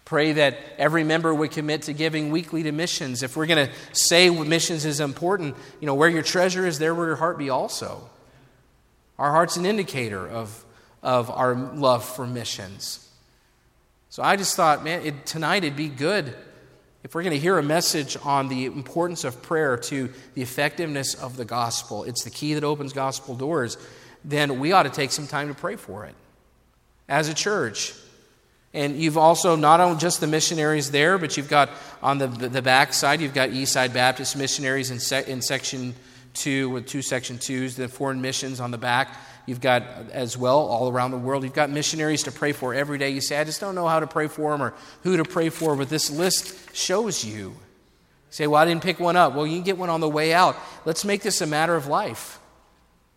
Pray 0.05 0.32
that 0.32 0.59
every 0.76 1.03
member 1.03 1.34
would 1.34 1.51
commit 1.51 1.82
to 1.82 1.92
giving 1.92 2.30
weekly 2.30 2.62
to 2.64 2.72
missions. 2.72 3.22
If 3.22 3.36
we're 3.36 3.47
going 3.47 3.68
to 3.68 3.72
say 3.92 4.28
missions 4.28 4.84
is 4.84 5.01
important, 5.01 5.57
you 5.80 5.86
know, 5.86 5.95
where 5.95 6.11
your 6.11 6.22
treasure 6.22 6.66
is, 6.66 6.78
there 6.78 6.95
will 6.95 7.07
your 7.07 7.16
heart 7.16 7.38
be 7.38 7.49
also. 7.49 8.11
Our 9.18 9.30
heart's 9.30 9.57
an 9.57 9.64
indicator 9.64 10.28
of, 10.28 10.64
of 11.05 11.30
our 11.30 11.55
love 11.55 12.05
for 12.05 12.26
missions. 12.26 13.09
So 14.11 14.24
I 14.24 14.34
just 14.34 14.57
thought, 14.57 14.82
man, 14.82 15.07
it, 15.07 15.26
tonight 15.26 15.62
it'd 15.64 15.76
be 15.76 15.88
good 15.88 16.34
if 17.05 17.14
we're 17.14 17.22
going 17.22 17.34
to 17.34 17.38
hear 17.38 17.59
a 17.59 17.62
message 17.62 18.16
on 18.24 18.48
the 18.48 18.64
importance 18.64 19.24
of 19.24 19.42
prayer 19.42 19.76
to 19.76 20.11
the 20.32 20.40
effectiveness 20.40 21.14
of 21.14 21.36
the 21.36 21.44
gospel, 21.44 22.05
it's 22.05 22.24
the 22.24 22.30
key 22.30 22.55
that 22.55 22.64
opens 22.64 22.94
gospel 22.94 23.34
doors, 23.34 23.76
then 24.24 24.59
we 24.59 24.72
ought 24.72 24.84
to 24.84 24.90
take 24.90 25.12
some 25.12 25.26
time 25.26 25.48
to 25.48 25.55
pray 25.55 25.76
for 25.76 26.07
it 26.07 26.14
as 27.07 27.28
a 27.28 27.34
church. 27.34 27.92
And 28.72 28.96
you've 28.96 29.18
also 29.18 29.55
not 29.55 29.80
only 29.80 29.98
just 29.98 30.22
the 30.22 30.26
missionaries 30.26 30.90
there, 30.90 31.18
but 31.18 31.36
you've 31.36 31.50
got 31.50 31.68
on 32.02 32.16
the, 32.16 32.26
the 32.26 32.62
back 32.62 32.94
side, 32.94 33.20
you've 33.20 33.34
got 33.34 33.50
Eastside 33.50 33.92
Baptist 33.92 34.34
missionaries 34.34 34.90
in, 34.90 35.24
in 35.28 35.42
section 35.42 35.94
two 36.32 36.70
with 36.70 36.86
two 36.86 37.02
section 37.02 37.36
twos, 37.36 37.76
the 37.76 37.86
foreign 37.86 38.22
missions 38.22 38.61
on 38.61 38.70
the 38.70 38.78
back. 38.78 39.14
You've 39.47 39.61
got 39.61 39.82
as 40.12 40.38
well 40.38 40.59
all 40.59 40.88
around 40.90 41.11
the 41.11 41.18
world. 41.18 41.45
You've 41.45 41.53
got 41.53 41.68
missionaries 41.68 42.22
to 42.22 42.32
pray 42.32 42.53
for 42.53 42.72
every 42.72 42.97
day. 42.97 43.11
You 43.11 43.20
say, 43.20 43.38
I 43.38 43.45
just 43.45 43.61
don't 43.61 43.74
know 43.74 43.86
how 43.86 44.01
to 44.01 44.07
pray 44.07 44.26
for 44.26 44.53
them 44.53 44.62
or 44.62 44.74
who 45.03 45.18
to 45.18 45.24
pray 45.24 45.51
for, 45.51 45.76
but 45.76 45.90
this 45.90 46.11
list 46.11 46.74
shows 46.74 47.24
you. 47.24 47.34
You 47.34 47.57
say, 48.30 48.47
Well, 48.47 48.61
I 48.61 48.64
didn't 48.64 48.82
pick 48.82 48.99
one 48.99 49.16
up. 49.16 49.34
Well, 49.34 49.47
you 49.47 49.57
can 49.57 49.64
get 49.64 49.76
one 49.76 49.90
on 49.90 50.01
the 50.01 50.09
way 50.09 50.32
out. 50.32 50.57
Let's 50.86 51.05
make 51.05 51.22
this 51.22 51.42
a 51.42 51.47
matter 51.47 51.74
of 51.74 51.86
life, 51.86 52.40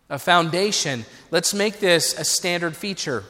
a 0.10 0.20
foundation. 0.20 1.06
Let's 1.32 1.54
make 1.54 1.80
this 1.80 2.20
a 2.20 2.26
standard 2.26 2.76
feature 2.76 3.24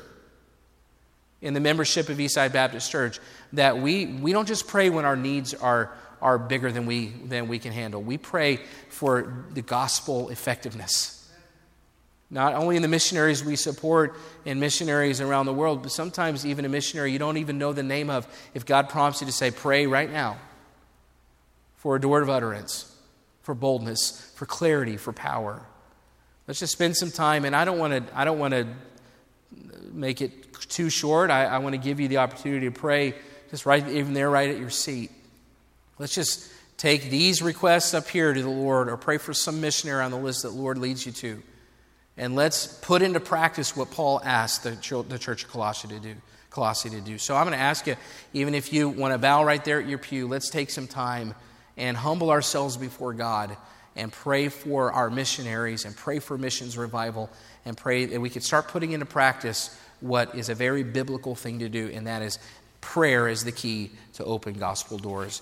in 1.40 1.54
the 1.54 1.60
membership 1.60 2.10
of 2.10 2.18
Eastside 2.18 2.52
Baptist 2.52 2.92
Church 2.92 3.20
that 3.54 3.78
we, 3.78 4.08
we 4.08 4.34
don't 4.34 4.48
just 4.48 4.68
pray 4.68 4.90
when 4.90 5.06
our 5.06 5.16
needs 5.16 5.54
are, 5.54 5.92
are 6.20 6.40
bigger 6.40 6.72
than 6.72 6.88
we, 6.88 7.08
than 7.10 7.48
we 7.48 7.60
can 7.60 7.72
handle. 7.72 8.02
We 8.02 8.18
pray 8.18 8.60
for 8.90 9.46
the 9.52 9.62
gospel 9.62 10.30
effectiveness. 10.30 11.17
Not 12.30 12.56
only 12.56 12.76
in 12.76 12.82
the 12.82 12.88
missionaries 12.90 13.44
we 13.44 13.56
support 13.56 14.18
and 14.46 14.60
missionaries 14.60 15.22
around 15.22 15.46
the 15.46 15.54
world, 15.54 15.82
but 15.82 15.92
sometimes 15.92 16.46
even 16.46 16.66
a 16.66 16.70
missionary 16.70 17.12
you 17.12 17.20
don't 17.20 17.38
even 17.38 17.58
know 17.58 17.72
the 17.72 17.84
name 17.84 18.10
of. 18.10 18.28
If 18.54 18.66
God 18.66 18.90
prompts 18.90 19.22
you 19.22 19.28
to 19.28 19.34
say, 19.34 19.50
pray 19.50 19.88
right 19.88 20.12
now 20.12 20.38
for 21.78 21.96
a 21.96 22.02
door 22.02 22.22
of 22.22 22.30
utterance, 22.30 22.94
for 23.44 23.56
boldness, 23.56 24.32
for 24.36 24.46
clarity, 24.46 24.98
for 24.98 25.14
power. 25.14 25.62
Let's 26.48 26.60
just 26.60 26.74
spend 26.74 26.98
some 26.98 27.12
time, 27.12 27.46
and 27.46 27.56
I 27.56 27.64
don't 27.64 27.78
want 27.78 28.08
to, 28.08 28.18
I 28.18 28.26
don't 28.26 28.40
want 28.40 28.54
to 28.54 28.68
make 29.94 30.22
it 30.22 30.54
too 30.68 30.90
short. 30.90 31.32
I, 31.32 31.46
I 31.46 31.58
want 31.60 31.74
to 31.74 31.78
give 31.78 32.00
you 32.00 32.10
the 32.10 32.18
opportunity 32.18 32.66
to 32.66 32.72
pray 32.72 33.14
just 33.50 33.66
right 33.66 33.88
even 33.88 34.14
there, 34.14 34.30
right 34.30 34.50
at 34.50 34.58
your 34.58 34.70
seat. 34.70 35.12
Let's 35.98 36.14
just 36.14 36.52
take 36.78 37.10
these 37.10 37.42
requests 37.42 37.94
up 37.94 38.08
here 38.08 38.34
to 38.34 38.42
the 38.42 38.50
Lord 38.50 38.90
or 38.90 38.98
pray 38.98 39.18
for 39.18 39.34
some 39.34 39.62
missionary 39.62 40.04
on 40.04 40.12
the 40.12 40.18
list 40.18 40.44
that 40.44 40.50
the 40.50 40.56
Lord 40.56 40.78
leads 40.78 41.06
you 41.06 41.12
to. 41.14 41.42
And 42.18 42.36
let's 42.36 42.68
put 42.68 43.02
into 43.02 43.20
practice 43.20 43.76
what 43.76 43.92
Paul 43.92 44.22
asked 44.24 44.64
the, 44.64 44.76
church 44.76 45.44
of 45.44 45.50
Colossae 45.50 45.88
to 45.90 46.00
do. 46.00 46.16
Colossae 46.50 46.90
to 46.90 47.02
do. 47.02 47.18
So 47.18 47.36
I'm 47.36 47.46
going 47.46 47.58
to 47.58 47.64
ask 47.64 47.86
you, 47.86 47.96
even 48.34 48.56
if 48.56 48.74
you 48.74 48.90
want 48.90 49.14
to 49.14 49.18
bow 49.20 49.44
right 49.44 49.64
there 49.64 49.80
at 49.80 49.88
your 49.88 50.00
pew, 50.00 50.28
let's 50.28 50.50
take 50.50 50.72
some 50.72 50.88
time 50.88 51.36
and 51.78 51.96
humble 51.96 52.32
ourselves 52.32 52.76
before 52.78 53.14
God 53.14 53.56
and 53.96 54.12
pray 54.12 54.50
for 54.50 54.92
our 54.92 55.10
missionaries 55.10 55.86
and 55.86 55.96
pray 55.96 56.20
for 56.20 56.38
missions 56.38 56.78
revival 56.78 57.30
and 57.66 57.78
pray 57.78 58.06
that 58.06 58.20
we 58.20 58.30
could 58.30 58.44
start 58.44 58.68
putting 58.68 58.94
into 58.94 59.06
practice 59.06 59.78
what 60.00 60.36
is 60.36 60.50
a 60.50 60.56
very 60.56 60.84
biblical 60.84 61.36
thing 61.36 61.60
to 61.60 61.70
do, 61.70 61.90
and 61.94 62.08
that 62.08 62.22
is 62.22 62.40
prayer 62.82 63.28
is 63.28 63.44
the 63.44 63.52
key 63.52 63.92
to 64.14 64.24
open 64.24 64.54
gospel 64.54 64.98
doors. 64.98 65.42